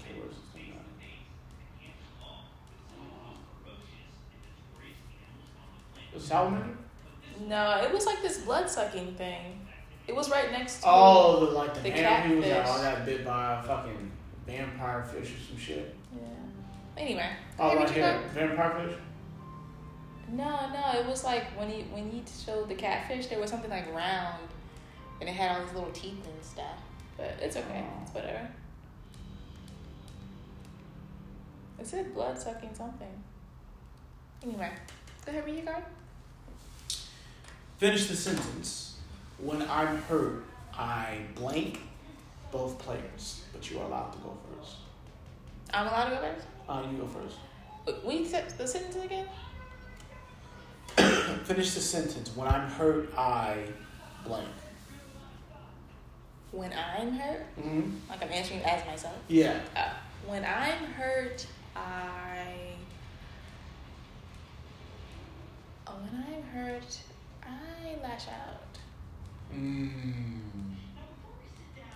Okay, 0.00 0.12
where's 0.20 0.34
this 0.36 0.44
thing 0.52 0.72
at? 0.76 0.84
Salamander? 6.20 6.76
No, 7.48 7.80
it 7.82 7.92
was 7.92 8.06
like 8.06 8.22
this 8.22 8.38
blood 8.38 8.68
sucking 8.68 9.14
thing. 9.14 9.60
It 10.06 10.14
was 10.14 10.30
right 10.30 10.52
next 10.52 10.80
to. 10.80 10.86
Oh, 10.86 11.46
the 11.46 11.52
like 11.52 11.74
the, 11.74 11.80
The 11.80 11.90
man 11.90 12.28
who 12.28 12.36
was 12.36 12.46
all 12.46 12.82
got 12.82 13.04
bit 13.04 13.24
by 13.24 13.58
a 13.58 13.62
fucking 13.62 14.12
vampire 14.46 15.02
fish 15.02 15.32
or 15.32 15.40
some 15.48 15.58
shit. 15.58 15.94
Yeah. 16.14 16.22
Anyway. 16.96 17.28
Oh, 17.58 17.74
right 17.74 17.90
here, 17.90 18.20
vampire 18.34 18.86
fish. 18.86 18.96
No, 20.30 20.72
no, 20.72 20.98
it 20.98 21.06
was 21.06 21.24
like 21.24 21.44
when 21.58 21.68
he 21.68 21.82
when 21.82 22.10
he 22.10 22.22
showed 22.44 22.68
the 22.68 22.74
catfish, 22.74 23.26
there 23.26 23.40
was 23.40 23.50
something 23.50 23.70
like 23.70 23.92
round, 23.94 24.48
and 25.20 25.28
it 25.28 25.32
had 25.32 25.56
all 25.56 25.64
these 25.64 25.74
little 25.74 25.92
teeth 25.92 26.26
and 26.26 26.44
stuff. 26.44 26.78
But 27.16 27.36
it's 27.40 27.56
okay. 27.56 27.84
Oh. 27.84 28.02
It's 28.02 28.12
whatever. 28.12 28.48
It 31.78 31.86
said 31.86 32.14
blood 32.14 32.38
sucking 32.38 32.74
something. 32.74 33.22
Anyway, 34.42 34.70
go 35.24 35.32
ahead, 35.32 35.44
read 35.44 35.56
your 35.56 35.64
card. 35.64 35.84
Finish 37.78 38.06
the 38.06 38.16
sentence. 38.16 38.96
When 39.38 39.62
I'm 39.62 39.98
hurt, 40.02 40.44
I 40.72 41.18
blank 41.34 41.80
both 42.52 42.78
players, 42.78 43.42
but 43.52 43.68
you 43.70 43.78
are 43.80 43.84
allowed 43.86 44.12
to 44.12 44.18
go 44.18 44.36
first. 44.56 44.76
I'm 45.72 45.86
allowed 45.86 46.10
to 46.10 46.16
go 46.16 46.20
first. 46.22 46.46
Uh, 46.68 46.82
you 46.90 46.98
go 46.98 47.06
first. 47.06 48.04
We 48.04 48.24
said 48.24 48.48
the 48.56 48.66
sentence 48.66 48.96
again. 49.04 49.26
Finish 51.44 51.74
the 51.74 51.80
sentence. 51.80 52.30
When 52.36 52.46
I'm 52.48 52.70
hurt, 52.70 53.12
I 53.18 53.58
blank. 54.24 54.48
When 56.52 56.72
I'm 56.72 57.12
hurt, 57.12 57.44
Mm-hmm. 57.60 57.90
like 58.08 58.22
I'm 58.22 58.30
answering 58.30 58.60
as 58.62 58.86
myself. 58.86 59.16
Yeah. 59.28 59.60
Uh, 59.76 59.90
when 60.26 60.44
I'm 60.44 60.84
hurt, 60.92 61.44
I. 61.74 62.54
Oh, 65.88 65.92
when 66.10 66.24
I'm 66.32 66.42
hurt, 66.44 66.98
lash 68.14 68.28
out. 68.28 68.78
Mm. 69.52 70.40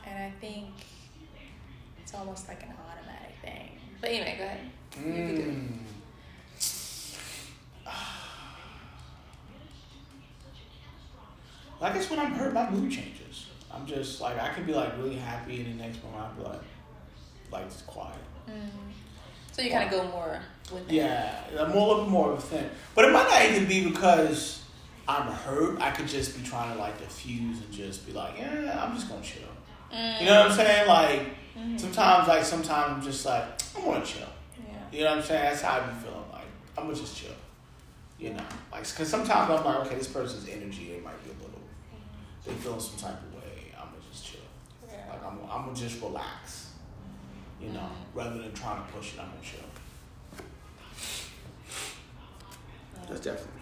And 0.06 0.18
I 0.18 0.32
think 0.40 0.68
it's 2.02 2.14
almost 2.14 2.48
like 2.48 2.62
an 2.62 2.70
automatic 2.70 3.34
thing. 3.42 3.78
But 4.00 4.10
anyway, 4.10 4.36
go 4.38 4.44
ahead. 4.44 4.60
You 4.96 5.12
can 5.12 5.34
do 5.34 5.40
it. 5.42 5.48
Mm. 5.48 5.78
I 11.80 11.92
guess 11.92 12.10
when 12.10 12.18
I'm 12.18 12.32
hurt, 12.32 12.52
my 12.52 12.68
mood 12.68 12.90
changes. 12.90 13.46
I'm 13.72 13.86
just 13.86 14.20
like 14.20 14.36
I 14.40 14.48
could 14.48 14.66
be 14.66 14.74
like 14.74 14.96
really 14.98 15.14
happy, 15.14 15.60
and 15.60 15.78
the 15.78 15.84
next 15.84 16.02
moment 16.02 16.24
I'll 16.24 16.34
be 16.34 16.42
like, 16.42 16.60
like 17.52 17.66
it's 17.66 17.82
quiet. 17.82 18.18
Mm. 18.48 18.68
So 19.52 19.62
you 19.62 19.70
kind 19.70 19.84
of 19.84 19.90
go 19.90 20.08
more 20.08 20.40
with 20.72 20.88
it. 20.88 20.94
Yeah, 20.94 21.40
I'm 21.56 21.70
more 21.70 21.86
a 21.86 21.90
little 21.92 22.10
more 22.10 22.32
of 22.32 22.38
a 22.38 22.42
thing. 22.42 22.68
But 22.96 23.04
it 23.04 23.12
might 23.12 23.28
not 23.28 23.44
even 23.48 23.68
be 23.68 23.88
because 23.88 24.58
I'm 25.08 25.26
hurt. 25.32 25.80
I 25.80 25.90
could 25.90 26.06
just 26.06 26.36
be 26.36 26.46
trying 26.46 26.72
to 26.74 26.78
like 26.78 26.98
diffuse 26.98 27.60
and 27.62 27.72
just 27.72 28.06
be 28.06 28.12
like, 28.12 28.36
yeah, 28.38 28.84
I'm 28.84 28.94
just 28.94 29.08
gonna 29.08 29.22
chill. 29.22 29.42
Mm. 29.92 30.20
You 30.20 30.26
know 30.26 30.42
what 30.42 30.50
I'm 30.50 30.56
saying? 30.56 30.86
Like 30.88 31.22
Mhm. 31.56 31.80
sometimes, 31.80 32.28
like 32.28 32.44
sometimes 32.44 32.92
I'm 32.92 33.02
just 33.02 33.24
like 33.24 33.44
I 33.76 33.80
want 33.80 34.04
to 34.04 34.12
chill. 34.12 34.28
Yeah. 34.58 34.74
You 34.92 35.04
know 35.04 35.10
what 35.10 35.18
I'm 35.18 35.24
saying? 35.24 35.42
That's 35.44 35.62
how 35.62 35.78
I 35.78 35.80
be 35.86 35.94
feeling. 36.02 36.30
Like 36.30 36.44
I'm 36.76 36.84
gonna 36.84 36.96
just 36.96 37.16
chill. 37.16 37.32
You 38.18 38.34
know, 38.34 38.44
like 38.70 38.82
because 38.86 39.08
sometimes 39.08 39.48
I'm 39.50 39.64
like, 39.64 39.86
okay, 39.86 39.94
this 39.96 40.08
person's 40.08 40.46
energy, 40.48 40.92
they 40.92 41.00
might 41.00 41.22
be 41.24 41.30
a 41.30 41.34
little, 41.42 41.60
they 42.44 42.52
feeling 42.54 42.80
some 42.80 42.98
type 42.98 43.18
of 43.22 43.34
way. 43.34 43.72
I'm 43.78 43.86
gonna 43.86 44.02
just 44.12 44.26
chill. 44.26 44.40
Yeah. 44.88 45.04
Like 45.10 45.24
I'm, 45.24 45.38
I'm 45.50 45.64
gonna 45.66 45.74
just 45.76 46.02
relax. 46.02 46.66
You 47.60 47.70
know, 47.70 47.80
Mhm. 47.80 48.14
rather 48.14 48.38
than 48.38 48.52
trying 48.52 48.84
to 48.84 48.92
push 48.92 49.14
it, 49.14 49.20
I'm 49.20 49.26
gonna 49.30 49.40
chill. 49.42 49.60
That's 53.08 53.20
definitely. 53.20 53.52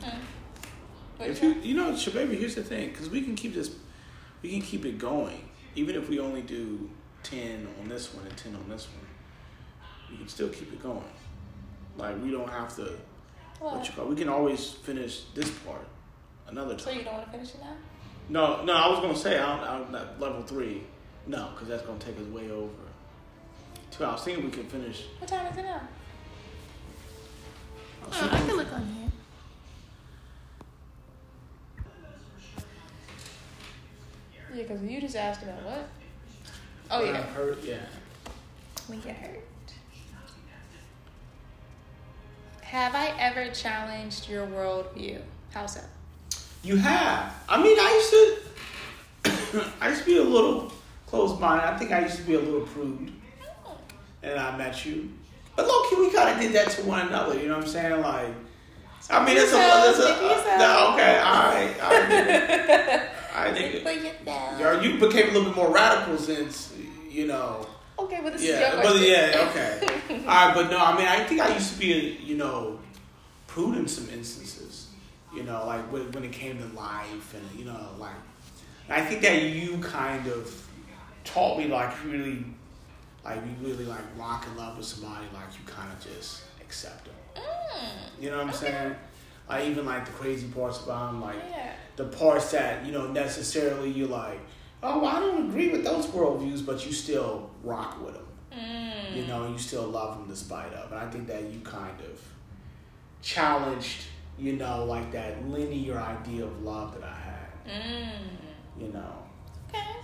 Mm. 0.00 0.18
What 1.22 1.30
If 1.30 1.40
you 1.40 1.50
you, 1.50 1.60
you 1.60 1.74
know, 1.76 1.92
Shababy, 1.92 2.36
here's 2.36 2.56
the 2.56 2.64
thing, 2.64 2.88
because 2.90 3.08
we 3.08 3.22
can 3.22 3.36
keep 3.36 3.54
this, 3.54 3.70
we 4.42 4.50
can 4.50 4.60
keep 4.60 4.84
it 4.84 4.98
going, 4.98 5.48
even 5.76 5.94
if 5.94 6.08
we 6.08 6.18
only 6.18 6.42
do 6.42 6.90
ten 7.22 7.68
on 7.80 7.88
this 7.88 8.12
one 8.12 8.26
and 8.26 8.36
ten 8.36 8.56
on 8.56 8.68
this 8.68 8.88
one. 8.88 9.06
We 10.10 10.16
can 10.16 10.26
still 10.28 10.48
keep 10.48 10.72
it 10.72 10.82
going. 10.82 11.04
Like 11.96 12.20
we 12.20 12.32
don't 12.32 12.50
have 12.50 12.74
to. 12.74 12.98
What, 13.60 13.76
What? 13.76 13.86
you 13.86 13.94
call? 13.94 14.06
We 14.06 14.16
can 14.16 14.28
always 14.28 14.72
finish 14.72 15.22
this 15.32 15.48
part 15.48 15.86
another 16.48 16.74
time. 16.74 16.80
So 16.80 16.90
you 16.90 17.04
don't 17.04 17.14
want 17.14 17.26
to 17.26 17.30
finish 17.30 17.50
it 17.50 17.60
now? 17.60 17.76
No, 18.28 18.64
no, 18.64 18.72
I 18.72 18.88
was 18.88 18.98
gonna 18.98 19.16
say 19.16 19.38
I'm 19.38 19.60
not 19.60 19.68
I 19.70 19.98
don't, 20.00 20.20
level 20.20 20.42
three. 20.42 20.82
No, 21.28 21.50
because 21.54 21.68
that's 21.68 21.82
gonna 21.82 22.00
take 22.00 22.16
us 22.18 22.26
way 22.26 22.50
over. 22.50 22.72
Two. 23.92 24.02
I 24.04 24.12
was 24.12 24.24
thinking 24.24 24.44
we 24.44 24.50
can 24.50 24.64
finish. 24.64 25.04
What 25.20 25.28
time 25.28 25.46
is 25.52 25.56
it 25.56 25.62
now? 25.62 25.82
I 28.02 28.06
Oh, 28.10 28.28
I 28.32 28.38
can 28.38 28.56
look 28.56 28.72
on 28.72 28.86
here. 28.86 29.01
Yeah, 34.54 34.62
because 34.62 34.82
you 34.82 35.00
just 35.00 35.16
asked 35.16 35.42
about 35.42 35.62
what? 35.62 35.88
Oh 36.90 37.02
yeah, 37.02 37.22
hurt, 37.22 37.58
yeah. 37.64 37.78
when 38.86 39.00
you 39.00 39.10
hurt. 39.10 39.40
Have 42.60 42.94
I 42.94 43.14
ever 43.18 43.50
challenged 43.50 44.28
your 44.28 44.46
worldview? 44.46 45.20
How 45.52 45.66
so? 45.66 45.80
You 46.62 46.76
have. 46.76 47.34
I 47.48 47.62
mean, 47.62 47.78
I 47.78 48.40
used 49.24 49.54
to. 49.54 49.64
I 49.80 49.88
used 49.88 50.00
to 50.00 50.06
be 50.06 50.18
a 50.18 50.22
little 50.22 50.70
closed-minded. 51.06 51.64
I 51.64 51.78
think 51.78 51.92
I 51.92 52.00
used 52.00 52.16
to 52.16 52.22
be 52.22 52.34
a 52.34 52.40
little 52.40 52.66
prude, 52.66 53.12
and 54.22 54.38
I 54.38 54.56
met 54.56 54.84
you. 54.84 55.10
But 55.56 55.66
low 55.66 55.88
key, 55.88 55.96
we 55.96 56.12
kind 56.12 56.30
of 56.30 56.40
did 56.40 56.52
that 56.54 56.70
to 56.72 56.82
one 56.82 57.06
another. 57.08 57.38
You 57.38 57.48
know 57.48 57.56
what 57.56 57.64
I'm 57.64 57.70
saying? 57.70 58.00
Like, 58.00 58.28
I 59.10 59.24
mean, 59.24 59.36
it's 59.36 59.52
a, 59.52 59.88
it's 59.88 59.98
a, 59.98 60.24
yourself. 60.24 60.58
no, 60.58 60.90
okay, 60.94 61.18
all 61.18 61.42
right, 61.52 61.74
all 61.82 61.90
right. 61.90 63.08
I 63.34 63.52
think 63.52 63.82
For 63.82 63.90
yourself. 63.92 64.60
Yo, 64.60 64.80
you 64.80 64.98
became 64.98 65.30
a 65.30 65.32
little 65.32 65.44
bit 65.44 65.56
more 65.56 65.70
radical 65.72 66.18
since 66.18 66.72
you 67.10 67.26
know. 67.26 67.66
Okay, 67.98 68.20
but 68.22 68.32
this 68.32 68.42
is 68.42 68.48
Yeah, 68.48 68.60
your 68.74 68.82
but 68.82 68.90
question. 68.92 69.08
yeah, 69.08 69.48
okay. 70.08 70.20
All 70.20 70.26
right, 70.26 70.54
but 70.54 70.70
no, 70.70 70.78
I 70.78 70.96
mean, 70.96 71.06
I 71.06 71.24
think 71.24 71.40
I 71.40 71.54
used 71.54 71.72
to 71.74 71.78
be, 71.78 72.18
you 72.24 72.36
know, 72.36 72.78
prude 73.46 73.76
in 73.76 73.86
some 73.86 74.08
instances. 74.10 74.88
You 75.34 75.44
know, 75.44 75.64
like 75.66 75.90
when, 75.92 76.10
when 76.12 76.24
it 76.24 76.32
came 76.32 76.58
to 76.58 76.66
life, 76.76 77.34
and 77.34 77.58
you 77.58 77.64
know, 77.64 77.78
like, 77.98 78.14
I 78.88 79.00
think 79.02 79.22
that 79.22 79.42
you 79.42 79.78
kind 79.78 80.26
of 80.26 80.66
taught 81.24 81.58
me, 81.58 81.68
like, 81.68 81.92
really, 82.04 82.44
like, 83.24 83.36
you 83.36 83.66
really 83.66 83.84
like 83.84 84.00
rock 84.18 84.46
in 84.50 84.56
love 84.56 84.76
with 84.76 84.86
somebody, 84.86 85.24
like, 85.32 85.46
you 85.54 85.64
kind 85.66 85.90
of 85.92 86.00
just 86.04 86.42
accept 86.60 87.04
them. 87.06 87.14
Mm. 87.36 88.22
You 88.22 88.30
know 88.30 88.36
what 88.38 88.42
I'm 88.48 88.48
Okay. 88.50 88.58
saying? 88.58 88.96
I 89.48 89.64
even 89.66 89.84
like 89.86 90.04
the 90.06 90.12
crazy 90.12 90.46
parts 90.48 90.82
about 90.84 91.10
him, 91.10 91.20
like 91.20 91.36
Yeah. 91.50 91.72
the 91.96 92.04
parts 92.04 92.50
that 92.52 92.84
you 92.86 92.92
know 92.92 93.06
necessarily 93.08 93.90
you're 93.90 94.08
like, 94.08 94.40
oh, 94.82 95.04
I 95.04 95.20
don't 95.20 95.48
agree 95.48 95.68
with 95.70 95.84
those 95.84 96.06
worldviews, 96.06 96.64
but 96.64 96.84
you 96.86 96.92
still 96.92 97.50
rock 97.62 98.02
with 98.04 98.14
them. 98.14 98.26
Mm. 98.52 99.16
You 99.16 99.26
know, 99.26 99.48
you 99.48 99.58
still 99.58 99.84
love 99.84 100.18
them 100.18 100.28
despite 100.28 100.72
of. 100.74 100.90
And 100.92 101.00
I 101.00 101.08
think 101.10 101.26
that 101.28 101.42
you 101.44 101.60
kind 101.60 101.98
of 102.00 102.20
challenged, 103.22 104.02
you 104.38 104.54
know, 104.54 104.84
like 104.84 105.12
that 105.12 105.46
linear 105.48 105.98
idea 105.98 106.44
of 106.44 106.62
love 106.62 106.94
that 106.94 107.04
I 107.04 107.14
had. 107.14 107.82
Mm. 107.82 108.12
You 108.80 108.88
know, 108.92 109.14
Okay. 109.68 109.96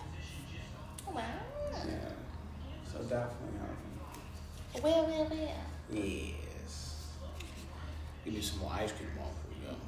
Wow. 1.13 1.23
yeah. 1.73 2.09
So 2.91 2.99
definitely, 3.01 3.59
Well, 4.83 5.07
well, 5.07 5.27
well. 5.31 5.51
yes. 5.91 7.07
Give 8.25 8.35
me 8.35 8.41
some 8.41 8.59
more 8.61 8.73
ice 8.75 8.93
cream 8.93 9.09
while 9.17 9.17
we 9.17 9.18
go. 9.18 9.18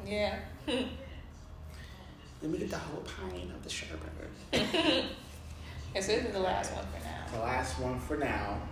Yeah. 0.06 0.38
Let 0.66 2.50
me 2.50 2.58
get 2.58 2.70
the 2.70 2.78
whole 2.78 3.02
pint 3.02 3.50
of 3.50 3.62
the 3.62 3.68
sherbet. 3.68 4.00
okay, 4.54 5.04
so 6.00 6.00
this 6.00 6.24
is 6.24 6.32
the 6.32 6.40
last 6.40 6.72
one 6.72 6.86
for 6.86 7.04
now. 7.04 7.26
The 7.32 7.38
last 7.40 7.78
one 7.78 8.00
for 8.00 8.16
now 8.16 8.62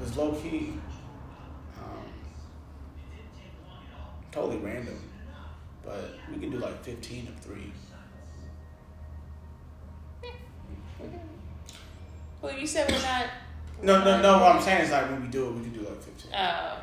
was 0.00 0.16
low 0.16 0.32
key. 0.32 0.72
Um, 1.78 2.04
totally 4.32 4.56
random, 4.56 4.98
but 5.84 6.14
we 6.32 6.40
can 6.40 6.50
do 6.50 6.58
like 6.58 6.82
15 6.82 7.28
of 7.28 7.36
three. 7.44 7.72
Well, 12.40 12.58
you 12.58 12.66
said 12.66 12.90
we're 12.90 13.02
not. 13.02 13.26
No, 13.82 14.02
no, 14.02 14.22
no. 14.22 14.38
What 14.38 14.56
I'm 14.56 14.62
saying 14.62 14.84
is 14.84 14.90
like 14.90 15.10
when 15.10 15.22
we 15.22 15.28
do 15.28 15.48
it, 15.48 15.52
we 15.52 15.62
can 15.62 15.72
do 15.72 15.80
like 15.80 16.02
15. 16.02 16.32
Oh. 16.34 16.78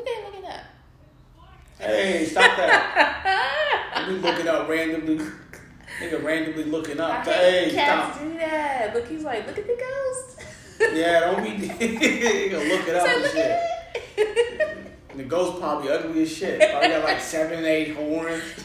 Look 0.00 0.08
at 0.08 0.24
look 0.24 0.34
at 0.36 0.42
that. 0.48 0.64
Hey, 1.78 2.24
stop 2.24 2.56
that. 2.56 4.06
we 4.08 4.14
looking 4.14 4.48
up 4.48 4.66
randomly. 4.66 5.26
Nigga 6.00 6.24
randomly 6.24 6.64
looking 6.64 6.98
I 6.98 7.18
up. 7.18 7.26
hate 7.26 7.68
Hey, 7.68 7.74
cats 7.74 8.16
stop. 8.16 8.26
do 8.26 8.38
that. 8.38 8.94
Look, 8.94 9.08
he's 9.08 9.24
like, 9.24 9.46
look 9.46 9.58
at 9.58 9.66
the 9.66 9.76
ghost. 9.76 10.40
Yeah, 10.96 11.20
don't 11.20 11.42
be. 11.42 11.50
you 11.84 12.48
gonna 12.48 12.64
look 12.64 12.88
it 12.88 12.94
up 12.94 13.02
like, 13.02 13.12
and 13.12 13.22
look 13.22 13.32
shit. 13.32 13.50
at 13.50 13.62
it. 14.16 14.86
And 15.10 15.20
the 15.20 15.24
ghost 15.24 15.60
probably 15.60 15.90
ugly 15.90 16.22
as 16.22 16.32
shit. 16.34 16.70
Probably 16.70 16.88
got 16.88 17.04
like 17.04 17.20
seven, 17.20 17.66
eight 17.66 17.94
horns. 17.94 18.42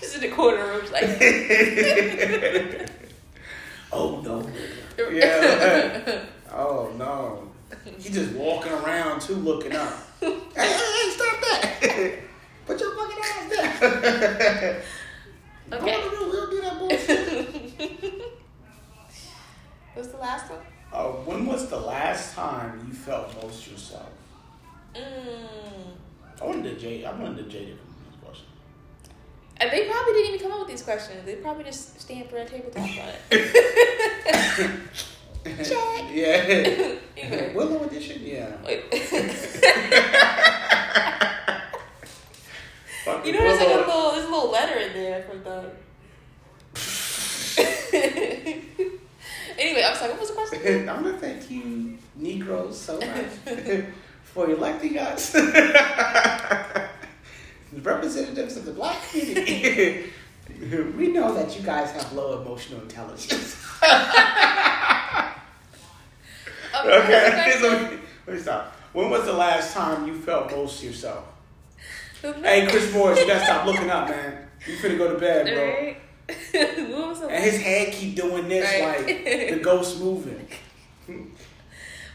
Just 0.00 0.16
in 0.16 0.22
the 0.22 0.30
corner 0.34 0.66
room, 0.66 0.90
like. 0.90 1.04
oh 3.92 4.20
no. 4.22 4.50
Yeah. 5.12 6.24
He 8.08 8.14
just 8.14 8.32
walking 8.32 8.72
around 8.72 9.20
too, 9.20 9.34
looking 9.34 9.76
up. 9.76 9.92
hey, 10.20 10.30
hey, 10.54 10.62
hey, 10.62 11.10
stop 11.10 11.40
that! 11.42 12.18
Put 12.66 12.80
your 12.80 12.96
fucking 12.96 13.18
ass 13.22 13.80
down. 13.80 13.80
Go 15.70 15.76
Okay. 15.76 15.94
in 15.94 16.00
the 16.00 16.16
room, 16.16 16.30
we 16.30 16.36
don't 16.36 16.50
do 16.50 16.60
that 16.62 16.78
bullshit. 16.78 18.22
What's 19.92 20.08
the 20.08 20.16
last 20.16 20.50
one? 20.50 20.60
Uh, 20.90 21.04
when 21.26 21.44
was 21.44 21.68
the 21.68 21.78
last 21.78 22.34
time 22.34 22.82
you 22.88 22.94
felt 22.94 23.34
most 23.42 23.70
yourself? 23.70 24.08
Mm. 24.94 25.02
I 26.40 26.46
wanted 26.46 26.62
to 26.62 26.76
Jay. 26.80 27.04
I 27.04 27.12
wanted 27.12 27.44
to 27.44 27.50
Jay 27.50 27.74
from 27.74 27.94
this 28.10 28.18
question. 28.24 28.46
And 29.58 29.70
they 29.70 29.86
probably 29.86 30.14
didn't 30.14 30.34
even 30.36 30.40
come 30.48 30.52
up 30.52 30.60
with 30.60 30.68
these 30.68 30.82
questions. 30.82 31.26
They 31.26 31.34
probably 31.34 31.64
just 31.64 32.00
stand 32.00 32.30
for 32.30 32.38
a 32.38 32.46
table 32.46 32.70
talk 32.70 32.88
about 32.90 33.14
it. 33.32 34.80
Check. 35.56 36.04
yeah. 36.12 36.96
Anyway. 37.16 37.54
Willow 37.54 37.84
edition. 37.84 38.20
Yeah. 38.22 38.56
You 43.24 43.32
know, 43.32 43.40
there's 43.40 43.58
like 43.58 43.68
a 43.68 43.72
little, 43.72 44.12
there's 44.12 44.26
a 44.26 44.30
little 44.30 44.50
letter 44.50 44.78
in 44.78 44.92
there 44.92 45.22
from 45.22 45.42
the. 45.42 45.70
anyway, 49.58 49.82
I'm 49.84 49.96
sorry. 49.96 50.12
What 50.12 50.20
was 50.20 50.28
the 50.28 50.34
question? 50.34 50.88
I'm 50.88 51.02
gonna 51.02 51.18
thank 51.18 51.50
you, 51.50 51.98
Negroes, 52.16 52.78
so 52.78 52.98
much 53.00 53.26
for 54.24 54.50
electing 54.50 54.98
us, 54.98 55.34
representatives 57.72 58.56
of 58.56 58.64
the 58.66 58.72
black 58.72 58.96
community. 59.10 60.10
we 60.96 61.08
know 61.08 61.34
that 61.34 61.56
you 61.56 61.62
guys 61.62 61.90
have 61.92 62.12
low 62.12 62.40
emotional 62.42 62.80
intelligence. 62.82 63.56
Okay. 66.88 66.98
what 66.98 67.02
was 67.02 67.08
the 67.08 67.26
okay, 67.28 67.42
question? 67.42 67.60
so 67.60 67.68
let 67.68 67.92
me- 67.92 67.98
let 68.26 68.36
me 68.36 68.42
stop. 68.42 68.72
When 68.92 69.10
was 69.10 69.24
the 69.24 69.32
last 69.32 69.74
time 69.74 70.06
you 70.06 70.14
felt 70.20 70.50
most 70.50 70.82
yourself? 70.82 71.24
Hey, 72.22 72.66
Chris 72.66 72.92
Morris, 72.92 73.20
you 73.20 73.26
gotta 73.28 73.44
stop 73.44 73.64
looking 73.66 73.88
up, 73.90 74.08
man. 74.08 74.48
You 74.66 74.74
finna 74.76 74.98
go 74.98 75.12
to 75.14 75.18
bed, 75.20 75.46
bro. 75.46 75.64
Alright. 75.68 76.88
what 76.90 77.08
was 77.10 77.20
And 77.22 77.44
his 77.44 77.60
head 77.62 77.92
keep 77.92 78.16
doing 78.16 78.48
this 78.48 78.64
Right. 78.82 78.98
like 79.06 79.06
the 79.54 79.60
ghost 79.62 80.00
moving. 80.00 80.46
The 81.06 81.14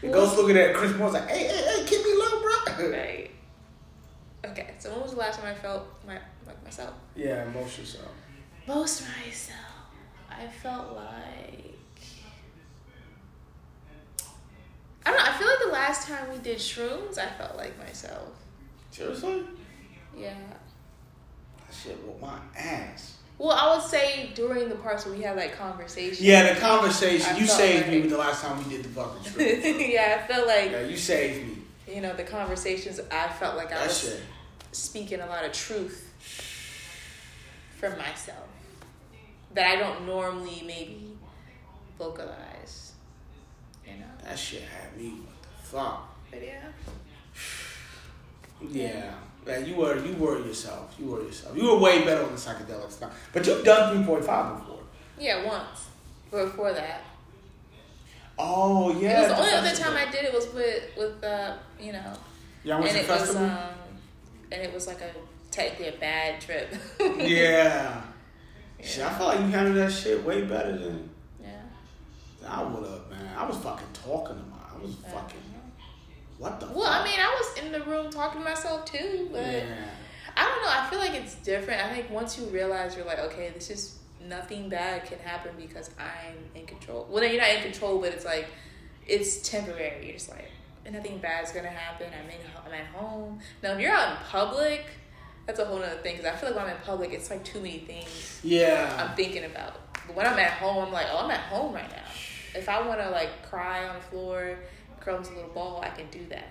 What 0.02 0.12
ghost 0.12 0.36
looking 0.36 0.56
at 0.58 0.74
Chris 0.74 0.94
Morris 0.96 1.14
like, 1.14 1.28
hey, 1.30 1.46
hey, 1.46 1.62
hey, 1.78 1.84
keep 1.86 2.04
me 2.04 2.14
low, 2.16 2.42
bro. 2.42 2.90
Right. 2.90 3.30
Okay, 4.44 4.74
so 4.78 4.90
when 4.92 5.00
was 5.00 5.12
the 5.12 5.16
last 5.18 5.40
time 5.40 5.48
I 5.50 5.54
felt 5.54 5.86
my 6.06 6.18
like 6.46 6.62
myself? 6.62 6.92
Yeah, 7.16 7.44
most 7.54 7.78
yourself. 7.78 8.08
Most 8.68 9.02
myself. 9.02 9.58
I 10.30 10.46
felt 10.46 10.94
like 10.94 11.73
I 15.06 15.10
don't 15.10 15.18
know, 15.18 15.30
I 15.30 15.36
feel 15.36 15.46
like 15.48 15.58
the 15.66 15.72
last 15.72 16.08
time 16.08 16.32
we 16.32 16.38
did 16.38 16.58
shrooms, 16.58 17.18
I 17.18 17.26
felt 17.38 17.56
like 17.56 17.76
myself. 17.78 18.28
Seriously? 18.90 19.42
Yeah. 20.16 20.32
That 21.58 21.74
shit 21.74 21.98
with 22.06 22.20
my 22.20 22.38
ass. 22.56 23.16
Well, 23.36 23.50
I 23.50 23.74
would 23.74 23.84
say 23.84 24.30
during 24.34 24.68
the 24.68 24.76
parts 24.76 25.04
where 25.04 25.14
we 25.14 25.22
had 25.22 25.36
like 25.36 25.58
conversations. 25.58 26.20
Yeah, 26.20 26.54
the 26.54 26.60
conversation. 26.60 27.34
I 27.34 27.38
you 27.38 27.46
saved 27.46 27.88
me 27.88 28.00
with 28.02 28.10
the 28.10 28.16
last 28.18 28.42
time 28.42 28.62
we 28.62 28.70
did 28.76 28.84
the 28.84 28.88
fucking 28.90 29.32
shit. 29.36 29.90
yeah, 29.92 30.20
I 30.22 30.26
felt 30.32 30.46
like 30.46 30.70
yeah, 30.70 30.82
you 30.82 30.96
saved 30.96 31.48
me. 31.48 31.58
you 31.92 32.00
know 32.00 32.14
the 32.14 32.22
conversations. 32.22 33.00
I 33.10 33.28
felt 33.28 33.56
like 33.56 33.72
I 33.72 33.74
That 33.80 33.88
was 33.88 33.98
shit. 34.00 34.20
speaking 34.70 35.18
a 35.20 35.26
lot 35.26 35.44
of 35.44 35.52
truth 35.52 36.08
from 37.80 37.98
myself 37.98 38.46
that 39.54 39.66
I 39.66 39.76
don't 39.80 40.06
normally 40.06 40.62
maybe 40.64 41.16
vocalize. 41.98 42.38
That 44.24 44.38
shit 44.38 44.62
had 44.62 44.96
me. 44.96 45.10
What 45.10 45.42
the 45.42 45.66
fuck? 45.66 46.16
But 46.30 46.42
yeah. 46.44 46.62
Yeah. 48.70 49.14
Yeah, 49.46 49.58
you 49.58 49.74
were 49.76 49.98
you 50.04 50.14
were 50.14 50.38
yourself. 50.38 50.94
You 50.98 51.06
were 51.06 51.22
yourself. 51.22 51.54
You 51.56 51.64
were 51.70 51.78
way 51.78 52.02
better 52.04 52.22
on 52.24 52.30
the 52.32 52.38
psychedelics 52.40 53.00
now. 53.00 53.10
But 53.32 53.46
you've 53.46 53.64
done 53.64 53.94
three 53.94 54.06
point 54.06 54.24
five 54.24 54.58
before. 54.58 54.80
Yeah, 55.18 55.44
once. 55.44 55.88
But 56.30 56.46
before 56.46 56.72
that. 56.72 57.02
Oh 58.38 58.98
yeah. 58.98 59.18
it 59.18 59.28
was 59.28 59.28
the 59.28 59.38
only 59.38 59.52
other 59.52 59.76
time 59.76 59.96
I 59.96 60.10
did 60.10 60.24
it 60.24 60.32
was 60.32 60.48
with 60.54 60.82
with 60.96 61.22
uh, 61.22 61.56
you 61.78 61.92
know. 61.92 62.12
Went 62.64 62.86
and 62.86 62.90
to 62.90 62.98
it 62.98 63.02
the 63.02 63.08
festival? 63.08 63.42
was 63.42 63.50
um 63.50 63.58
and 64.50 64.62
it 64.62 64.72
was 64.72 64.86
like 64.86 65.00
a 65.02 65.10
technically 65.50 65.88
a 65.88 66.00
bad 66.00 66.40
trip. 66.40 66.74
yeah. 67.18 68.00
Shit, 68.82 69.04
I 69.04 69.10
Yeah. 69.10 69.18
feel 69.18 69.26
like 69.26 69.40
you 69.40 69.46
handled 69.46 69.76
that 69.76 69.92
shit 69.92 70.24
way 70.24 70.42
better 70.42 70.76
than 70.78 71.10
Yeah. 71.42 71.60
I 72.48 72.62
would 72.62 72.88
have, 72.88 73.10
man. 73.34 73.44
I 73.44 73.48
was 73.48 73.56
fucking 73.58 73.86
talking 73.92 74.36
to 74.36 74.42
my 74.42 74.56
I 74.74 74.82
was 74.82 74.92
uh-huh. 74.92 75.20
fucking 75.20 75.40
what 76.38 76.60
the 76.60 76.66
Well, 76.66 76.84
fuck? 76.84 77.00
I 77.00 77.04
mean, 77.04 77.20
I 77.20 77.40
was 77.40 77.64
in 77.64 77.72
the 77.72 77.80
room 77.84 78.10
talking 78.10 78.40
to 78.42 78.48
myself 78.48 78.84
too, 78.84 79.28
but 79.30 79.40
yeah. 79.46 79.84
I 80.36 80.44
don't 80.44 80.62
know. 80.62 80.68
I 80.68 80.88
feel 80.90 80.98
like 80.98 81.14
it's 81.14 81.36
different. 81.36 81.82
I 81.82 81.94
think 81.94 82.10
once 82.10 82.38
you 82.38 82.46
realize 82.46 82.96
you're 82.96 83.06
like, 83.06 83.20
okay, 83.20 83.52
this 83.54 83.70
is 83.70 83.98
nothing 84.20 84.68
bad 84.68 85.04
can 85.04 85.18
happen 85.20 85.52
because 85.56 85.90
I'm 85.98 86.36
in 86.60 86.66
control. 86.66 87.06
Well, 87.08 87.22
no, 87.22 87.28
you're 87.28 87.40
not 87.40 87.50
in 87.50 87.62
control, 87.62 88.00
but 88.00 88.12
it's 88.12 88.24
like 88.24 88.48
it's 89.06 89.48
temporary. 89.48 90.06
You're 90.06 90.14
just 90.14 90.30
like 90.30 90.50
nothing 90.90 91.18
bad's 91.18 91.52
gonna 91.52 91.68
happen. 91.68 92.08
I'm 92.12 92.28
in. 92.28 92.36
I'm 92.66 92.74
at 92.74 92.86
home. 92.86 93.38
Now, 93.62 93.72
if 93.72 93.80
you're 93.80 93.92
out 93.92 94.10
in 94.10 94.16
public, 94.24 94.84
that's 95.46 95.60
a 95.60 95.64
whole 95.64 95.78
other 95.78 95.96
thing. 96.02 96.16
Because 96.16 96.32
I 96.32 96.36
feel 96.36 96.50
like 96.50 96.58
when 96.58 96.66
I'm 96.66 96.76
in 96.76 96.82
public, 96.82 97.12
it's 97.12 97.30
like 97.30 97.44
too 97.44 97.60
many 97.60 97.78
things 97.78 98.40
Yeah. 98.42 98.96
I'm 98.98 99.16
thinking 99.16 99.44
about. 99.44 99.76
But 100.06 100.16
when 100.16 100.26
I'm 100.26 100.38
at 100.38 100.50
home, 100.52 100.84
I'm 100.84 100.92
like, 100.92 101.06
oh, 101.12 101.24
I'm 101.24 101.30
at 101.30 101.40
home 101.40 101.74
right 101.74 101.88
now. 101.88 102.02
If 102.54 102.68
I 102.68 102.86
want 102.86 103.00
to 103.00 103.10
like 103.10 103.48
cry 103.48 103.86
on 103.88 103.96
the 103.96 104.00
floor, 104.02 104.56
curl 105.00 105.16
into 105.18 105.32
a 105.32 105.36
little 105.36 105.50
ball, 105.50 105.80
I 105.84 105.90
can 105.90 106.06
do 106.10 106.24
that. 106.30 106.48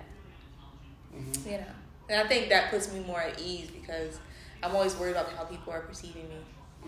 Mhm. 1.16 1.46
You 1.46 1.52
know, 1.60 1.66
and 2.10 2.20
I 2.22 2.28
think 2.28 2.50
that 2.50 2.70
puts 2.72 2.92
me 2.92 3.00
more 3.02 3.22
at 3.22 3.40
ease 3.40 3.70
because 3.72 4.20
I'm 4.62 4.76
always 4.76 4.96
worried 4.96 5.12
about 5.12 5.30
how 5.34 5.44
people 5.44 5.72
are 5.74 5.82
perceiving 5.82 6.28
me. 6.30 6.38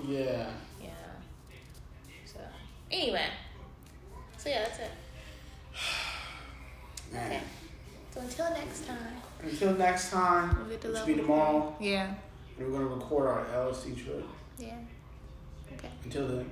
Yeah. 0.06 0.50
Yeah. 0.82 0.90
So 2.26 2.40
anyway, 2.92 3.28
so 4.38 4.50
yeah, 4.50 4.64
that's 4.66 4.80
it. 4.80 4.92
Man. 7.14 7.32
Okay. 7.32 7.42
So 8.14 8.22
until 8.22 8.50
next 8.52 8.86
time, 8.88 8.98
Until 9.44 9.74
next 9.76 10.10
time, 10.10 10.56
we'll 10.58 10.70
get 10.70 10.82
to 10.82 10.88
which 10.88 10.94
will 10.96 11.02
level 11.02 11.16
be 11.16 11.22
tomorrow, 11.22 11.76
Yeah. 11.80 12.14
we're 12.58 12.70
gonna 12.70 12.86
record 12.86 13.28
our 13.28 13.46
LSD 13.46 13.94
trip. 14.04 14.26
Yeah. 14.58 14.78
Okay. 15.74 15.90
Until 16.04 16.28
then. 16.30 16.52